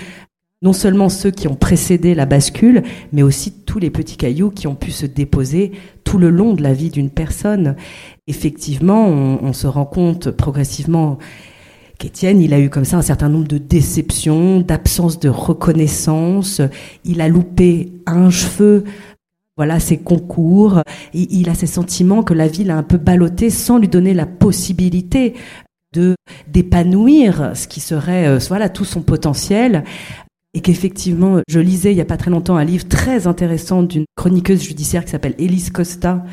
non 0.63 0.73
seulement 0.73 1.09
ceux 1.09 1.29
qui 1.29 1.47
ont 1.47 1.55
précédé 1.55 2.15
la 2.15 2.25
bascule, 2.25 2.81
mais 3.11 3.21
aussi 3.21 3.51
tous 3.51 3.77
les 3.77 3.91
petits 3.91 4.17
cailloux 4.17 4.49
qui 4.49 4.65
ont 4.67 4.75
pu 4.75 4.89
se 4.89 5.05
déposer 5.05 5.71
tout 6.03 6.17
le 6.17 6.31
long 6.31 6.53
de 6.53 6.63
la 6.63 6.73
vie 6.73 6.89
d'une 6.89 7.11
personne. 7.11 7.75
Effectivement, 8.25 9.07
on 9.07 9.53
se 9.53 9.67
rend 9.67 9.85
compte 9.85 10.31
progressivement 10.31 11.19
qu'Étienne, 11.97 12.41
il 12.41 12.53
a 12.53 12.59
eu 12.59 12.69
comme 12.69 12.85
ça 12.85 12.97
un 12.97 13.01
certain 13.01 13.29
nombre 13.29 13.47
de 13.47 13.57
déceptions, 13.57 14.59
d'absence 14.61 15.19
de 15.19 15.29
reconnaissance. 15.29 16.61
Il 17.03 17.21
a 17.21 17.27
loupé 17.27 17.91
un 18.05 18.29
cheveu. 18.29 18.83
Voilà 19.57 19.79
ses 19.79 19.97
concours, 19.97 20.81
il 21.13 21.47
a 21.47 21.55
ces 21.55 21.65
sentiments 21.65 22.23
que 22.23 22.33
la 22.33 22.49
vie 22.49 22.65
l'a 22.65 22.75
un 22.75 22.83
peu 22.83 22.97
ballotté 22.97 23.49
sans 23.49 23.77
lui 23.77 23.87
donner 23.87 24.13
la 24.13 24.25
possibilité 24.25 25.33
de 25.93 26.15
d'épanouir 26.51 27.51
ce 27.55 27.65
qui 27.69 27.79
serait 27.79 28.27
euh, 28.27 28.39
voilà 28.49 28.67
tout 28.67 28.83
son 28.83 29.01
potentiel. 29.01 29.85
Et 30.53 30.59
qu'effectivement 30.59 31.39
je 31.47 31.59
lisais 31.61 31.93
il 31.93 31.97
y 31.97 32.01
a 32.01 32.05
pas 32.05 32.17
très 32.17 32.31
longtemps 32.31 32.57
un 32.57 32.65
livre 32.65 32.85
très 32.89 33.27
intéressant 33.27 33.81
d'une 33.81 34.03
chroniqueuse 34.17 34.61
judiciaire 34.61 35.05
qui 35.05 35.11
s'appelle 35.11 35.35
Elise 35.37 35.69
Costa 35.69 36.25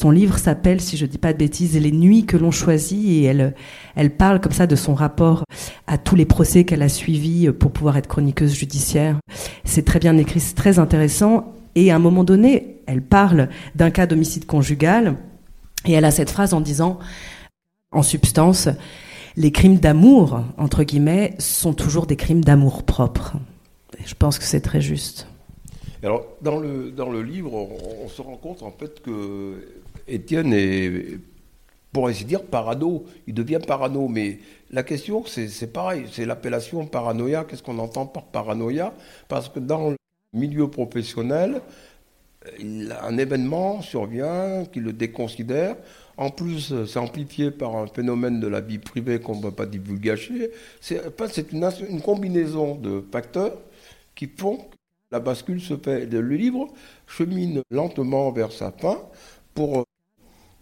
son 0.00 0.10
livre 0.10 0.38
s'appelle, 0.38 0.80
si 0.80 0.96
je 0.96 1.04
ne 1.04 1.10
dis 1.10 1.18
pas 1.18 1.34
de 1.34 1.38
bêtises, 1.38 1.78
Les 1.78 1.92
nuits 1.92 2.24
que 2.24 2.38
l'on 2.38 2.50
choisit 2.50 3.06
et 3.06 3.24
elle, 3.24 3.54
elle 3.96 4.16
parle 4.16 4.40
comme 4.40 4.52
ça 4.52 4.66
de 4.66 4.74
son 4.74 4.94
rapport 4.94 5.44
à 5.86 5.98
tous 5.98 6.16
les 6.16 6.24
procès 6.24 6.64
qu'elle 6.64 6.80
a 6.80 6.88
suivis 6.88 7.50
pour 7.52 7.70
pouvoir 7.70 7.98
être 7.98 8.06
chroniqueuse 8.06 8.54
judiciaire. 8.54 9.18
C'est 9.64 9.84
très 9.84 9.98
bien 9.98 10.16
écrit, 10.16 10.40
c'est 10.40 10.54
très 10.54 10.78
intéressant. 10.78 11.52
Et 11.74 11.90
à 11.90 11.96
un 11.96 11.98
moment 11.98 12.24
donné, 12.24 12.78
elle 12.86 13.02
parle 13.02 13.50
d'un 13.74 13.90
cas 13.90 14.06
d'homicide 14.06 14.46
conjugal 14.46 15.16
et 15.84 15.92
elle 15.92 16.06
a 16.06 16.10
cette 16.10 16.30
phrase 16.30 16.54
en 16.54 16.62
disant, 16.62 16.98
en 17.92 18.02
substance, 18.02 18.70
les 19.36 19.52
crimes 19.52 19.76
d'amour, 19.76 20.40
entre 20.56 20.82
guillemets, 20.82 21.34
sont 21.38 21.74
toujours 21.74 22.06
des 22.06 22.16
crimes 22.16 22.42
d'amour 22.42 22.84
propre. 22.84 23.34
je 24.02 24.14
pense 24.14 24.38
que 24.38 24.44
c'est 24.44 24.62
très 24.62 24.80
juste. 24.80 25.26
Alors, 26.02 26.24
dans 26.40 26.58
le, 26.58 26.90
dans 26.90 27.10
le 27.10 27.22
livre, 27.22 27.52
on, 27.54 28.08
se 28.08 28.22
rend 28.22 28.36
compte 28.36 28.62
en 28.62 28.70
fait 28.70 29.02
que 29.02 29.62
Étienne 30.10 30.52
est, 30.52 31.18
pour 31.92 32.08
ainsi 32.08 32.24
dire, 32.24 32.42
parano. 32.44 33.04
Il 33.26 33.34
devient 33.34 33.60
parano. 33.64 34.08
Mais 34.08 34.38
la 34.70 34.82
question, 34.82 35.24
c'est 35.26 35.72
pareil, 35.72 36.06
c'est 36.10 36.26
l'appellation 36.26 36.86
paranoïa. 36.86 37.44
Qu'est-ce 37.44 37.62
qu'on 37.62 37.78
entend 37.78 38.06
par 38.06 38.24
paranoïa? 38.24 38.92
Parce 39.28 39.48
que 39.48 39.60
dans 39.60 39.90
le 39.90 39.96
milieu 40.32 40.68
professionnel, 40.68 41.62
un 43.02 43.18
événement 43.18 43.82
survient 43.82 44.64
qui 44.72 44.80
le 44.80 44.92
déconsidère. 44.92 45.76
En 46.16 46.30
plus, 46.30 46.74
c'est 46.86 46.98
amplifié 46.98 47.50
par 47.50 47.76
un 47.76 47.86
phénomène 47.86 48.40
de 48.40 48.46
la 48.46 48.60
vie 48.60 48.78
privée 48.78 49.20
qu'on 49.20 49.36
ne 49.36 49.42
va 49.42 49.52
pas 49.52 49.66
divulgacher. 49.66 50.50
C'est 50.80 51.52
une, 51.52 51.70
une 51.88 52.02
combinaison 52.02 52.74
de 52.74 53.04
facteurs 53.10 53.56
qui 54.14 54.26
font 54.26 54.56
que 54.58 54.76
la 55.12 55.20
bascule 55.20 55.60
se 55.60 55.76
fait. 55.76 56.06
Le 56.06 56.20
livre 56.20 56.68
chemine 57.06 57.62
lentement 57.70 58.30
vers 58.32 58.52
sa 58.52 58.70
fin 58.70 58.98
pour... 59.54 59.84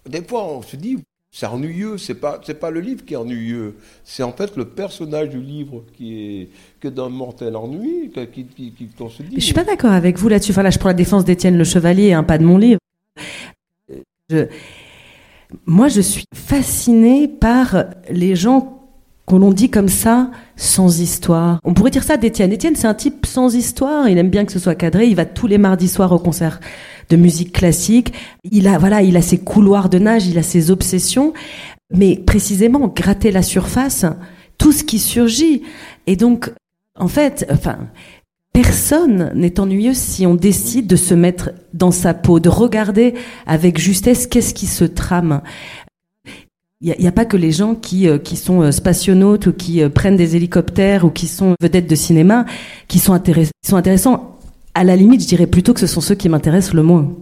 Des 0.09 0.23
fois, 0.23 0.45
on 0.45 0.63
se 0.63 0.77
dit, 0.77 0.99
c'est 1.31 1.47
ennuyeux, 1.47 1.99
c'est 1.99 2.15
pas 2.15 2.41
c'est 2.45 2.59
pas 2.59 2.71
le 2.71 2.81
livre 2.81 3.05
qui 3.05 3.15
est 3.15 3.17
ennuyeux, 3.17 3.77
c'est 4.03 4.23
en 4.23 4.33
fait 4.33 4.57
le 4.57 4.65
personnage 4.65 5.29
du 5.29 5.41
livre 5.41 5.85
qui 5.97 6.41
est 6.41 6.49
que 6.81 6.89
d'un 6.89 7.11
mortel 7.11 7.55
ennui, 7.55 8.11
qui, 8.33 8.45
qui, 8.45 8.73
qui 8.73 8.89
se 9.11 9.23
dit. 9.23 9.35
Je 9.37 9.45
suis 9.45 9.55
pas 9.55 9.65
d'accord 9.65 9.93
avec 9.93 10.19
vous 10.19 10.29
là-dessus. 10.29 10.53
Enfin 10.53 10.63
là, 10.63 10.71
je 10.71 10.79
prends 10.79 10.89
la 10.89 10.95
défense 10.95 11.25
d'Étienne 11.25 11.59
Le 11.59 11.65
Chevalier, 11.65 12.13
un 12.13 12.23
pas 12.23 12.39
de 12.39 12.45
mon 12.45 12.57
livre. 12.57 12.81
moi, 15.67 15.89
je 15.89 16.01
suis 16.01 16.25
fascinée 16.35 17.29
par 17.29 17.85
les 18.11 18.35
gens 18.35 18.75
qu'on 19.27 19.39
l'on 19.39 19.53
dit 19.53 19.69
comme 19.69 19.89
ça, 19.89 20.31
sans 20.57 21.01
histoire. 21.01 21.61
On 21.63 21.75
pourrait 21.75 21.91
dire 21.91 22.03
ça 22.03 22.17
d'Étienne. 22.17 22.51
Étienne, 22.51 22.75
c'est 22.77 22.87
un 22.87 22.95
type 22.95 23.27
sans 23.27 23.55
histoire. 23.55 24.09
Il 24.09 24.17
aime 24.17 24.31
bien 24.31 24.47
que 24.47 24.53
ce 24.53 24.59
soit 24.59 24.75
cadré. 24.75 25.07
Il 25.07 25.17
va 25.17 25.27
tous 25.27 25.47
les 25.47 25.59
mardis 25.59 25.89
soirs 25.89 26.13
au 26.13 26.19
concert 26.19 26.61
de 27.09 27.17
musique 27.17 27.53
classique. 27.53 28.13
Il 28.51 28.69
a, 28.69 28.79
voilà, 28.79 29.03
il 29.03 29.17
a 29.17 29.23
ses 29.23 29.39
couloirs 29.39 29.89
de 29.89 29.99
nage, 29.99 30.27
il 30.27 30.39
a 30.39 30.43
ses 30.43 30.71
obsessions. 30.71 31.33
Mais 31.95 32.17
précisément, 32.17 32.89
gratter 32.89 33.31
la 33.31 33.43
surface, 33.43 34.05
tout 34.59 34.73
ce 34.73 34.85
qui 34.85 34.99
surgit. 34.99 35.63
Et 36.07 36.17
donc, 36.17 36.53
en 36.99 37.09
fait, 37.09 37.47
enfin, 37.51 37.89
personne 38.53 39.31
n'est 39.35 39.61
ennuyeux 39.61 39.95
si 39.95 40.27
on 40.27 40.35
décide 40.35 40.87
de 40.87 40.97
se 40.97 41.15
mettre 41.15 41.51
dans 41.73 41.93
sa 41.93 42.13
peau, 42.13 42.41
de 42.41 42.49
regarder 42.49 43.15
avec 43.47 43.79
justesse 43.79 44.27
qu'est-ce 44.27 44.53
qui 44.53 44.67
se 44.67 44.85
trame. 44.85 45.43
Il 46.81 46.95
n'y 46.97 47.09
a, 47.09 47.13
pas 47.13 47.25
que 47.25 47.37
les 47.37 47.51
gens 47.51 47.75
qui, 47.75 48.09
euh, 48.09 48.19
qui 48.19 48.37
sont 48.37 48.63
euh, 48.63 48.71
spationautes 48.71 49.49
ou 49.49 49.53
qui 49.53 49.83
euh, 49.83 49.89
prennent 49.89 50.17
des 50.17 50.37
hélicoptères 50.37 51.05
ou 51.05 51.11
qui 51.11 51.27
sont 51.27 51.55
vedettes 51.61 51.89
de 51.91 51.97
cinéma 51.97 52.47
qui 52.87 53.01
sont, 53.01 53.19
qui 53.19 53.43
sont 53.65 53.77
intéressants 53.77 54.28
à 54.79 54.85
la 54.85 54.95
limite, 54.95 55.23
je 55.23 55.27
dirais 55.27 55.49
plutôt 55.49 55.75
que 55.75 55.81
ce 55.81 55.89
sont 55.89 56.01
ceux 56.01 56.15
qui 56.15 56.29
m'intéressent 56.29 56.75
le 56.75 56.85
moins. 56.85 57.13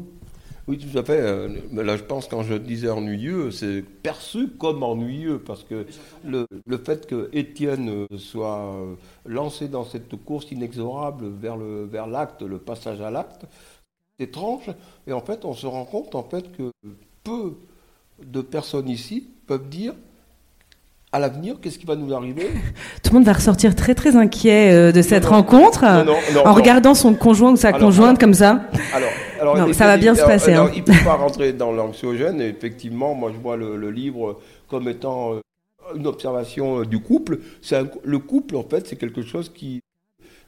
Oui, 0.69 0.77
tout 0.77 0.99
à 0.99 1.03
fait. 1.03 1.19
Euh, 1.19 1.49
là, 1.73 1.97
je 1.97 2.03
pense 2.03 2.29
quand 2.29 2.43
je 2.43 2.53
disais 2.53 2.91
ennuyeux, 2.91 3.51
c'est 3.51 3.81
perçu 3.81 4.49
comme 4.59 4.83
ennuyeux 4.83 5.39
parce 5.39 5.65
que 5.65 5.87
le, 6.23 6.47
le 6.67 6.77
fait 6.77 7.07
que 7.07 7.31
Étienne 7.33 8.07
soit 8.19 8.59
euh, 8.59 8.95
lancé 9.25 9.69
dans 9.69 9.87
cette 9.87 10.23
course 10.23 10.51
inexorable 10.51 11.29
vers 11.41 11.57
le 11.57 11.85
vers 11.87 12.07
l'acte, 12.07 12.43
le 12.43 12.59
passage 12.59 13.01
à 13.01 13.11
l'acte, 13.11 13.47
c'est 14.19 14.27
étrange. 14.27 14.71
Et 15.07 15.15
en 15.15 15.23
fait, 15.23 15.47
on 15.47 15.55
se 15.55 15.67
rend 15.67 15.87
compte 15.87 16.15
en 16.15 16.25
fait 16.25 16.53
que 16.53 16.73
peu 17.25 17.55
de 18.23 18.43
personnes 18.43 18.91
ici 18.91 19.27
peuvent 19.47 19.71
dire 19.71 19.95
à 21.17 21.19
l'avenir, 21.19 21.57
qu'est-ce 21.61 21.79
qui 21.79 21.87
va 21.87 21.97
nous 21.97 22.15
arriver 22.15 22.49
Tout 23.03 23.11
le 23.11 23.15
monde 23.15 23.25
va 23.25 23.33
ressortir 23.33 23.75
très 23.75 23.95
très 23.95 24.17
inquiet 24.17 24.73
euh, 24.73 24.93
de 24.93 25.03
cette 25.03 25.25
rencontre, 25.25 25.85
en 26.45 26.53
regardant 26.53 26.95
son 26.95 27.15
conjoint 27.15 27.53
ou 27.53 27.57
sa 27.57 27.73
conjointe 27.73 28.19
comme 28.21 28.35
ça. 28.35 28.63
Alors, 29.41 29.75
ça 29.75 29.87
va 29.87 29.97
bien 29.97 30.15
se 30.15 30.23
passer. 30.23 30.53
hein. 30.55 30.71
Il 30.75 30.81
ne 30.81 30.85
peut 30.85 31.05
pas 31.05 31.15
rentrer 31.25 31.53
dans 31.53 31.73
l'anxiogène. 31.73 32.41
Effectivement, 32.41 33.15
moi 33.15 33.33
je 33.35 33.41
vois 33.41 33.57
le, 33.57 33.91
livre 33.91 34.41
comme 34.69 34.89
étant 34.89 35.35
euh, 35.35 35.41
une 35.97 36.07
observation 36.07 36.81
euh, 36.81 36.85
du 36.85 36.99
couple. 36.99 37.39
le 38.05 38.19
couple, 38.19 38.57
en 38.57 38.63
fait, 38.63 38.87
c'est 38.87 38.97
quelque 38.97 39.23
chose 39.23 39.51
qui 39.55 39.81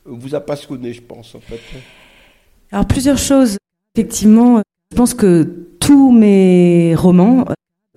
vous 0.05 0.35
a 0.35 0.41
passionné, 0.41 0.93
je 0.93 1.03
pense. 1.03 1.35
En 1.35 1.41
fait. 1.41 1.61
Alors 2.73 2.87
plusieurs 2.87 3.19
choses. 3.19 3.57
Effectivement, 3.95 4.61
je 4.93 4.97
pense 4.97 5.15
que 5.15 5.45
tous 5.81 6.13
mes 6.13 6.95
romans 6.95 7.47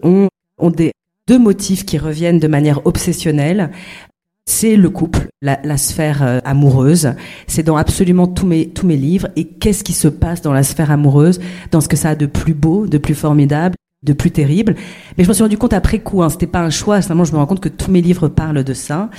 ont, 0.03 0.30
ont 0.57 0.69
des 0.69 0.91
deux 1.32 1.39
motifs 1.39 1.86
qui 1.86 1.97
reviennent 1.97 2.39
de 2.39 2.47
manière 2.49 2.86
obsessionnelle. 2.86 3.71
C'est 4.45 4.75
le 4.75 4.89
couple, 4.89 5.29
la, 5.41 5.77
sphère 5.77 6.23
euh, 6.23 6.39
amoureuse. 6.43 7.13
C'est 7.47 7.63
dans 7.63 7.77
absolument 7.77 8.27
tous 8.27 8.45
mes, 8.45 8.67
tous 8.67 8.86
mes 8.86 8.97
livres. 8.97 9.29
Et 9.38 9.45
qu'est-ce 9.45 9.86
qui 9.86 9.93
se 9.93 10.09
passe 10.09 10.41
dans 10.41 10.51
la 10.51 10.63
sphère 10.63 10.91
amoureuse, 10.91 11.39
dans 11.71 11.79
ce 11.79 11.88
que 11.88 11.95
ça 11.95 12.09
a 12.09 12.15
de 12.15 12.25
plus 12.25 12.53
beau, 12.53 12.86
de 12.86 12.97
plus 12.97 13.15
formidable, 13.15 13.75
de 14.03 14.11
plus 14.11 14.32
terrible? 14.32 14.75
Mais 15.17 15.23
je 15.23 15.29
me 15.29 15.34
suis 15.34 15.41
rendu 15.41 15.57
compte 15.57 15.71
après 15.71 15.99
coup, 15.99 16.21
hein, 16.21 16.29
c'était 16.29 16.47
pas 16.47 16.59
un 16.59 16.69
choix, 16.69 17.01
simplement 17.01 17.23
je 17.23 17.32
me 17.32 17.38
rends 17.38 17.45
compte 17.45 17.61
que 17.61 17.69
tous 17.69 17.91
mes 17.91 18.01
livres 18.01 18.27
parlent 18.27 18.65
de 18.65 18.73
ça. 18.73 19.09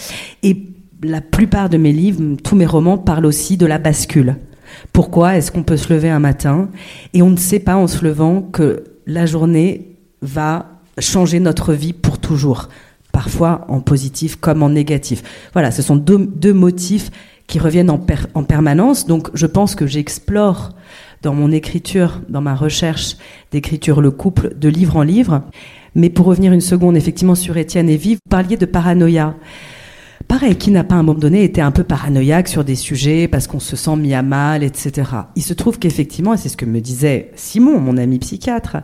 Et 0.43 0.67
la 1.03 1.23
plupart 1.23 1.71
de 1.71 1.79
mes 1.79 1.93
livres, 1.93 2.37
tous 2.45 2.57
mes 2.57 2.67
romans 2.67 2.99
parlent 2.99 3.25
aussi 3.25 3.57
de 3.57 3.65
la 3.65 3.79
bascule. 3.79 4.37
Pourquoi 4.93 5.39
est-ce 5.39 5.51
qu'on 5.51 5.63
peut 5.63 5.79
se 5.79 5.91
lever 5.91 6.11
un 6.11 6.21
matin 6.21 6.69
et 7.15 7.23
on 7.23 7.31
ne 7.31 7.39
sait 7.39 7.61
pas 7.61 7.77
en 7.77 7.87
se 7.87 8.05
levant 8.05 8.43
que 8.43 8.85
la 9.07 9.25
journée 9.25 9.97
va 10.21 10.72
changer 10.99 11.41
notre 11.41 11.73
vie 11.73 11.93
pour 11.93 12.19
toujours, 12.19 12.69
parfois 13.13 13.65
en 13.69 13.81
positif 13.81 14.37
comme 14.37 14.63
en 14.63 14.71
négatif. 14.71 15.23
Voilà, 15.53 15.71
ce 15.71 15.83
sont 15.83 15.97
deux, 15.97 16.53
motifs 16.53 17.11
qui 17.47 17.59
reviennent 17.59 17.91
en, 17.91 18.05
en 18.35 18.43
permanence. 18.45 19.07
Donc 19.07 19.31
je 19.35 19.47
pense 19.47 19.75
que 19.75 19.87
j'explore 19.87 20.71
dans 21.23 21.35
mon 21.35 21.53
écriture, 21.53 22.21
dans 22.29 22.41
ma 22.41 22.55
recherche 22.55 23.17
d'écriture 23.53 24.01
le 24.01 24.11
couple 24.11 24.55
de 24.57 24.69
livre 24.69 24.97
en 24.97 25.03
livre. 25.03 25.43
Mais 25.95 26.11
pour 26.11 26.27
revenir 26.27 26.53
une 26.53 26.61
seconde 26.61 26.97
effectivement 26.97 27.35
sur 27.35 27.57
Étienne 27.57 27.89
et 27.89 27.97
Vive, 27.97 28.19
vous 28.25 28.31
parliez 28.31 28.57
de 28.57 28.67
paranoïa. 28.67 29.35
Pareil, 30.29 30.57
qui 30.57 30.71
n'a 30.71 30.85
pas 30.85 30.95
à 30.95 30.99
un 30.99 31.03
moment 31.03 31.19
donné 31.19 31.45
été 31.45 31.61
un 31.61 31.73
peu 31.73 31.85
paranoïaque 31.85 32.49
sur 32.49 32.65
des 32.65 32.77
sujets 32.77 33.29
parce 33.29 33.47
qu'on 33.47 33.61
se 33.61 33.77
sent 33.77 33.97
mis 33.97 34.15
à 34.15 34.23
mal, 34.23 34.63
etc. 34.63 35.11
Il 35.37 35.43
se 35.43 35.53
trouve 35.53 35.79
qu'effectivement, 35.79 36.35
et 36.35 36.37
c'est 36.37 36.49
ce 36.49 36.57
que 36.57 36.65
me 36.65 36.81
disait 36.81 37.33
Simon, 37.35 37.79
mon 37.81 37.97
ami 37.97 38.19
psychiatre, 38.19 38.79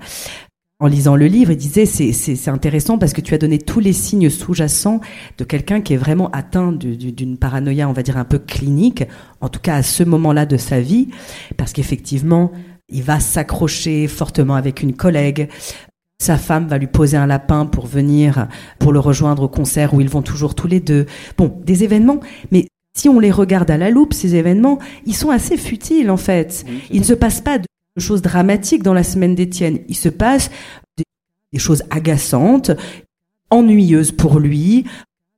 en 0.80 0.86
lisant 0.86 1.16
le 1.16 1.26
livre, 1.26 1.50
il 1.50 1.56
disait 1.56 1.86
c'est 1.86 2.48
intéressant 2.48 2.98
parce 2.98 3.12
que 3.12 3.20
tu 3.20 3.34
as 3.34 3.38
donné 3.38 3.58
tous 3.58 3.80
les 3.80 3.92
signes 3.92 4.30
sous-jacents 4.30 5.00
de 5.36 5.44
quelqu'un 5.44 5.80
qui 5.80 5.94
est 5.94 5.96
vraiment 5.98 6.30
atteint 6.30 6.70
d'une 6.70 7.36
paranoïa, 7.36 7.88
on 7.88 7.92
va 7.92 8.04
dire 8.04 8.16
un 8.16 8.24
peu 8.24 8.38
clinique, 8.38 9.04
en 9.40 9.48
tout 9.48 9.58
cas 9.58 9.74
à 9.74 9.82
ce 9.82 10.04
moment-là 10.04 10.46
de 10.46 10.56
sa 10.56 10.80
vie, 10.80 11.08
parce 11.56 11.72
qu'effectivement, 11.72 12.52
il 12.88 13.02
va 13.02 13.18
s'accrocher 13.18 14.06
fortement 14.06 14.54
avec 14.54 14.80
une 14.80 14.94
collègue. 14.94 15.48
Sa 16.20 16.36
femme 16.36 16.68
va 16.68 16.78
lui 16.78 16.86
poser 16.86 17.16
un 17.16 17.26
lapin 17.26 17.66
pour 17.66 17.86
venir, 17.86 18.46
pour 18.78 18.92
le 18.92 19.00
rejoindre 19.00 19.42
au 19.42 19.48
concert 19.48 19.94
où 19.94 20.00
ils 20.00 20.08
vont 20.08 20.22
toujours 20.22 20.54
tous 20.54 20.68
les 20.68 20.80
deux. 20.80 21.06
Bon, 21.36 21.60
des 21.64 21.82
événements, 21.82 22.20
mais 22.52 22.68
si 22.96 23.08
on 23.08 23.18
les 23.18 23.32
regarde 23.32 23.70
à 23.70 23.76
la 23.76 23.90
loupe, 23.90 24.14
ces 24.14 24.36
événements, 24.36 24.78
ils 25.06 25.14
sont 25.14 25.30
assez 25.30 25.56
futiles 25.56 26.10
en 26.10 26.16
fait. 26.16 26.64
Il 26.90 27.00
ne 27.00 27.04
se 27.04 27.14
passe 27.14 27.40
pas 27.40 27.58
de 27.58 27.64
choses 28.00 28.22
dramatiques 28.22 28.82
dans 28.82 28.94
la 28.94 29.04
semaine 29.04 29.34
d'Étienne. 29.34 29.80
Il 29.88 29.96
se 29.96 30.08
passe 30.08 30.50
des, 30.96 31.58
choses 31.58 31.82
agaçantes, 31.90 32.70
ennuyeuses 33.50 34.12
pour 34.12 34.38
lui, 34.38 34.84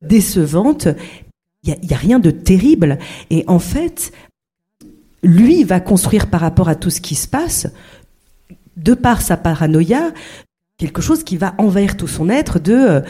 décevantes. 0.03 0.89
Il 1.63 1.77
n'y 1.83 1.95
a, 1.95 1.97
rien 1.97 2.19
de 2.19 2.31
terrible. 2.31 2.99
Et 3.31 3.45
en 3.47 3.59
fait, 3.59 4.13
lui 5.23 5.65
va 5.65 5.81
construire 5.81 6.29
par 6.29 6.41
rapport 6.41 6.69
à 6.69 6.75
tout 6.75 6.91
ce 6.91 7.01
qui 7.01 7.15
se 7.15 7.29
passe, 7.29 7.67
de 8.77 8.95
par 8.95 9.21
sa 9.21 9.37
paranoïa, 9.37 10.13
quelque 10.81 11.03
chose 11.03 11.25
qui 11.25 11.37
va 11.37 11.55
envahir 11.59 11.99
tout 11.99 12.09
son 12.09 12.31
être 12.31 12.59
de 12.59 12.73
euh, 12.73 13.01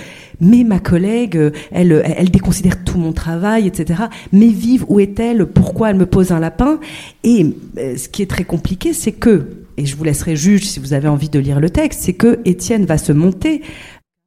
mais 0.41 0.65
ma 0.65 0.81
collègue 0.81 1.37
euh, 1.37 1.53
elle 1.71 2.03
elle 2.05 2.31
déconsidère 2.31 2.83
tout 2.83 2.99
mon 2.99 3.13
travail 3.13 3.69
etc 3.69 4.03
mais 4.33 4.49
vive 4.49 4.85
où 4.89 4.99
est-elle? 4.99 5.47
Pourquoi 5.47 5.91
elle 5.91 5.97
me 5.97 6.07
pose 6.07 6.33
un 6.33 6.41
lapin? 6.41 6.81
Et 7.23 7.55
euh, 7.79 7.97
ce 7.97 8.09
qui 8.09 8.23
est 8.23 8.31
très 8.31 8.43
compliqué 8.43 8.93
c'est 8.93 9.13
que 9.13 9.47
et 9.77 9.87
je 9.87 9.95
vous 9.95 10.03
laisserai 10.03 10.35
juge 10.35 10.67
si 10.67 10.81
vous 10.81 10.95
avez 10.95 11.07
envie 11.07 11.29
de 11.29 11.39
lire 11.39 11.61
le 11.61 11.71
texte 11.71 12.01
c'est 12.03 12.13
que 12.13 12.41
Étienne 12.45 12.87
va 12.87 12.99
se 12.99 13.13
monter 13.13 13.63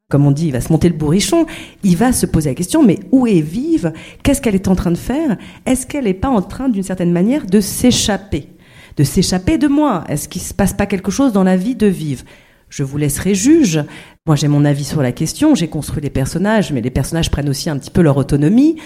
comme 0.09 0.27
on 0.27 0.31
dit, 0.31 0.47
il 0.47 0.51
va 0.51 0.61
se 0.61 0.71
monter 0.71 0.89
le 0.89 0.95
bourrichon, 0.95 1.47
il 1.83 1.97
va 1.97 2.13
se 2.13 2.27
poser 2.27 2.51
la 2.51 2.55
question, 2.55 2.83
mais 2.83 2.99
où 3.11 3.25
est 3.25 3.41
Vive? 3.41 3.93
Qu'est-ce 4.21 4.41
qu'elle 4.41 4.53
est 4.53 4.67
en 4.67 4.75
train 4.75 4.91
de 4.91 4.97
faire? 4.97 5.37
Est-ce 5.65 5.87
qu'elle 5.87 6.03
n'est 6.03 6.13
pas 6.13 6.29
en 6.29 6.43
train, 6.43 6.69
d'une 6.69 6.83
certaine 6.83 7.11
manière, 7.11 7.47
de 7.47 7.59
s'échapper? 7.59 8.47
De 8.95 9.03
s'échapper 9.03 9.57
de 9.57 9.67
moi? 9.67 10.03
Est-ce 10.07 10.29
qu'il 10.29 10.43
se 10.43 10.53
passe 10.53 10.73
pas 10.73 10.85
quelque 10.85 11.09
chose 11.09 11.33
dans 11.33 11.43
la 11.43 11.57
vie 11.57 11.73
de 11.73 11.87
Vive? 11.87 12.25
Je 12.73 12.81
vous 12.81 12.97
laisserai 12.97 13.35
juge. 13.35 13.83
Moi, 14.25 14.35
j'ai 14.35 14.47
mon 14.47 14.65
avis 14.65 14.83
sur 14.83 15.03
la 15.03 15.11
question, 15.11 15.53
j'ai 15.53 15.67
construit 15.67 16.01
les 16.01 16.09
personnages, 16.09 16.71
mais 16.71 16.81
les 16.81 16.89
personnages 16.89 17.29
prennent 17.29 17.49
aussi 17.49 17.69
un 17.69 17.77
petit 17.77 17.91
peu 17.91 18.01
leur 18.01 18.17
autonomie. 18.17 18.77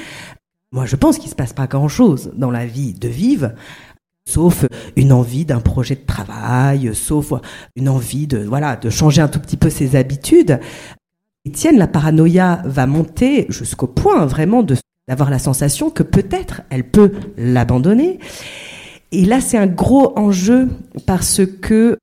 Moi, 0.74 0.86
je 0.86 0.98
pense 0.98 1.18
qu'il 1.18 1.30
se 1.30 1.36
passe 1.36 1.54
pas 1.54 1.68
grand-chose 1.68 2.34
dans 2.36 2.52
la 2.52 2.66
vie 2.66 2.94
de 2.94 3.08
Vive, 3.08 3.56
sauf 4.28 4.66
une 4.98 5.14
envie 5.14 5.46
d'un 5.46 5.62
projet 5.62 5.96
de 5.96 6.06
travail, 6.06 6.92
sauf 6.94 7.32
une 7.78 7.88
envie 7.88 8.28
de, 8.28 8.40
voilà, 8.40 8.76
de 8.76 8.90
changer 8.90 9.22
un 9.22 9.30
tout 9.30 9.40
petit 9.40 9.56
peu 9.56 9.70
ses 9.70 9.96
habitudes. 9.96 10.60
Étienne, 11.46 11.78
la 11.78 11.88
paranoïa 11.88 12.62
va 12.66 12.88
monter 12.88 13.46
jusqu'au 13.48 13.88
point 13.88 14.26
vraiment 14.26 14.64
de 14.64 14.76
d'avoir 15.08 15.30
la 15.30 15.40
sensation 15.40 15.90
que 15.90 16.04
peut-être 16.04 16.64
elle 16.70 16.84
peut 16.84 17.14
l'abandonner. 17.38 18.20
Et 19.14 19.24
là, 19.24 19.40
c'est 19.40 19.58
un 19.58 19.68
gros 19.68 20.12
enjeu 20.20 20.68
parce 21.06 21.40
que 21.62 21.98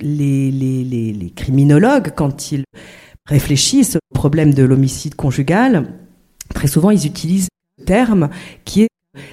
les, 0.00 1.32
criminologues, 1.34 2.12
quand 2.14 2.52
ils 2.52 2.64
réfléchissent 3.26 3.96
au 3.96 4.14
problème 4.14 4.54
de 4.54 4.62
l'homicide 4.62 5.14
conjugal, 5.14 5.94
très 6.54 6.68
souvent 6.68 6.90
ils 6.90 7.06
utilisent 7.06 7.48
le 7.78 7.84
terme 7.84 8.28
qui 8.64 8.82
est 8.82 8.88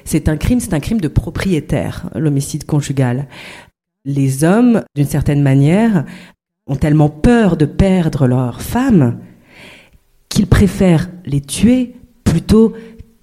c'est 0.06 0.30
un 0.30 0.38
crime, 0.38 0.62
c'est 0.62 0.74
un 0.74 0.80
crime 0.80 1.02
de 1.02 1.10
propriétaire, 1.10 2.10
l'homicide 2.16 2.66
conjugal. 2.66 3.28
Les 4.06 4.46
hommes, 4.46 4.82
d'une 4.96 5.08
certaine 5.08 5.42
manière, 5.42 6.06
ont 6.68 6.78
tellement 6.78 7.10
peur 7.10 7.58
de 7.58 7.66
perdre 7.66 8.28
leur 8.28 8.62
femme 8.62 9.20
qu'ils 10.30 10.48
préfèrent 10.48 11.10
les 11.26 11.42
tuer 11.42 11.96
plutôt 12.24 12.74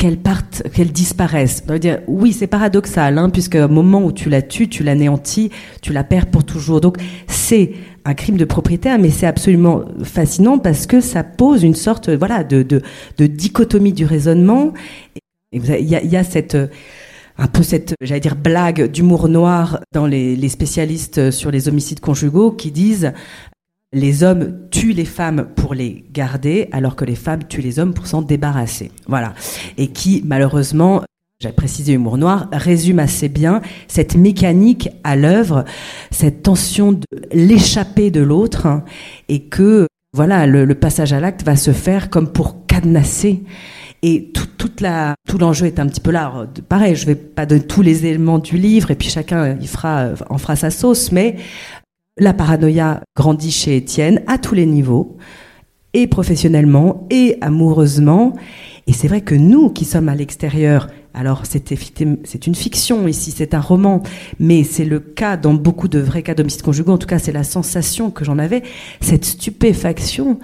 qu'elles 0.01 0.17
partent, 0.17 0.63
qu'elles 0.73 0.93
disparaissent. 0.93 1.63
Dire, 1.79 2.01
oui, 2.07 2.33
c'est 2.33 2.47
paradoxal, 2.47 3.19
hein, 3.19 3.29
puisque 3.29 3.57
au 3.57 3.69
moment 3.69 4.03
où 4.03 4.13
tu 4.13 4.31
la 4.31 4.41
tues, 4.41 4.67
tu 4.67 4.83
l'anéantis, 4.83 5.51
tu 5.83 5.93
la 5.93 6.05
perds 6.05 6.31
pour 6.31 6.43
toujours. 6.43 6.81
Donc 6.81 6.97
c'est 7.27 7.73
un 8.07 8.15
crime 8.15 8.39
de 8.39 8.47
propriétaire, 8.47 8.99
mais 8.99 9.11
c'est 9.11 9.27
absolument 9.27 9.83
fascinant 10.03 10.59
parce 10.59 10.87
que 10.87 11.03
ça 11.03 11.23
pose 11.23 11.65
une 11.65 11.75
sorte, 11.75 12.09
voilà, 12.09 12.45
de, 12.45 12.63
de, 12.63 13.27
dichotomie 13.27 13.93
du 13.93 14.07
raisonnement. 14.07 14.73
Il 15.53 15.67
y 15.85 16.17
a, 16.17 16.25
cette 16.25 16.57
un 17.37 17.47
peu 17.47 17.63
cette, 17.63 17.95
j'allais 18.01 18.21
dire, 18.21 18.37
blague 18.37 18.91
d'humour 18.91 19.29
noir 19.29 19.81
dans 19.93 20.07
les, 20.07 20.49
spécialistes 20.49 21.31
sur 21.31 21.51
les 21.51 21.69
homicides 21.69 22.01
conjugaux 22.01 22.53
qui 22.53 22.71
disent 22.71 23.13
les 23.93 24.23
hommes 24.23 24.69
tuent 24.71 24.93
les 24.93 25.05
femmes 25.05 25.49
pour 25.57 25.75
les 25.75 26.05
garder, 26.13 26.69
alors 26.73 26.97
que 26.97 27.05
les 27.05 27.17
femmes 27.17 27.45
tuent 27.45 27.63
les 27.63 27.79
hommes 27.79 27.95
pour 27.95 28.07
s'en 28.07 28.23
débarrasser. 28.23 28.93
Voilà. 29.09 29.35
Et 29.79 29.89
qui, 29.89 30.23
malheureusement, 30.25 31.03
j'ai 31.41 31.53
précisé 31.53 31.95
humour 31.95 32.19
noir, 32.19 32.49
résume 32.53 32.99
assez 32.99 33.29
bien 33.29 33.63
cette 33.89 34.15
mécanique 34.15 34.91
à 35.05 35.17
l'œuvre, 35.17 35.65
cette 36.11 36.43
tension 36.43 36.93
de 36.93 37.07
l'échapper 37.33 38.11
de 38.11 38.21
l'autre, 38.21 38.67
hein, 38.67 38.85
et 39.29 39.45
que, 39.45 39.87
voilà, 40.13 40.47
le, 40.47 40.75
passage 40.75 41.13
à 41.13 41.21
l'acte 41.21 41.43
va 41.43 41.57
se 41.57 41.73
faire 41.73 42.11
comme 42.11 42.31
pour 42.31 42.67
cadenasser. 42.67 43.43
Et 44.03 44.31
tout, 44.33 44.47
toute 44.57 44.81
la, 44.81 45.15
tout 45.29 45.39
l'enjeu 45.39 45.67
est 45.67 45.79
un 45.79 45.87
petit 45.87 46.01
peu 46.01 46.11
là. 46.11 46.47
pareil, 46.69 46.95
je 46.95 47.07
vais 47.07 47.15
pas 47.15 47.45
donner 47.45 47.67
tous 47.67 47.83
les 47.83 48.07
éléments 48.07 48.39
du 48.39 48.57
livre, 48.57 48.91
et 48.91 48.95
puis 48.95 49.09
chacun 49.09 49.57
il 49.61 49.69
fera, 49.69 50.11
en 50.29 50.39
fera 50.39 50.57
sa 50.57 50.71
sauce, 50.71 51.11
mais 51.11 51.37
la 52.17 52.33
paranoïa 52.35 53.03
grandit 53.17 53.51
chez 53.51 53.77
Étienne 53.77 54.23
à 54.27 54.39
tous 54.39 54.55
les 54.55 54.67
niveaux, 54.67 55.17
et 55.93 56.07
professionnellement, 56.07 57.07
et 57.11 57.37
amoureusement. 57.41 58.35
Et 58.87 58.93
c'est 58.93 59.09
vrai 59.09 59.23
que 59.23 59.35
nous 59.35 59.71
qui 59.71 59.85
sommes 59.85 60.09
à 60.09 60.15
l'extérieur, 60.15 60.89
alors 61.15 61.43
c'est 61.45 61.71
une 62.47 62.55
fiction 62.55 63.09
ici, 63.09 63.33
c'est 63.37 63.55
un 63.55 63.61
roman, 63.61 64.03
mais 64.39 64.65
c'est 64.65 64.85
le 64.85 65.01
cas 65.01 65.37
dans 65.37 65.55
beaucoup 65.55 65.89
de 65.89 65.99
vrais 65.99 66.23
cas 66.23 66.35
d'homicide 66.35 66.63
conjugaux, 66.63 66.93
en 66.93 66.99
tout 66.99 67.07
cas 67.07 67.19
c'est 67.19 67.33
la 67.33 67.45
sensation 67.45 68.11
que 68.11 68.25
j'en 68.25 68.39
avais, 68.39 68.63
cette 69.01 69.25
stupéfaction 69.25 70.39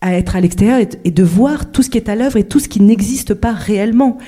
à 0.00 0.14
être 0.14 0.34
à 0.34 0.40
l'extérieur 0.40 0.80
et, 1.04 1.10
de 1.10 1.22
voir 1.22 1.70
tout 1.70 1.82
ce 1.82 1.88
qui 1.88 1.96
est 1.96 2.08
à 2.08 2.16
l'œuvre 2.16 2.36
et 2.36 2.44
tout 2.44 2.58
ce 2.58 2.68
qui 2.68 2.80
n'existe 2.80 3.34
pas 3.34 3.52
réellement. 3.52 4.18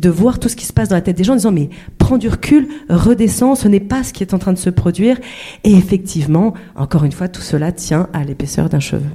De 0.00 0.10
voir 0.10 0.38
tout 0.38 0.48
ce 0.48 0.56
qui 0.56 0.64
se 0.64 0.72
passe 0.72 0.88
dans 0.88 0.94
la 0.94 1.02
tête 1.02 1.16
des 1.16 1.24
gens 1.24 1.32
en 1.32 1.36
disant 1.36 1.52
mais 1.52 1.70
prends 1.98 2.18
du 2.18 2.28
recul, 2.28 2.68
redescends, 2.88 3.54
ce 3.54 3.68
n'est 3.68 3.80
pas 3.80 4.04
ce 4.04 4.12
qui 4.12 4.22
est 4.22 4.32
en 4.34 4.38
train 4.38 4.52
de 4.52 4.58
se 4.58 4.70
produire. 4.70 5.18
Et 5.64 5.72
effectivement, 5.72 6.54
encore 6.76 7.04
une 7.04 7.12
fois, 7.12 7.28
tout 7.28 7.40
cela 7.40 7.72
tient 7.72 8.08
à 8.12 8.24
l'épaisseur 8.24 8.68
d'un 8.68 8.80
cheveu. 8.80 9.10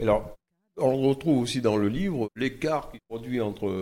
Alors, 0.00 0.36
on 0.76 1.08
retrouve 1.08 1.38
aussi 1.38 1.60
dans 1.60 1.76
le 1.76 1.88
livre 1.88 2.28
l'écart 2.36 2.90
qui 2.90 2.98
produit 3.08 3.40
entre 3.40 3.72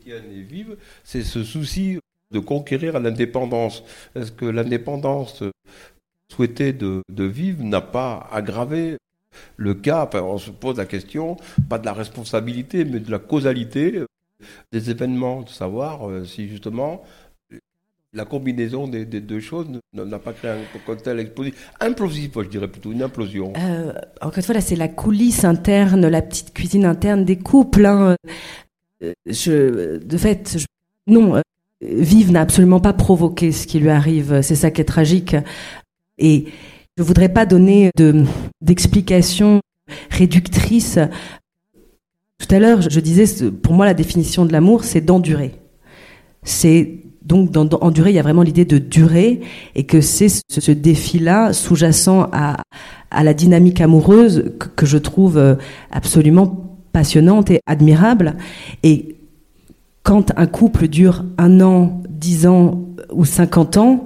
Étienne 0.00 0.24
et 0.32 0.42
Vive, 0.42 0.76
c'est 1.04 1.22
ce 1.22 1.42
souci 1.44 1.98
de 2.30 2.38
conquérir 2.40 2.98
l'indépendance. 2.98 3.84
Est-ce 4.14 4.32
que 4.32 4.46
l'indépendance 4.46 5.42
souhaitée 6.32 6.72
de, 6.72 7.02
de 7.08 7.24
Vive 7.24 7.62
n'a 7.62 7.80
pas 7.80 8.28
aggravé 8.32 8.96
le 9.56 9.74
cas, 9.74 10.08
on 10.14 10.38
se 10.38 10.50
pose 10.50 10.78
la 10.78 10.86
question, 10.86 11.36
pas 11.68 11.78
de 11.78 11.84
la 11.84 11.92
responsabilité, 11.92 12.84
mais 12.84 13.00
de 13.00 13.10
la 13.10 13.18
causalité 13.18 13.96
euh, 13.96 14.06
des 14.72 14.90
événements, 14.90 15.42
de 15.42 15.48
savoir 15.48 16.08
euh, 16.08 16.24
si 16.24 16.48
justement 16.48 17.02
la 18.12 18.24
combinaison 18.24 18.88
des, 18.88 19.04
deux 19.04 19.40
choses 19.40 19.66
n'a 19.92 20.18
pas 20.18 20.32
créé 20.32 20.50
un 20.50 20.78
cocktail 20.86 21.20
explosif. 21.20 21.70
Implosif, 21.80 22.30
je 22.34 22.48
dirais 22.48 22.68
plutôt, 22.68 22.92
une 22.92 23.02
implosion. 23.02 23.52
Euh, 23.58 23.92
encore 24.22 24.38
une 24.38 24.42
fois, 24.42 24.54
là, 24.54 24.62
c'est 24.62 24.76
la 24.76 24.88
coulisse 24.88 25.44
interne, 25.44 26.06
la 26.06 26.22
petite 26.22 26.54
cuisine 26.54 26.86
interne 26.86 27.26
des 27.26 27.36
couples. 27.36 27.84
Hein. 27.84 28.16
Je, 29.26 29.98
de 29.98 30.16
fait, 30.16 30.56
non, 31.06 31.42
Vive 31.82 32.32
n'a 32.32 32.40
absolument 32.40 32.80
pas 32.80 32.94
provoqué 32.94 33.52
ce 33.52 33.66
qui 33.66 33.78
lui 33.80 33.90
arrive. 33.90 34.40
C'est 34.40 34.54
ça 34.54 34.70
qui 34.70 34.80
est 34.80 34.84
tragique. 34.84 35.36
Et 36.18 36.46
je 36.96 37.02
voudrais 37.02 37.28
pas 37.28 37.44
donner 37.44 37.90
de, 37.96 38.24
d'explications 38.62 39.60
réductrices. 40.10 40.98
Tout 42.38 42.54
à 42.54 42.58
l'heure, 42.58 42.80
je 42.82 43.00
disais, 43.00 43.50
pour 43.50 43.74
moi, 43.74 43.86
la 43.86 43.94
définition 43.94 44.44
de 44.44 44.52
l'amour, 44.52 44.84
c'est 44.84 45.00
d'endurer. 45.00 45.54
C'est 46.42 47.00
donc 47.26 47.50
dans, 47.50 47.68
il 47.90 48.12
y 48.12 48.18
a 48.18 48.22
vraiment 48.22 48.42
l'idée 48.42 48.64
de 48.64 48.78
durer 48.78 49.40
et 49.74 49.84
que 49.84 50.00
c'est 50.00 50.28
ce, 50.28 50.70
défi-là 50.70 51.52
sous-jacent 51.52 52.28
à, 52.32 52.56
à 53.10 53.24
la 53.24 53.34
dynamique 53.34 53.80
amoureuse 53.80 54.52
que, 54.60 54.68
que, 54.68 54.86
je 54.86 54.96
trouve 54.96 55.36
euh, 55.36 55.56
absolument 55.90 56.78
passionnante 56.92 57.50
et 57.50 57.60
admirable. 57.66 58.36
Et 58.84 59.16
quand 60.04 60.32
un 60.36 60.46
couple 60.46 60.86
dure 60.86 61.24
un 61.36 61.60
an, 61.60 62.00
dix 62.08 62.46
ans 62.46 62.84
ou 63.10 63.24
cinquante 63.24 63.76
ans, 63.76 64.04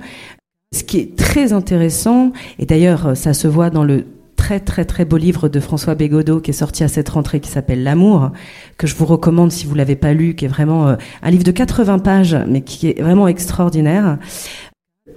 ce 0.74 0.82
qui 0.82 0.98
est 0.98 1.16
très 1.16 1.52
intéressant, 1.52 2.32
et 2.58 2.64
d'ailleurs 2.64 3.16
ça 3.18 3.34
se 3.34 3.48
voit 3.48 3.68
dans 3.68 3.84
le 3.84 4.06
très 4.40 4.58
très 4.58 4.86
très 4.86 5.04
beau 5.04 5.18
livre 5.18 5.50
de 5.50 5.60
François 5.60 5.94
Bégodeau 5.94 6.40
qui 6.40 6.50
est 6.50 6.54
sorti 6.54 6.82
à 6.82 6.88
cette 6.88 7.10
rentrée 7.10 7.40
qui 7.40 7.50
s'appelle 7.50 7.82
L'amour, 7.82 8.30
que 8.78 8.86
je 8.86 8.96
vous 8.96 9.04
recommande 9.04 9.52
si 9.52 9.66
vous 9.66 9.74
l'avez 9.74 9.96
pas 9.96 10.14
lu, 10.14 10.34
qui 10.34 10.46
est 10.46 10.48
vraiment 10.48 10.88
euh, 10.88 10.96
un 11.22 11.30
livre 11.30 11.44
de 11.44 11.50
80 11.50 11.98
pages, 11.98 12.36
mais 12.48 12.62
qui 12.62 12.88
est 12.88 13.02
vraiment 13.02 13.28
extraordinaire. 13.28 14.16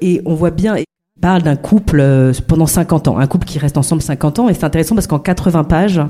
Et 0.01 0.21
on 0.25 0.35
voit 0.35 0.51
bien, 0.51 0.75
il 0.75 0.83
parle 1.21 1.41
d'un 1.41 1.55
couple 1.55 2.01
euh, 2.01 2.33
pendant 2.49 2.67
50 2.67 3.07
ans, 3.07 3.17
un 3.17 3.25
couple 3.25 3.47
qui 3.47 3.59
reste 3.59 3.77
ensemble 3.77 4.01
50 4.01 4.39
ans, 4.39 4.49
et 4.49 4.53
c'est 4.53 4.65
intéressant 4.65 4.93
parce 4.93 5.07
qu'en 5.07 5.19
80 5.19 5.63
pages, 5.63 6.01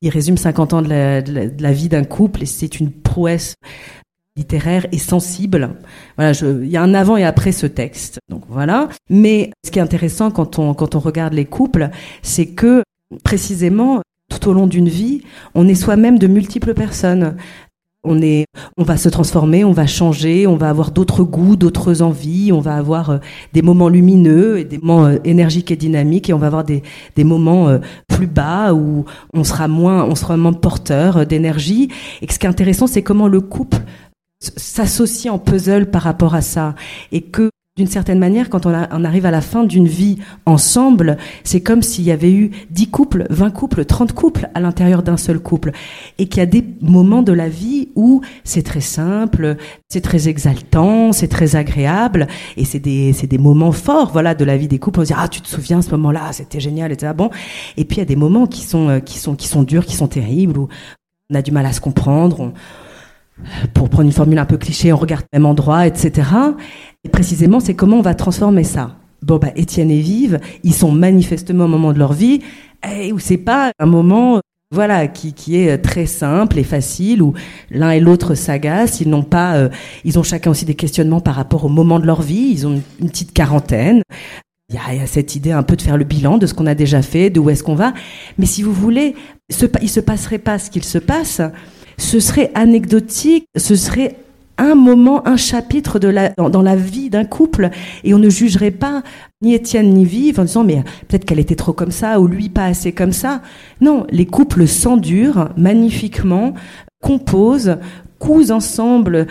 il 0.00 0.08
résume 0.08 0.38
50 0.38 0.72
ans 0.72 0.80
de 0.80 0.88
la, 0.88 1.20
de 1.20 1.62
la 1.62 1.72
vie 1.72 1.90
d'un 1.90 2.04
couple, 2.04 2.42
et 2.42 2.46
c'est 2.46 2.80
une 2.80 2.90
prouesse 2.90 3.54
littéraire 4.38 4.86
et 4.92 4.98
sensible. 4.98 5.74
Voilà, 6.16 6.32
il 6.40 6.68
y 6.68 6.76
a 6.76 6.82
un 6.82 6.94
avant 6.94 7.16
et 7.16 7.24
après 7.24 7.52
ce 7.52 7.66
texte. 7.66 8.20
Donc 8.30 8.44
voilà. 8.48 8.88
Mais 9.10 9.50
ce 9.64 9.70
qui 9.70 9.78
est 9.78 9.82
intéressant 9.82 10.30
quand 10.30 10.58
on 10.58 10.72
quand 10.72 10.94
on 10.94 11.00
regarde 11.00 11.34
les 11.34 11.44
couples, 11.44 11.90
c'est 12.22 12.46
que 12.46 12.82
précisément 13.24 14.00
tout 14.30 14.48
au 14.48 14.52
long 14.52 14.66
d'une 14.66 14.88
vie, 14.88 15.22
on 15.54 15.66
est 15.68 15.74
soi-même 15.74 16.18
de 16.18 16.26
multiples 16.26 16.74
personnes. 16.74 17.36
On 18.04 18.22
est, 18.22 18.44
on 18.76 18.84
va 18.84 18.96
se 18.96 19.08
transformer, 19.08 19.64
on 19.64 19.72
va 19.72 19.86
changer, 19.86 20.46
on 20.46 20.56
va 20.56 20.70
avoir 20.70 20.92
d'autres 20.92 21.24
goûts, 21.24 21.56
d'autres 21.56 22.00
envies, 22.00 22.52
on 22.52 22.60
va 22.60 22.76
avoir 22.76 23.10
euh, 23.10 23.18
des 23.52 23.60
moments 23.60 23.88
lumineux 23.88 24.58
et 24.60 24.64
des 24.64 24.78
moments 24.78 25.06
euh, 25.06 25.16
énergiques 25.24 25.72
et 25.72 25.76
dynamiques, 25.76 26.30
et 26.30 26.32
on 26.32 26.38
va 26.38 26.46
avoir 26.46 26.62
des, 26.62 26.84
des 27.16 27.24
moments 27.24 27.68
euh, 27.68 27.78
plus 28.06 28.28
bas 28.28 28.72
où 28.72 29.04
on 29.34 29.42
sera 29.42 29.66
moins, 29.66 30.04
on 30.04 30.14
sera 30.14 30.36
moins 30.36 30.52
porteur 30.52 31.26
d'énergie. 31.26 31.90
Et 32.22 32.32
ce 32.32 32.38
qui 32.38 32.46
est 32.46 32.48
intéressant, 32.48 32.86
c'est 32.86 33.02
comment 33.02 33.26
le 33.26 33.40
couple 33.40 33.78
s'associe 34.40 35.32
en 35.32 35.38
puzzle 35.38 35.90
par 35.90 36.02
rapport 36.02 36.34
à 36.34 36.40
ça 36.40 36.74
et 37.12 37.22
que 37.22 37.50
d'une 37.78 37.86
certaine 37.86 38.18
manière, 38.18 38.50
quand 38.50 38.66
on, 38.66 38.72
arrive 38.72 39.24
à 39.24 39.30
la 39.30 39.40
fin 39.40 39.62
d'une 39.62 39.86
vie 39.86 40.18
ensemble, 40.46 41.16
c'est 41.44 41.60
comme 41.60 41.80
s'il 41.80 42.04
y 42.04 42.10
avait 42.10 42.32
eu 42.32 42.50
10 42.70 42.90
couples, 42.90 43.26
20 43.30 43.52
couples, 43.52 43.84
30 43.84 44.14
couples 44.14 44.50
à 44.52 44.58
l'intérieur 44.58 45.04
d'un 45.04 45.16
seul 45.16 45.38
couple. 45.38 45.70
Et 46.18 46.26
qu'il 46.26 46.38
y 46.38 46.42
a 46.42 46.46
des 46.46 46.64
moments 46.80 47.22
de 47.22 47.32
la 47.32 47.48
vie 47.48 47.90
où 47.94 48.20
c'est 48.42 48.64
très 48.64 48.80
simple, 48.80 49.56
c'est 49.88 50.00
très 50.00 50.28
exaltant, 50.28 51.12
c'est 51.12 51.28
très 51.28 51.54
agréable, 51.54 52.26
et 52.56 52.64
c'est 52.64 52.80
des, 52.80 53.12
des 53.12 53.38
moments 53.38 53.70
forts, 53.70 54.10
voilà, 54.10 54.34
de 54.34 54.44
la 54.44 54.56
vie 54.56 54.66
des 54.66 54.80
couples. 54.80 54.98
On 54.98 55.04
se 55.04 55.12
dit, 55.12 55.14
ah, 55.16 55.28
tu 55.28 55.40
te 55.40 55.46
souviens, 55.46 55.80
ce 55.80 55.92
moment-là, 55.92 56.32
c'était 56.32 56.58
génial, 56.58 56.90
etc. 56.90 57.12
Bon. 57.16 57.30
Et 57.76 57.84
puis 57.84 57.98
il 57.98 58.00
y 58.00 58.02
a 58.02 58.06
des 58.06 58.16
moments 58.16 58.48
qui 58.48 58.62
sont, 58.62 58.88
euh, 58.88 58.98
qui 58.98 59.20
sont, 59.20 59.36
qui 59.36 59.46
sont 59.46 59.62
durs, 59.62 59.86
qui 59.86 59.94
sont 59.94 60.08
terribles, 60.08 60.58
où 60.58 60.68
on 61.30 61.34
a 61.36 61.42
du 61.42 61.52
mal 61.52 61.64
à 61.64 61.72
se 61.72 61.80
comprendre, 61.80 62.52
pour 63.74 63.88
prendre 63.88 64.06
une 64.06 64.12
formule 64.12 64.38
un 64.38 64.44
peu 64.44 64.56
cliché, 64.56 64.92
on 64.92 64.96
regarde 64.96 65.24
le 65.32 65.38
même 65.38 65.46
endroit, 65.46 65.86
etc. 65.86 66.28
Et 67.04 67.08
précisément, 67.08 67.60
c'est 67.60 67.74
comment 67.74 67.98
on 67.98 68.02
va 68.02 68.14
transformer 68.14 68.64
ça. 68.64 68.96
Bon, 69.22 69.38
bah, 69.38 69.48
Étienne 69.56 69.90
et 69.90 70.00
Vive, 70.00 70.40
ils 70.62 70.74
sont 70.74 70.92
manifestement 70.92 71.64
au 71.64 71.68
moment 71.68 71.92
de 71.92 71.98
leur 71.98 72.12
vie 72.12 72.40
et 72.88 73.12
où 73.12 73.18
c'est 73.18 73.36
pas 73.36 73.72
un 73.78 73.86
moment, 73.86 74.40
voilà, 74.70 75.08
qui, 75.08 75.32
qui 75.32 75.56
est 75.56 75.78
très 75.78 76.06
simple 76.06 76.58
et 76.58 76.64
facile, 76.64 77.22
où 77.22 77.34
l'un 77.70 77.90
et 77.90 78.00
l'autre 78.00 78.34
s'agacent. 78.34 79.00
Ils 79.00 79.10
n'ont 79.10 79.24
pas, 79.24 79.56
euh, 79.56 79.68
ils 80.04 80.18
ont 80.18 80.22
chacun 80.22 80.50
aussi 80.50 80.64
des 80.64 80.74
questionnements 80.74 81.20
par 81.20 81.34
rapport 81.34 81.64
au 81.64 81.68
moment 81.68 81.98
de 81.98 82.06
leur 82.06 82.22
vie. 82.22 82.50
Ils 82.52 82.66
ont 82.66 82.80
une, 83.00 83.08
petite 83.08 83.32
quarantaine. 83.32 84.02
Il 84.68 84.76
y, 84.76 84.78
a, 84.78 84.94
il 84.94 85.00
y 85.00 85.02
a, 85.02 85.06
cette 85.06 85.34
idée 85.34 85.50
un 85.50 85.62
peu 85.62 85.76
de 85.76 85.82
faire 85.82 85.96
le 85.96 86.04
bilan 86.04 86.38
de 86.38 86.46
ce 86.46 86.54
qu'on 86.54 86.66
a 86.66 86.74
déjà 86.74 87.02
fait, 87.02 87.30
de 87.30 87.40
où 87.40 87.50
est-ce 87.50 87.64
qu'on 87.64 87.74
va. 87.74 87.94
Mais 88.36 88.46
si 88.46 88.62
vous 88.62 88.72
voulez, 88.72 89.16
ce, 89.50 89.64
il 89.80 89.88
se 89.88 90.00
passerait 90.00 90.38
pas 90.38 90.58
ce 90.58 90.70
qu'il 90.70 90.84
se 90.84 90.98
passe 90.98 91.40
ce 91.98 92.20
serait 92.20 92.50
anecdotique, 92.54 93.44
ce 93.56 93.76
serait 93.76 94.16
un 94.56 94.74
moment, 94.74 95.26
un 95.26 95.36
chapitre 95.36 95.98
de 95.98 96.08
la, 96.08 96.30
dans, 96.30 96.62
la 96.62 96.74
vie 96.74 97.10
d'un 97.10 97.24
couple, 97.24 97.70
et 98.02 98.12
on 98.14 98.18
ne 98.18 98.28
jugerait 98.28 98.72
pas 98.72 99.02
ni 99.40 99.54
Étienne 99.54 99.94
ni 99.94 100.04
Vive 100.04 100.40
en 100.40 100.44
disant 100.44 100.64
mais 100.64 100.82
peut-être 101.06 101.24
qu'elle 101.24 101.38
était 101.38 101.54
trop 101.54 101.72
comme 101.72 101.92
ça 101.92 102.20
ou 102.20 102.26
lui 102.26 102.48
pas 102.48 102.64
assez 102.64 102.92
comme 102.92 103.12
ça. 103.12 103.40
Non, 103.80 104.06
les 104.10 104.26
couples 104.26 104.66
s'endurent 104.66 105.50
magnifiquement, 105.56 106.54
composent, 107.00 107.76
cousent 108.18 108.50
ensemble, 108.50 109.26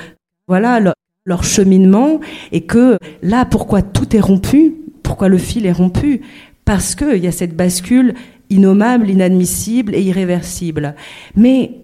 voilà 0.48 0.80
leur, 0.80 0.94
leur 1.26 1.44
cheminement, 1.44 2.22
et 2.54 2.62
que 2.62 2.98
là, 3.22 3.44
pourquoi 3.44 3.82
tout 3.82 4.16
est 4.16 4.22
rompu, 4.22 4.76
pourquoi 5.04 5.28
le 5.28 5.38
fil 5.38 5.66
est 5.66 5.74
rompu, 5.74 6.22
parce 6.64 6.96
qu'il 6.96 7.24
y 7.24 7.28
a 7.28 7.32
cette 7.34 7.56
bascule 7.56 8.14
innommable, 8.50 9.10
inadmissible 9.10 9.94
et 9.94 10.02
irréversible. 10.02 10.96
Mais 11.36 11.84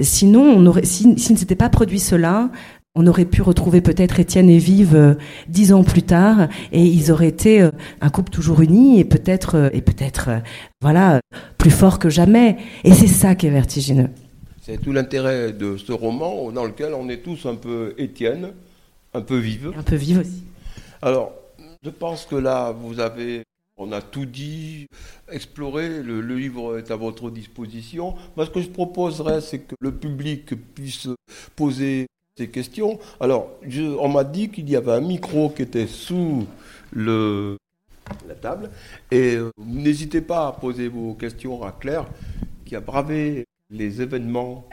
sinon, 0.00 0.42
on 0.42 0.66
aurait, 0.66 0.84
si, 0.84 1.08
ne 1.08 1.16
s'était 1.16 1.56
pas 1.56 1.68
produit 1.68 1.98
cela, 1.98 2.50
on 2.94 3.06
aurait 3.06 3.24
pu 3.24 3.42
retrouver 3.42 3.80
peut-être 3.80 4.18
Étienne 4.18 4.50
et 4.50 4.58
Vive 4.58 4.96
euh, 4.96 5.14
dix 5.48 5.72
ans 5.72 5.84
plus 5.84 6.02
tard, 6.02 6.48
et 6.72 6.84
ils 6.84 7.12
auraient 7.12 7.28
été 7.28 7.62
euh, 7.62 7.70
un 8.00 8.10
couple 8.10 8.30
toujours 8.30 8.60
uni 8.60 8.98
et 8.98 9.04
peut-être 9.04 9.54
euh, 9.56 9.68
et 9.72 9.80
peut-être 9.80 10.30
voilà 10.80 11.20
plus 11.56 11.70
fort 11.70 11.98
que 11.98 12.10
jamais. 12.10 12.56
Et 12.84 12.92
c'est 12.92 13.06
ça 13.06 13.34
qui 13.34 13.46
est 13.46 13.50
vertigineux. 13.50 14.10
C'est 14.60 14.78
tout 14.78 14.92
l'intérêt 14.92 15.52
de 15.52 15.76
ce 15.76 15.92
roman 15.92 16.50
dans 16.50 16.64
lequel 16.64 16.94
on 16.94 17.08
est 17.08 17.18
tous 17.18 17.46
un 17.46 17.54
peu 17.54 17.94
Étienne, 17.96 18.50
un 19.14 19.20
peu 19.20 19.36
Vive. 19.38 19.72
Un 19.76 19.82
peu 19.82 19.96
Vive 19.96 20.20
aussi. 20.20 20.42
Alors, 21.02 21.32
je 21.82 21.90
pense 21.90 22.26
que 22.26 22.36
là, 22.36 22.72
vous 22.72 23.00
avez 23.00 23.42
on 23.80 23.92
a 23.92 24.02
tout 24.02 24.26
dit, 24.26 24.86
exploré, 25.32 26.02
le, 26.02 26.20
livre 26.20 26.78
est 26.78 26.90
à 26.90 26.96
votre 26.96 27.30
disposition. 27.30 28.14
Moi, 28.36 28.44
ce 28.44 28.50
que 28.50 28.60
je 28.60 28.68
proposerais, 28.68 29.40
c'est 29.40 29.60
que 29.60 29.74
le 29.80 29.90
public 29.90 30.54
puisse 30.74 31.08
poser 31.56 32.06
ses 32.36 32.48
questions. 32.48 32.98
Alors, 33.20 33.50
on 33.98 34.08
m'a 34.08 34.24
dit 34.24 34.50
qu'il 34.50 34.68
y 34.68 34.76
avait 34.76 34.92
un 34.92 35.00
micro 35.00 35.48
qui 35.48 35.62
était 35.62 35.86
sous 35.86 36.46
la 36.94 38.34
table. 38.40 38.70
Et 39.10 39.36
euh, 39.36 39.50
n'hésitez 39.58 40.20
pas 40.20 40.48
à 40.48 40.52
poser 40.52 40.88
vos 40.88 41.14
questions 41.14 41.62
à 41.62 41.72
Claire, 41.72 42.06
qui 42.66 42.76
a 42.76 42.80
bravé 42.80 43.46
les 43.70 44.02
événements 44.02 44.68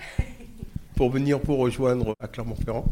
pour 0.96 1.12
venir 1.12 1.40
vous 1.40 1.56
rejoindre 1.56 2.14
à 2.20 2.28
Clermont-Ferrand. 2.28 2.86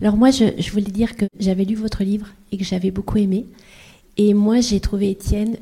Alors 0.00 0.16
moi, 0.16 0.30
je, 0.30 0.70
voulais 0.70 0.90
dire 0.90 1.16
que 1.16 1.24
j'avais 1.38 1.64
lu 1.64 1.74
votre 1.74 2.04
livre 2.04 2.28
et 2.52 2.58
que 2.58 2.64
j'avais 2.64 2.90
beaucoup 2.90 3.18
aimé. 3.18 3.46
Et 4.16 4.34
moi, 4.34 4.60
j'ai 4.60 4.80
trouvé 4.80 5.10
Étienne 5.10 5.56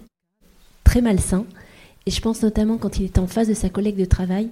très 0.82 1.00
malsain. 1.00 1.46
Et 2.06 2.10
je 2.10 2.20
pense 2.20 2.42
notamment 2.42 2.76
quand 2.76 2.98
il 2.98 3.04
est 3.04 3.18
en 3.18 3.26
face 3.26 3.48
de 3.48 3.54
sa 3.54 3.68
collègue 3.68 3.96
de 3.96 4.04
travail, 4.04 4.50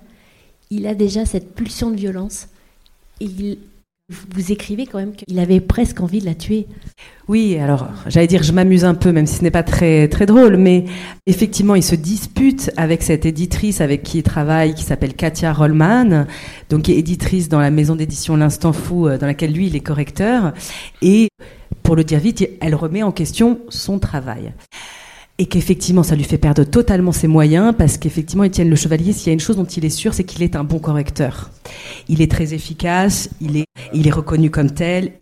il 0.71 0.87
a 0.87 0.95
déjà 0.95 1.27
cette 1.27 1.55
pulsion 1.55 1.91
de 1.91 1.97
violence. 1.97 2.49
Et 3.21 3.27
il, 3.27 3.59
vous 4.35 4.53
écrivez 4.53 4.87
quand 4.87 4.99
même 4.99 5.15
qu'il 5.15 5.39
avait 5.39 5.61
presque 5.61 6.01
envie 6.01 6.21
de 6.21 6.27
la 6.27 6.35
tuer. 6.35 6.67
Oui, 7.29 7.57
alors 7.59 7.89
j'allais 8.07 8.27
dire 8.27 8.43
je 8.43 8.53
m'amuse 8.53 8.85
un 8.85 8.95
peu, 8.95 9.13
même 9.13 9.27
si 9.27 9.37
ce 9.37 9.43
n'est 9.43 9.51
pas 9.51 9.63
très 9.63 10.09
très 10.09 10.27
drôle, 10.27 10.57
mais 10.57 10.85
effectivement 11.27 11.75
il 11.75 11.83
se 11.83 11.95
dispute 11.95 12.71
avec 12.77 13.03
cette 13.03 13.27
éditrice 13.27 13.81
avec 13.81 14.03
qui 14.03 14.19
il 14.19 14.23
travaille, 14.23 14.75
qui 14.75 14.83
s'appelle 14.83 15.15
Katia 15.15 15.53
Rollman, 15.53 16.27
donc 16.69 16.89
éditrice 16.89 17.49
dans 17.49 17.61
la 17.61 17.71
maison 17.71 17.97
d'édition 17.97 18.37
L'Instant 18.37 18.73
Fou, 18.73 19.07
euh, 19.07 19.19
dans 19.19 19.27
laquelle 19.27 19.53
lui 19.53 19.69
il 19.69 19.77
est 19.77 19.81
correcteur, 19.81 20.53
et 21.01 21.29
pour 21.83 21.97
le 21.97 22.05
dire 22.05 22.21
vite, 22.21 22.49
elle 22.61 22.75
remet 22.75 23.03
en 23.03 23.13
question 23.13 23.61
son 23.69 23.99
travail 23.99 24.53
et 25.43 25.47
qu'effectivement 25.47 26.05
ça 26.05 26.15
lui 26.15 26.23
fait 26.23 26.39
perdre 26.39 26.63
totalement 26.63 27.11
ses 27.11 27.27
moyens 27.27 27.75
parce 27.77 27.99
qu'effectivement 27.99 28.45
Étienne 28.45 28.71
Le 28.71 28.77
Chevalier, 28.77 29.13
s'il 29.13 29.27
y 29.27 29.31
a 29.31 29.33
une 29.33 29.41
chose 29.41 29.57
dont 29.57 29.65
il 29.65 29.85
est 29.85 29.91
sûr, 29.91 30.15
c'est 30.15 30.23
qu'il 30.23 30.41
est 30.45 30.55
un 30.55 30.63
bon 30.63 30.79
correcteur. 30.79 31.51
Il 32.09 32.23
est 32.23 32.31
très 32.31 32.55
efficace, 32.55 33.29
il 33.41 33.57
est, 33.57 33.65
il 33.93 34.07
est 34.07 34.13
reconnu 34.13 34.51
comme 34.51 34.71
tel. 34.71 35.15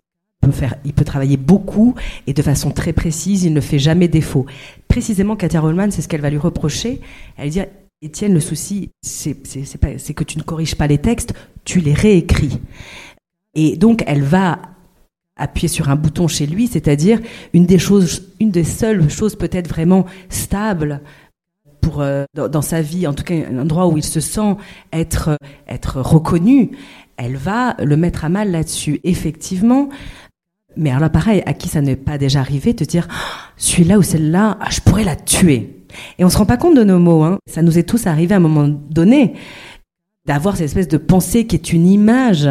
Il 0.85 0.93
peut, 0.93 1.05
travailler 1.05 1.37
beaucoup 1.37 1.95
et 2.27 2.33
de 2.33 2.41
façon 2.43 2.69
très 2.69 2.93
précise, 2.93 3.45
il 3.45 3.53
ne 3.53 3.61
fait 3.61 3.79
jamais 3.79 4.07
défaut. 4.07 4.45
Précisément, 4.87 5.35
Katia 5.35 5.59
Rollman, 5.59 5.89
c'est 5.89 6.03
ce 6.03 6.07
qu'elle 6.07 6.21
va 6.21 6.29
lui 6.29 6.37
reprocher. 6.37 7.01
Elle 7.37 7.49
dit 7.49 7.61
Étienne, 8.03 8.33
le 8.35 8.39
souci, 8.39 8.89
c'est 9.01 9.33
que 9.33 10.23
tu 10.23 10.37
ne 10.37 10.43
corriges 10.43 10.75
pas 10.75 10.85
les 10.85 10.99
textes, 10.99 11.33
tu 11.65 11.79
les 11.79 11.93
réécris. 11.93 12.59
Et 13.55 13.75
donc, 13.75 14.03
elle 14.05 14.23
va 14.23 14.59
appuyer 15.41 15.67
sur 15.67 15.89
un 15.89 15.95
bouton 15.95 16.27
chez 16.27 16.45
lui, 16.45 16.67
c'est-à-dire 16.67 17.19
une 17.53 17.65
des 17.65 17.79
choses, 17.79 18.23
une 18.39 18.51
des 18.51 18.63
seules 18.63 19.09
choses 19.09 19.35
peut-être 19.35 19.67
vraiment 19.67 20.05
stables 20.29 21.01
pour 21.81 22.01
euh, 22.01 22.25
dans, 22.35 22.61
sa 22.61 22.81
vie, 22.81 23.07
en 23.07 23.13
tout 23.13 23.23
cas 23.23 23.33
un 23.33 23.57
endroit 23.57 23.87
où 23.87 23.97
il 23.97 24.03
se 24.03 24.19
sent 24.19 24.55
être 24.93 25.37
être 25.67 25.99
reconnu, 25.99 26.71
elle 27.17 27.35
va 27.35 27.75
le 27.79 27.97
mettre 27.97 28.23
à 28.23 28.29
mal 28.29 28.51
là-dessus. 28.51 28.99
Effectivement, 29.03 29.89
mais 30.77 30.91
alors 30.91 31.09
pareil, 31.09 31.43
à 31.45 31.53
qui 31.53 31.67
ça 31.67 31.81
n'est 31.81 31.95
pas 31.95 32.17
déjà 32.17 32.39
arrivé, 32.39 32.73
de 32.73 32.85
dire 32.85 33.07
ah, 33.09 33.51
celui-là 33.57 33.97
ou 33.97 34.03
celle-là, 34.03 34.57
ah, 34.61 34.69
je 34.69 34.79
pourrais 34.81 35.03
la 35.03 35.15
tuer. 35.15 35.83
Et 36.17 36.23
on 36.23 36.29
se 36.29 36.37
rend 36.37 36.45
pas 36.45 36.57
compte 36.57 36.75
de 36.75 36.83
nos 36.83 36.99
mots. 36.99 37.23
Hein. 37.23 37.39
Ça 37.47 37.61
nous 37.61 37.77
est 37.77 37.83
tous 37.83 38.07
arrivé 38.07 38.33
à 38.33 38.37
un 38.37 38.41
moment 38.41 38.67
donné 38.67 39.33
d'avoir 40.25 40.55
cette 40.55 40.65
espèce 40.65 40.87
de 40.87 40.97
pensée 40.97 41.47
qui 41.47 41.55
est 41.55 41.73
une 41.73 41.87
image. 41.87 42.47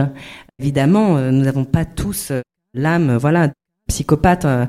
Évidemment, 0.59 1.17
euh, 1.17 1.31
nous 1.31 1.43
n'avons 1.43 1.65
pas 1.65 1.85
tous 1.85 2.31
euh, 2.31 2.43
l'âme, 2.75 3.17
voilà, 3.17 3.51
psychopathe, 3.89 4.45
euh, 4.45 4.67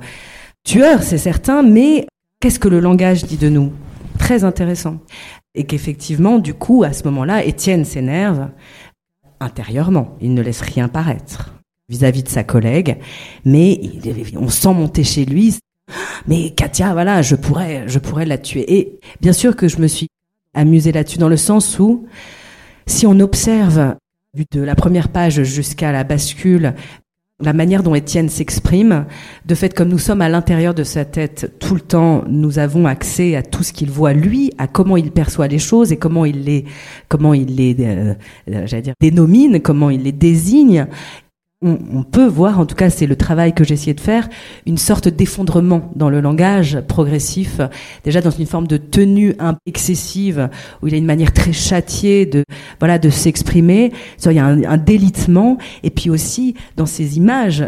tueur, 0.63 1.03
c'est 1.03 1.17
certain, 1.17 1.63
mais 1.63 2.07
qu'est-ce 2.39 2.59
que 2.59 2.67
le 2.67 2.79
langage 2.79 3.23
dit 3.25 3.37
de 3.37 3.49
nous? 3.49 3.71
Très 4.19 4.43
intéressant. 4.43 4.97
Et 5.55 5.65
qu'effectivement, 5.65 6.39
du 6.39 6.53
coup, 6.53 6.83
à 6.83 6.93
ce 6.93 7.03
moment-là, 7.05 7.43
Étienne 7.43 7.85
s'énerve 7.85 8.49
intérieurement. 9.39 10.17
Il 10.21 10.33
ne 10.33 10.41
laisse 10.41 10.61
rien 10.61 10.87
paraître 10.87 11.53
vis-à-vis 11.89 12.23
de 12.23 12.29
sa 12.29 12.43
collègue, 12.43 12.97
mais 13.43 13.81
on 14.37 14.47
sent 14.47 14.73
monter 14.73 15.03
chez 15.03 15.25
lui. 15.25 15.57
Mais 16.25 16.51
Katia, 16.51 16.93
voilà, 16.93 17.21
je 17.21 17.35
pourrais, 17.35 17.83
je 17.87 17.99
pourrais 17.99 18.25
la 18.25 18.37
tuer. 18.37 18.77
Et 18.77 18.99
bien 19.19 19.33
sûr 19.33 19.57
que 19.57 19.67
je 19.67 19.77
me 19.77 19.87
suis 19.87 20.07
amusée 20.53 20.93
là-dessus 20.93 21.17
dans 21.17 21.27
le 21.27 21.37
sens 21.37 21.79
où, 21.79 22.05
si 22.85 23.05
on 23.05 23.19
observe 23.19 23.95
de 24.51 24.61
la 24.61 24.75
première 24.75 25.09
page 25.09 25.43
jusqu'à 25.43 25.91
la 25.91 26.05
bascule 26.05 26.73
la 27.41 27.53
manière 27.53 27.83
dont 27.83 27.95
Étienne 27.95 28.29
s'exprime, 28.29 29.05
de 29.45 29.55
fait 29.55 29.73
comme 29.73 29.89
nous 29.89 29.99
sommes 29.99 30.21
à 30.21 30.29
l'intérieur 30.29 30.73
de 30.73 30.83
sa 30.83 31.05
tête 31.05 31.53
tout 31.59 31.75
le 31.75 31.81
temps, 31.81 32.23
nous 32.27 32.59
avons 32.59 32.85
accès 32.85 33.35
à 33.35 33.43
tout 33.43 33.63
ce 33.63 33.73
qu'il 33.73 33.89
voit 33.89 34.13
lui, 34.13 34.51
à 34.57 34.67
comment 34.67 34.97
il 34.97 35.11
perçoit 35.11 35.47
les 35.47 35.59
choses 35.59 35.91
et 35.91 35.97
comment 35.97 36.25
il 36.25 36.43
les, 36.43 36.65
comment 37.07 37.33
il 37.33 37.55
les, 37.55 37.75
euh, 37.79 38.13
euh, 38.49 38.67
j'allais 38.67 38.81
dire, 38.83 38.93
dénomine, 38.99 39.59
comment 39.61 39.89
il 39.89 40.03
les 40.03 40.11
désigne 40.11 40.87
on, 41.61 42.03
peut 42.03 42.25
voir, 42.25 42.59
en 42.59 42.65
tout 42.65 42.75
cas 42.75 42.89
c'est 42.89 43.05
le 43.05 43.15
travail 43.15 43.53
que 43.53 43.63
j'ai 43.63 43.75
essayé 43.75 43.93
de 43.93 43.99
faire, 43.99 44.27
une 44.65 44.77
sorte 44.77 45.07
d'effondrement 45.07 45.91
dans 45.95 46.09
le 46.09 46.19
langage 46.19 46.81
progressif, 46.87 47.61
déjà 48.03 48.21
dans 48.21 48.31
une 48.31 48.47
forme 48.47 48.67
de 48.67 48.77
tenue 48.77 49.35
excessive, 49.65 50.49
où 50.81 50.87
il 50.87 50.93
y 50.93 50.95
a 50.95 50.97
une 50.97 51.05
manière 51.05 51.33
très 51.33 51.53
châtiée 51.53 52.25
de 52.25 52.43
voilà 52.79 52.97
de 52.97 53.09
s'exprimer, 53.09 53.91
il 54.25 54.31
y 54.31 54.39
a 54.39 54.45
un 54.45 54.77
délitement, 54.77 55.57
et 55.83 55.91
puis 55.91 56.09
aussi 56.09 56.55
dans 56.77 56.87
ces 56.87 57.17
images 57.17 57.67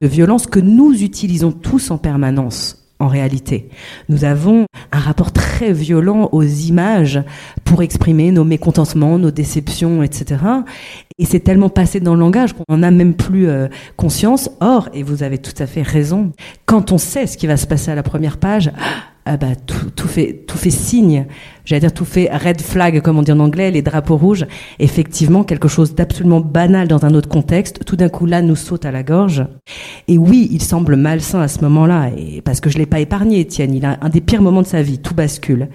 de 0.00 0.08
violence 0.08 0.46
que 0.46 0.60
nous 0.60 1.02
utilisons 1.02 1.52
tous 1.52 1.90
en 1.90 1.98
permanence 1.98 2.81
en 3.02 3.08
réalité. 3.08 3.68
Nous 4.08 4.24
avons 4.24 4.66
un 4.92 4.98
rapport 4.98 5.32
très 5.32 5.72
violent 5.72 6.28
aux 6.30 6.44
images 6.44 7.20
pour 7.64 7.82
exprimer 7.82 8.30
nos 8.30 8.44
mécontentements, 8.44 9.18
nos 9.18 9.32
déceptions, 9.32 10.04
etc. 10.04 10.40
Et 11.18 11.24
c'est 11.24 11.40
tellement 11.40 11.68
passé 11.68 11.98
dans 11.98 12.14
le 12.14 12.20
langage 12.20 12.52
qu'on 12.52 12.64
n'en 12.68 12.82
a 12.84 12.90
même 12.92 13.14
plus 13.14 13.48
euh, 13.48 13.66
conscience. 13.96 14.50
Or, 14.60 14.88
et 14.94 15.02
vous 15.02 15.24
avez 15.24 15.38
tout 15.38 15.54
à 15.58 15.66
fait 15.66 15.82
raison, 15.82 16.30
quand 16.64 16.92
on 16.92 16.98
sait 16.98 17.26
ce 17.26 17.36
qui 17.36 17.48
va 17.48 17.56
se 17.56 17.66
passer 17.66 17.90
à 17.90 17.96
la 17.96 18.04
première 18.04 18.38
page, 18.38 18.70
ah 19.24 19.36
bah, 19.36 19.54
tout, 19.54 19.90
tout, 19.90 20.08
fait, 20.08 20.44
tout 20.48 20.58
fait 20.58 20.70
signe, 20.70 21.26
j'allais 21.64 21.80
dire 21.80 21.94
tout 21.94 22.04
fait 22.04 22.28
red 22.32 22.60
flag, 22.60 23.00
comme 23.02 23.18
on 23.18 23.22
dit 23.22 23.30
en 23.30 23.38
anglais, 23.38 23.70
les 23.70 23.80
drapeaux 23.80 24.16
rouges. 24.16 24.46
Effectivement, 24.80 25.44
quelque 25.44 25.68
chose 25.68 25.94
d'absolument 25.94 26.40
banal 26.40 26.88
dans 26.88 27.04
un 27.04 27.14
autre 27.14 27.28
contexte, 27.28 27.84
tout 27.84 27.94
d'un 27.94 28.08
coup 28.08 28.26
là 28.26 28.42
nous 28.42 28.56
saute 28.56 28.84
à 28.84 28.90
la 28.90 29.04
gorge. 29.04 29.46
Et 30.08 30.18
oui, 30.18 30.48
il 30.50 30.60
semble 30.60 30.96
malsain 30.96 31.40
à 31.40 31.46
ce 31.46 31.60
moment-là, 31.60 32.10
parce 32.44 32.60
que 32.60 32.68
je 32.68 32.78
l'ai 32.78 32.86
pas 32.86 32.98
épargné, 32.98 33.38
Étienne. 33.38 33.74
Il 33.74 33.84
a 33.84 33.96
un 34.00 34.08
des 34.08 34.20
pires 34.20 34.42
moments 34.42 34.62
de 34.62 34.66
sa 34.66 34.82
vie, 34.82 34.98
tout 34.98 35.14
bascule. 35.14 35.68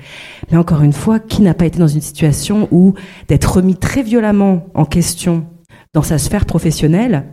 Mais 0.51 0.57
encore 0.57 0.81
une 0.81 0.93
fois, 0.93 1.19
qui 1.19 1.41
n'a 1.41 1.53
pas 1.53 1.65
été 1.65 1.79
dans 1.79 1.87
une 1.87 2.01
situation 2.01 2.67
où 2.71 2.95
d'être 3.29 3.55
remis 3.55 3.75
très 3.75 4.03
violemment 4.03 4.67
en 4.73 4.83
question 4.83 5.45
dans 5.93 6.03
sa 6.03 6.17
sphère 6.17 6.45
professionnelle, 6.45 7.23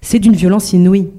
c'est 0.00 0.18
d'une 0.18 0.34
violence 0.34 0.72
inouïe. 0.72 1.10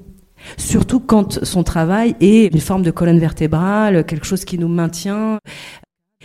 Surtout 0.58 1.00
quand 1.00 1.44
son 1.44 1.64
travail 1.64 2.16
est 2.20 2.54
une 2.54 2.60
forme 2.60 2.84
de 2.84 2.92
colonne 2.92 3.20
vertébrale, 3.20 4.06
quelque 4.06 4.26
chose 4.26 4.46
qui 4.46 4.58
nous 4.58 4.68
maintient, 4.68 5.40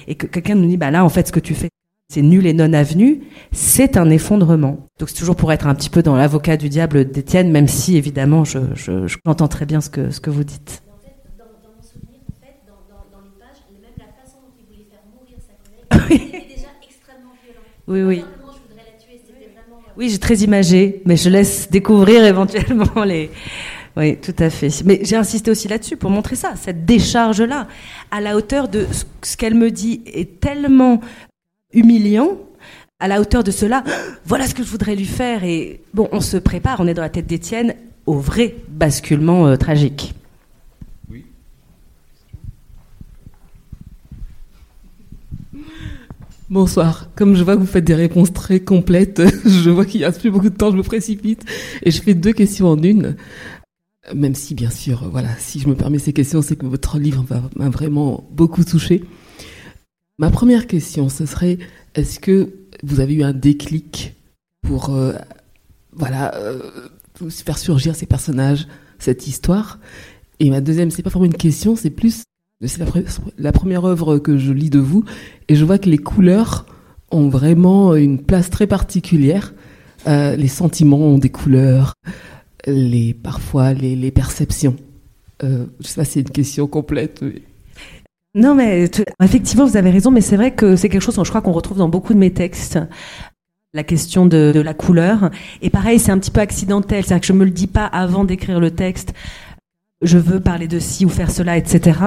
et 0.07 0.15
que 0.15 0.27
quelqu'un 0.27 0.55
nous 0.55 0.67
dit, 0.67 0.77
bah 0.77 0.91
là, 0.91 1.05
en 1.05 1.09
fait, 1.09 1.29
ce 1.29 1.33
que 1.33 1.41
tu 1.41 1.55
fais, 1.55 1.69
c'est 2.09 2.23
nul 2.23 2.47
et 2.47 2.53
non 2.53 2.73
avenu, 2.73 3.23
c'est 3.53 3.97
un 3.97 4.11
effondrement. 4.11 4.87
Donc 4.99 5.09
c'est 5.09 5.17
toujours 5.17 5.37
pour 5.37 5.53
être 5.53 5.67
un 5.67 5.75
petit 5.75 5.91
peu 5.91 6.03
dans 6.03 6.15
l'avocat 6.15 6.57
du 6.57 6.69
diable 6.69 7.11
d'Étienne, 7.11 7.51
même 7.51 7.67
si 7.67 7.97
évidemment 7.97 8.45
je, 8.45 8.59
je, 8.75 9.07
je 9.07 9.17
entends 9.25 9.49
très 9.49 9.67
bien 9.67 9.81
ce 9.81 9.91
que, 9.91 10.11
ce 10.11 10.21
que 10.21 10.31
vous 10.31 10.45
dites. 10.45 10.83
Oui, 17.89 18.03
oui. 18.03 18.25
Oui, 19.97 20.11
j'ai 20.11 20.19
très 20.19 20.39
imagé, 20.39 21.03
mais 21.07 21.17
je 21.17 21.31
laisse 21.31 21.71
découvrir 21.71 22.25
éventuellement 22.25 23.05
les. 23.05 23.31
Oui, 23.97 24.19
tout 24.19 24.35
à 24.39 24.51
fait. 24.51 24.69
Mais 24.85 25.01
j'ai 25.03 25.17
insisté 25.17 25.51
aussi 25.51 25.69
là-dessus 25.69 25.97
pour 25.97 26.11
montrer 26.11 26.37
ça, 26.37 26.55
cette 26.57 26.85
décharge-là, 26.85 27.67
à 28.11 28.21
la 28.21 28.37
hauteur 28.37 28.69
de 28.69 28.87
ce 29.23 29.37
qu'elle 29.37 29.55
me 29.55 29.71
dit 29.71 30.03
est 30.07 30.39
tellement 30.39 31.01
humiliant, 31.73 32.39
à 33.01 33.09
la 33.09 33.21
hauteur 33.21 33.43
de 33.43 33.51
cela, 33.51 33.85
voilà 34.27 34.47
ce 34.47 34.55
que 34.55 34.63
je 34.63 34.69
voudrais 34.69 34.97
lui 34.97 35.07
faire. 35.07 35.45
Et 35.45 35.81
bon, 35.95 36.09
on 36.13 36.21
se 36.21 36.37
prépare, 36.37 36.81
on 36.81 36.87
est 36.87 36.95
dans 36.95 37.03
la 37.03 37.09
tête 37.09 37.27
d'Étienne, 37.27 37.75
au 38.05 38.19
vrai 38.19 38.57
basculement 38.69 39.47
euh, 39.47 39.57
tragique. 39.57 40.15
Bonsoir. 46.49 47.09
Comme 47.17 47.35
je 47.35 47.43
vois 47.43 47.57
que 47.57 47.61
vous 47.61 47.67
faites 47.67 47.85
des 47.85 47.97
réponses 47.97 48.33
très 48.33 48.61
complètes, 48.61 49.21
je 49.45 49.69
vois 49.69 49.85
qu'il 49.85 50.01
n'y 50.01 50.07
a 50.07 50.13
plus 50.13 50.31
beaucoup 50.31 50.49
de 50.49 50.57
temps, 50.57 50.71
je 50.71 50.77
me 50.77 50.85
précipite 50.85 51.45
et 51.83 51.91
je 51.91 52.01
fais 52.01 52.15
deux 52.15 52.33
questions 52.33 52.69
en 52.69 52.81
une. 52.81 53.17
Même 54.15 54.35
si, 54.35 54.55
bien 54.55 54.71
sûr, 54.71 55.09
voilà, 55.11 55.29
si 55.39 55.59
je 55.61 55.69
me 55.69 55.75
permets 55.75 55.99
ces 55.99 56.13
questions, 56.13 56.43
c'est 56.43 56.57
que 56.57 56.67
votre 56.67 56.99
livre 56.99 57.25
m'a 57.57 57.69
vraiment 57.69 58.29
beaucoup 58.33 58.65
touché. 58.65 59.03
Ma 60.19 60.31
première 60.31 60.67
question, 60.67 61.09
ce 61.09 61.27
serait 61.27 61.59
est-ce 61.95 62.21
que 62.21 62.53
vous 62.83 63.01
avez 63.01 63.15
eu 63.15 63.23
un 63.23 63.33
déclic 63.33 64.15
pour, 64.63 64.91
euh, 64.91 65.13
voilà, 65.93 66.35
euh, 66.37 66.61
faire 67.29 67.59
surgir 67.59 67.95
ces 67.95 68.07
personnages, 68.07 68.67
cette 68.99 69.27
histoire? 69.27 69.79
Et 70.39 70.51
ma 70.51 70.61
deuxième, 70.61 70.91
c'est 70.91 71.03
pas 71.03 71.11
vraiment 71.11 71.27
une 71.27 71.35
question, 71.35 71.77
c'est 71.77 71.91
plus 71.91 72.23
c'est 72.65 72.83
la, 73.39 73.53
première 73.53 73.85
œuvre 73.85 74.17
que 74.17 74.39
je 74.39 74.51
lis 74.53 74.71
de 74.71 74.79
vous 74.79 75.05
et 75.49 75.57
je 75.57 75.65
vois 75.65 75.77
que 75.79 75.91
les 75.91 75.99
couleurs 75.99 76.65
ont 77.11 77.29
vraiment 77.29 77.95
une 77.95 78.19
place 78.23 78.49
très 78.49 78.67
particulière. 78.67 79.53
Euh, 80.07 80.37
les 80.37 80.49
sentiments 80.49 81.01
ont 81.01 81.19
des 81.19 81.29
couleurs, 81.29 81.93
les 82.67 83.15
parfois 83.15 83.73
les, 83.73 84.11
perceptions. 84.11 84.77
Euh, 85.43 85.67
je 85.81 85.87
sais 85.87 85.97
pas 85.97 86.05
c'est 86.05 86.21
une 86.21 86.31
question 86.31 86.67
complète. 86.67 87.25
Non, 88.35 88.55
mais 88.55 88.91
effectivement, 89.23 89.67
vous 89.67 89.77
avez 89.77 89.91
raison, 89.91 90.11
mais 90.11 90.21
c'est 90.21 90.37
vrai 90.37 90.55
que 90.55 90.77
c'est 90.77 90.89
quelque 90.89 91.03
chose, 91.03 91.17
je 91.17 91.29
crois, 91.29 91.41
qu'on 91.41 91.53
retrouve 91.53 91.79
dans 91.79 91.89
beaucoup 91.89 92.13
de 92.13 92.19
mes 92.19 92.33
textes 92.33 92.79
la 93.73 93.83
question 93.83 94.27
de, 94.27 94.53
de, 94.55 94.61
la 94.61 94.75
couleur. 94.75 95.31
Et 95.61 95.71
pareil, 95.71 95.99
c'est 95.99 96.11
un 96.11 96.19
petit 96.19 96.31
peu 96.31 96.41
accidentel, 96.41 97.05
c'est-à-dire 97.05 97.21
que 97.21 97.27
je 97.27 97.33
me 97.33 97.45
le 97.45 97.51
dis 97.51 97.67
pas 97.67 97.85
avant 97.85 98.25
d'écrire 98.25 98.59
le 98.59 98.71
texte 98.71 99.13
je 100.03 100.19
veux 100.19 100.41
parler 100.41 100.69
de 100.69 100.79
ci 100.79 101.07
ou 101.07 101.09
faire 101.09 101.31
cela, 101.31 101.57
etc. 101.57 101.99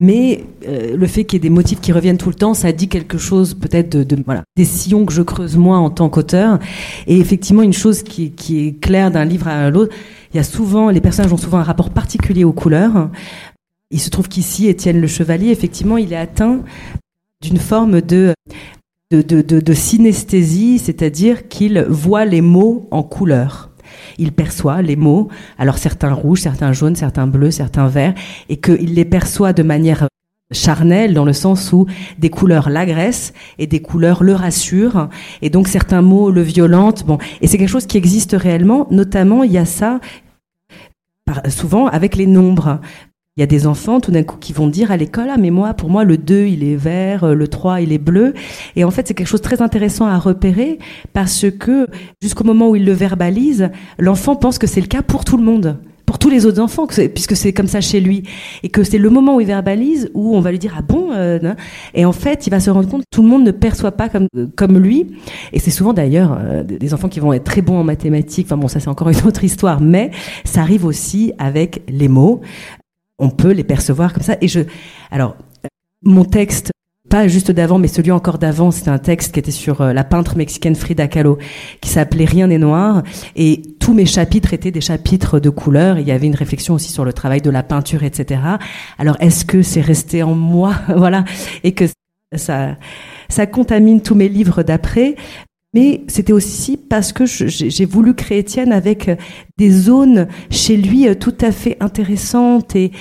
Mais 0.00 0.44
euh, 0.66 0.96
le 0.96 1.06
fait 1.06 1.24
qu'il 1.24 1.36
y 1.36 1.38
ait 1.38 1.48
des 1.48 1.54
motifs 1.54 1.80
qui 1.80 1.92
reviennent 1.92 2.18
tout 2.18 2.28
le 2.28 2.34
temps, 2.34 2.54
ça 2.54 2.72
dit 2.72 2.88
quelque 2.88 3.16
chose 3.18 3.54
peut-être 3.54 3.90
de, 3.90 4.02
de, 4.02 4.22
voilà 4.24 4.42
des 4.56 4.64
sillons 4.64 5.06
que 5.06 5.12
je 5.12 5.22
creuse 5.22 5.56
moi 5.56 5.78
en 5.78 5.90
tant 5.90 6.08
qu'auteur. 6.08 6.58
Et 7.06 7.18
effectivement, 7.18 7.62
une 7.62 7.72
chose 7.72 8.02
qui, 8.02 8.32
qui 8.32 8.66
est 8.66 8.80
claire 8.80 9.10
d'un 9.10 9.24
livre 9.24 9.48
à 9.48 9.70
l'autre, 9.70 9.94
il 10.32 10.36
y 10.36 10.40
a 10.40 10.44
souvent 10.44 10.90
les 10.90 11.00
personnages 11.00 11.32
ont 11.32 11.38
souvent 11.38 11.58
un 11.58 11.64
rapport 11.64 11.90
particulier 11.90 12.44
aux 12.44 12.52
couleurs. 12.52 13.10
Il 13.90 14.00
se 14.00 14.10
trouve 14.10 14.28
qu'ici, 14.28 14.66
Étienne 14.66 15.00
le 15.00 15.06
Chevalier, 15.06 15.50
effectivement, 15.50 15.96
il 15.96 16.12
est 16.12 16.16
atteint 16.16 16.60
d'une 17.40 17.58
forme 17.58 18.00
de 18.00 18.34
de, 19.10 19.22
de, 19.22 19.40
de, 19.40 19.60
de 19.60 19.72
synesthésie, 19.72 20.78
c'est-à-dire 20.78 21.48
qu'il 21.48 21.82
voit 21.88 22.26
les 22.26 22.42
mots 22.42 22.86
en 22.90 23.02
couleurs 23.02 23.67
il 24.18 24.32
perçoit 24.32 24.82
les 24.82 24.96
mots, 24.96 25.28
alors 25.58 25.78
certains 25.78 26.12
rouges, 26.12 26.40
certains 26.40 26.72
jaunes, 26.72 26.96
certains 26.96 27.26
bleus, 27.26 27.52
certains 27.52 27.88
verts, 27.88 28.14
et 28.48 28.58
qu'il 28.58 28.94
les 28.94 29.04
perçoit 29.04 29.52
de 29.52 29.62
manière 29.62 30.08
charnelle 30.50 31.14
dans 31.14 31.24
le 31.24 31.32
sens 31.32 31.72
où 31.72 31.86
des 32.18 32.30
couleurs 32.30 32.70
l'agressent 32.70 33.32
et 33.58 33.66
des 33.66 33.80
couleurs 33.80 34.22
le 34.22 34.34
rassurent. 34.34 35.08
Et 35.42 35.50
donc 35.50 35.68
certains 35.68 36.02
mots 36.02 36.30
le 36.30 36.42
violentent. 36.42 37.04
Bon 37.04 37.18
et 37.40 37.46
c'est 37.46 37.58
quelque 37.58 37.68
chose 37.68 37.86
qui 37.86 37.98
existe 37.98 38.32
réellement. 38.32 38.86
Notamment 38.90 39.42
il 39.42 39.52
y 39.52 39.58
a 39.58 39.66
ça 39.66 40.00
souvent 41.50 41.86
avec 41.86 42.16
les 42.16 42.26
nombres 42.26 42.80
il 43.38 43.40
y 43.40 43.44
a 43.44 43.46
des 43.46 43.68
enfants 43.68 44.00
tout 44.00 44.10
d'un 44.10 44.24
coup 44.24 44.36
qui 44.36 44.52
vont 44.52 44.66
dire 44.66 44.90
à 44.90 44.96
l'école 44.96 45.28
ah 45.30 45.36
mais 45.38 45.50
moi 45.50 45.72
pour 45.72 45.90
moi 45.90 46.02
le 46.02 46.18
2 46.18 46.46
il 46.46 46.64
est 46.64 46.74
vert, 46.74 47.24
le 47.36 47.46
3 47.46 47.80
il 47.82 47.92
est 47.92 47.98
bleu 47.98 48.34
et 48.74 48.82
en 48.82 48.90
fait 48.90 49.06
c'est 49.06 49.14
quelque 49.14 49.28
chose 49.28 49.40
de 49.40 49.46
très 49.46 49.62
intéressant 49.62 50.06
à 50.06 50.18
repérer 50.18 50.80
parce 51.12 51.46
que 51.56 51.86
jusqu'au 52.20 52.42
moment 52.42 52.70
où 52.70 52.74
il 52.74 52.84
le 52.84 52.92
verbalise, 52.92 53.70
l'enfant 53.96 54.34
pense 54.34 54.58
que 54.58 54.66
c'est 54.66 54.80
le 54.80 54.88
cas 54.88 55.02
pour 55.02 55.24
tout 55.24 55.36
le 55.36 55.44
monde 55.44 55.78
pour 56.04 56.18
tous 56.18 56.30
les 56.30 56.46
autres 56.46 56.58
enfants, 56.58 56.86
puisque 56.86 57.36
c'est 57.36 57.52
comme 57.52 57.66
ça 57.66 57.82
chez 57.82 58.00
lui, 58.00 58.22
et 58.62 58.70
que 58.70 58.82
c'est 58.82 58.96
le 58.96 59.10
moment 59.10 59.36
où 59.36 59.42
il 59.42 59.46
verbalise 59.46 60.10
où 60.14 60.34
on 60.34 60.40
va 60.40 60.50
lui 60.50 60.58
dire 60.58 60.74
ah 60.78 60.80
bon, 60.80 61.10
euh, 61.12 61.54
et 61.92 62.06
en 62.06 62.12
fait 62.12 62.46
il 62.46 62.50
va 62.50 62.60
se 62.60 62.70
rendre 62.70 62.88
compte 62.88 63.02
que 63.02 63.10
tout 63.10 63.20
le 63.20 63.28
monde 63.28 63.44
ne 63.44 63.50
perçoit 63.50 63.92
pas 63.92 64.08
comme 64.08 64.26
comme 64.56 64.78
lui, 64.78 65.06
et 65.52 65.58
c'est 65.58 65.70
souvent 65.70 65.92
d'ailleurs 65.92 66.38
euh, 66.40 66.62
des 66.62 66.94
enfants 66.94 67.10
qui 67.10 67.20
vont 67.20 67.34
être 67.34 67.44
très 67.44 67.60
bons 67.60 67.76
en 67.76 67.84
mathématiques. 67.84 68.46
Enfin 68.46 68.56
bon, 68.56 68.68
ça 68.68 68.80
c'est 68.80 68.88
encore 68.88 69.10
une 69.10 69.26
autre 69.26 69.44
histoire, 69.44 69.82
mais 69.82 70.10
ça 70.46 70.62
arrive 70.62 70.86
aussi 70.86 71.34
avec 71.38 71.82
les 71.88 72.08
mots 72.08 72.40
on 73.18 73.30
peut 73.30 73.52
les 73.52 73.64
percevoir 73.64 74.12
comme 74.12 74.22
ça. 74.22 74.36
Et 74.40 74.48
je, 74.48 74.60
alors, 75.10 75.36
mon 76.02 76.24
texte, 76.24 76.70
pas 77.08 77.26
juste 77.26 77.50
d'avant, 77.50 77.78
mais 77.78 77.88
celui 77.88 78.10
encore 78.10 78.38
d'avant, 78.38 78.70
c'était 78.70 78.90
un 78.90 78.98
texte 78.98 79.32
qui 79.32 79.40
était 79.40 79.50
sur 79.50 79.80
euh, 79.80 79.92
la 79.92 80.04
peintre 80.04 80.36
mexicaine 80.36 80.74
Frida 80.74 81.08
Kahlo, 81.08 81.38
qui 81.80 81.88
s'appelait 81.88 82.26
Rien 82.26 82.48
n'est 82.48 82.58
noir. 82.58 83.02
Et 83.34 83.62
tous 83.80 83.94
mes 83.94 84.06
chapitres 84.06 84.52
étaient 84.52 84.70
des 84.70 84.80
chapitres 84.80 85.40
de 85.40 85.50
couleurs. 85.50 85.98
Il 85.98 86.06
y 86.06 86.12
avait 86.12 86.26
une 86.26 86.34
réflexion 86.34 86.74
aussi 86.74 86.92
sur 86.92 87.04
le 87.04 87.12
travail 87.12 87.40
de 87.40 87.50
la 87.50 87.62
peinture, 87.62 88.02
etc. 88.02 88.40
Alors, 88.98 89.16
est-ce 89.20 89.44
que 89.44 89.62
c'est 89.62 89.80
resté 89.80 90.22
en 90.22 90.34
moi, 90.34 90.74
voilà, 90.96 91.24
et 91.64 91.72
que 91.72 91.84
ça, 92.36 92.76
ça 93.30 93.46
contamine 93.46 94.02
tous 94.02 94.14
mes 94.14 94.28
livres 94.28 94.62
d'après 94.62 95.16
mais 95.74 96.02
c'était 96.08 96.32
aussi 96.32 96.76
parce 96.76 97.12
que 97.12 97.26
j'ai 97.26 97.84
voulu 97.84 98.14
créer 98.14 98.38
Étienne 98.38 98.72
avec 98.72 99.08
euh, 99.08 99.16
des 99.58 99.70
zones 99.70 100.28
chez 100.50 100.76
lui 100.76 101.08
euh, 101.08 101.14
tout 101.14 101.36
à 101.40 101.52
fait 101.52 101.76
intéressantes 101.80 102.74
et 102.74 102.92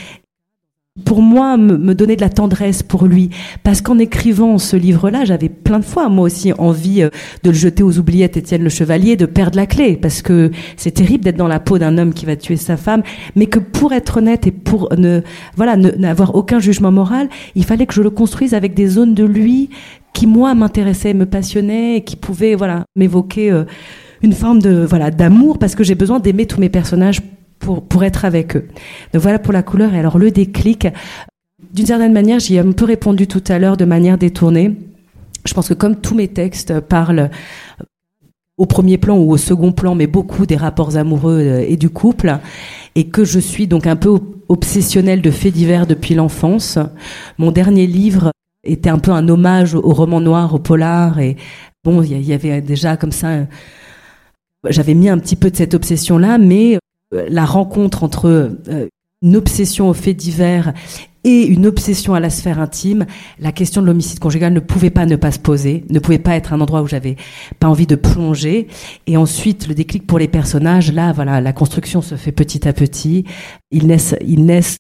pour 1.05 1.21
moi 1.21 1.57
me, 1.57 1.93
donner 1.93 2.15
de 2.15 2.21
la 2.21 2.29
tendresse 2.29 2.83
pour 2.83 3.05
lui. 3.05 3.29
Parce 3.63 3.81
qu'en 3.81 3.99
écrivant 3.99 4.57
ce 4.57 4.75
livre-là 4.75 5.25
j'avais 5.25 5.49
plein 5.49 5.79
de 5.79 5.85
fois 5.85 6.09
moi 6.09 6.25
aussi 6.25 6.53
envie 6.53 7.03
euh, 7.03 7.09
de 7.43 7.49
le 7.49 7.55
jeter 7.55 7.83
aux 7.83 7.97
oubliettes 7.97 8.37
Étienne 8.37 8.63
le 8.63 8.69
Chevalier 8.69 9.15
de 9.15 9.25
perdre 9.25 9.57
la 9.57 9.65
clé. 9.65 9.97
Parce 9.97 10.21
que 10.21 10.51
c'est 10.75 10.91
terrible 10.91 11.23
d'être 11.23 11.37
dans 11.37 11.47
la 11.47 11.59
peau 11.59 11.77
d'un 11.77 11.97
homme 11.97 12.13
qui 12.13 12.25
va 12.25 12.35
tuer 12.35 12.57
sa 12.57 12.77
femme. 12.77 13.03
Mais 13.35 13.45
que 13.47 13.59
pour 13.59 13.93
être 13.93 14.17
honnête 14.17 14.47
et 14.47 14.51
pour 14.51 14.89
ne 14.97 15.21
voilà 15.55 15.75
n'avoir 15.75 16.35
aucun 16.35 16.59
jugement 16.59 16.91
moral 16.91 17.29
il 17.55 17.65
fallait 17.65 17.85
que 17.85 17.93
je 17.93 18.01
le 18.01 18.09
construise 18.09 18.53
avec 18.53 18.73
des 18.73 18.87
zones 18.87 19.13
de 19.13 19.23
lui 19.23 19.69
qui 20.13 20.25
moi 20.25 20.55
m'intéressait, 20.55 21.13
me 21.13 21.25
passionnait, 21.25 21.97
et 21.97 22.03
qui 22.03 22.15
pouvait 22.15 22.55
voilà 22.55 22.85
m'évoquer 22.95 23.51
euh, 23.51 23.65
une 24.23 24.33
forme 24.33 24.61
de 24.61 24.83
voilà 24.83 25.11
d'amour. 25.11 25.59
Parce 25.59 25.75
que 25.75 25.83
j'ai 25.83 25.95
besoin 25.95 26.19
d'aimer 26.19 26.47
tous 26.47 26.59
mes 26.59 26.69
personnages 26.69 27.21
pour 27.59 27.83
pour 27.83 28.03
être 28.03 28.25
avec 28.25 28.55
eux. 28.55 28.67
Donc 29.13 29.21
voilà 29.21 29.39
pour 29.39 29.53
la 29.53 29.63
couleur 29.63 29.93
et 29.93 29.99
alors 29.99 30.17
le 30.17 30.31
déclic. 30.31 30.87
D'une 31.73 31.85
certaine 31.85 32.13
manière, 32.13 32.39
j'y 32.39 32.55
ai 32.55 32.59
un 32.59 32.71
peu 32.71 32.85
répondu 32.85 33.27
tout 33.27 33.43
à 33.47 33.59
l'heure 33.59 33.77
de 33.77 33.85
manière 33.85 34.17
détournée. 34.17 34.75
Je 35.45 35.53
pense 35.53 35.69
que 35.69 35.73
comme 35.73 35.95
tous 35.95 36.15
mes 36.15 36.27
textes 36.27 36.79
parlent 36.79 37.29
au 38.57 38.65
premier 38.65 38.97
plan 38.97 39.17
ou 39.17 39.31
au 39.31 39.37
second 39.37 39.71
plan, 39.71 39.95
mais 39.95 40.07
beaucoup 40.07 40.45
des 40.45 40.55
rapports 40.55 40.97
amoureux 40.97 41.39
euh, 41.39 41.65
et 41.67 41.77
du 41.77 41.89
couple, 41.89 42.39
et 42.95 43.07
que 43.07 43.23
je 43.23 43.39
suis 43.39 43.67
donc 43.67 43.85
un 43.85 43.95
peu 43.95 44.19
obsessionnelle 44.49 45.21
de 45.21 45.31
faits 45.31 45.53
divers 45.53 45.85
depuis 45.85 46.15
l'enfance. 46.15 46.79
Mon 47.37 47.51
dernier 47.51 47.85
livre 47.85 48.31
était 48.63 48.89
un 48.89 48.99
peu 48.99 49.11
un 49.11 49.27
hommage 49.29 49.75
au 49.75 49.93
roman 49.93 50.19
noir, 50.19 50.53
au 50.55 50.59
polar. 50.59 51.19
Et 51.19 51.37
bon, 51.83 52.01
il 52.01 52.21
y, 52.21 52.33
avait 52.33 52.61
déjà 52.61 52.97
comme 52.97 53.11
ça. 53.11 53.45
J'avais 54.67 54.95
mis 54.95 55.09
un 55.09 55.19
petit 55.19 55.35
peu 55.35 55.51
de 55.51 55.55
cette 55.55 55.75
obsession-là, 55.75 56.39
mais 56.39 56.75
euh, 56.75 56.79
la 57.11 57.45
rencontre 57.45 58.03
entre 58.03 58.27
euh, 58.27 58.87
une 59.21 59.35
obsession 59.35 59.89
aux 59.89 59.93
faits 59.93 60.17
divers 60.17 60.73
et 61.23 61.45
une 61.45 61.65
obsession 61.65 62.13
à 62.13 62.19
la 62.19 62.29
sphère 62.29 62.59
intime, 62.59 63.05
la 63.39 63.51
question 63.51 63.81
de 63.81 63.87
l'homicide 63.87 64.19
conjugal 64.19 64.53
ne 64.53 64.61
pouvait 64.61 64.89
pas 64.91 65.05
ne 65.05 65.17
pas 65.17 65.31
se 65.31 65.39
poser, 65.39 65.83
ne 65.89 65.99
pouvait 65.99 66.19
pas 66.19 66.35
être 66.35 66.53
un 66.53 66.61
endroit 66.61 66.81
où 66.81 66.87
j'avais 66.87 67.17
pas 67.59 67.67
envie 67.67 67.87
de 67.87 67.95
plonger. 67.95 68.67
Et 69.07 69.17
ensuite, 69.17 69.67
le 69.67 69.75
déclic 69.75 70.07
pour 70.07 70.19
les 70.19 70.29
personnages, 70.29 70.93
là, 70.93 71.11
voilà, 71.11 71.41
la 71.41 71.51
construction 71.51 72.01
se 72.01 72.15
fait 72.15 72.31
petit 72.31 72.65
à 72.65 72.71
petit. 72.71 73.25
Ils 73.71 73.87
naissent, 73.87 74.15
ils 74.25 74.45
naissent 74.45 74.77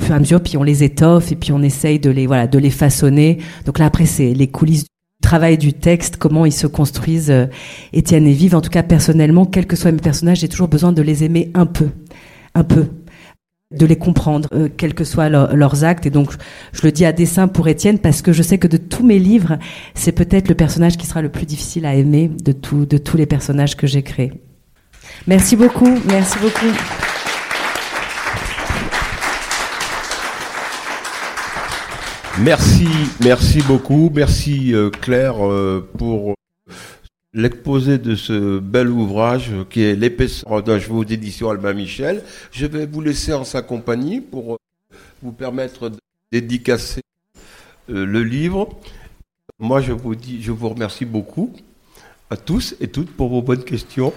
au 0.00 0.04
fur 0.04 0.12
et 0.12 0.16
à 0.16 0.20
mesure, 0.20 0.42
puis 0.42 0.56
on 0.56 0.62
les 0.62 0.84
étoffe 0.84 1.32
et 1.32 1.36
puis 1.36 1.50
on 1.52 1.62
essaye 1.62 1.98
de 1.98 2.10
les 2.10 2.26
voilà 2.26 2.46
de 2.46 2.58
les 2.58 2.70
façonner. 2.70 3.38
Donc 3.64 3.78
là 3.78 3.86
après 3.86 4.06
c'est 4.06 4.32
les 4.34 4.48
coulisses 4.48 4.86
travail 5.24 5.58
du 5.58 5.72
texte, 5.72 6.16
comment 6.18 6.44
ils 6.44 6.52
se 6.52 6.66
construisent. 6.66 7.30
Euh, 7.30 7.46
Étienne 7.92 8.26
et 8.26 8.32
Vive, 8.32 8.54
en 8.54 8.60
tout 8.60 8.70
cas 8.70 8.82
personnellement, 8.82 9.46
quels 9.46 9.66
que 9.66 9.74
soient 9.74 9.90
mes 9.90 9.98
personnages, 9.98 10.40
j'ai 10.40 10.48
toujours 10.48 10.68
besoin 10.68 10.92
de 10.92 11.02
les 11.02 11.24
aimer 11.24 11.50
un 11.54 11.66
peu, 11.66 11.88
un 12.54 12.62
peu, 12.62 12.86
de 13.72 13.86
les 13.86 13.96
comprendre, 13.96 14.48
euh, 14.52 14.68
quels 14.74 14.94
que 14.94 15.04
soient 15.04 15.28
leurs 15.28 15.84
actes. 15.84 16.06
Et 16.06 16.10
donc 16.10 16.32
je 16.72 16.82
le 16.82 16.92
dis 16.92 17.04
à 17.04 17.12
dessein 17.12 17.48
pour 17.48 17.66
Étienne 17.68 17.98
parce 17.98 18.22
que 18.22 18.32
je 18.32 18.42
sais 18.42 18.58
que 18.58 18.68
de 18.68 18.76
tous 18.76 19.04
mes 19.04 19.18
livres, 19.18 19.58
c'est 19.94 20.12
peut-être 20.12 20.48
le 20.48 20.54
personnage 20.54 20.96
qui 20.96 21.06
sera 21.06 21.22
le 21.22 21.30
plus 21.30 21.46
difficile 21.46 21.86
à 21.86 21.94
aimer 21.94 22.28
de 22.28 22.52
tout, 22.52 22.84
de 22.84 22.98
tous 22.98 23.16
les 23.16 23.26
personnages 23.26 23.76
que 23.76 23.86
j'ai 23.86 24.02
créés. 24.02 24.32
Merci 25.26 25.56
beaucoup, 25.56 25.98
merci 26.06 26.38
beaucoup. 26.40 27.03
Merci, 32.40 32.88
merci 33.22 33.62
beaucoup. 33.62 34.10
Merci 34.12 34.74
euh, 34.74 34.90
Claire 34.90 35.46
euh, 35.46 35.88
pour 35.96 36.34
l'exposé 37.32 37.98
de 37.98 38.16
ce 38.16 38.58
bel 38.58 38.90
ouvrage 38.90 39.52
qui 39.70 39.82
est 39.82 39.94
l'épaisseur 39.94 40.60
d'un 40.62 40.80
chevaux 40.80 41.04
d'édition 41.04 41.48
Albin 41.48 41.74
Michel. 41.74 42.24
Je 42.50 42.66
vais 42.66 42.86
vous 42.86 43.00
laisser 43.00 43.32
en 43.32 43.44
sa 43.44 43.62
compagnie 43.62 44.20
pour 44.20 44.58
vous 45.22 45.30
permettre 45.32 45.88
de 45.90 45.98
dédicacer 46.32 47.02
euh, 47.88 48.04
le 48.04 48.24
livre. 48.24 48.68
Moi, 49.60 49.80
je 49.80 49.92
vous 49.92 50.16
dis, 50.16 50.42
je 50.42 50.50
vous 50.50 50.68
remercie 50.68 51.04
beaucoup 51.04 51.52
à 52.30 52.36
tous 52.36 52.74
et 52.80 52.88
toutes 52.88 53.12
pour 53.12 53.28
vos 53.28 53.42
bonnes 53.42 53.64
questions 53.64 54.12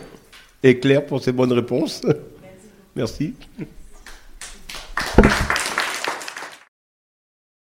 et 0.64 0.80
Claire 0.80 1.06
pour 1.06 1.24
ses 1.24 1.32
bonnes 1.32 1.54
réponses. 1.54 2.02
Merci. 2.96 3.36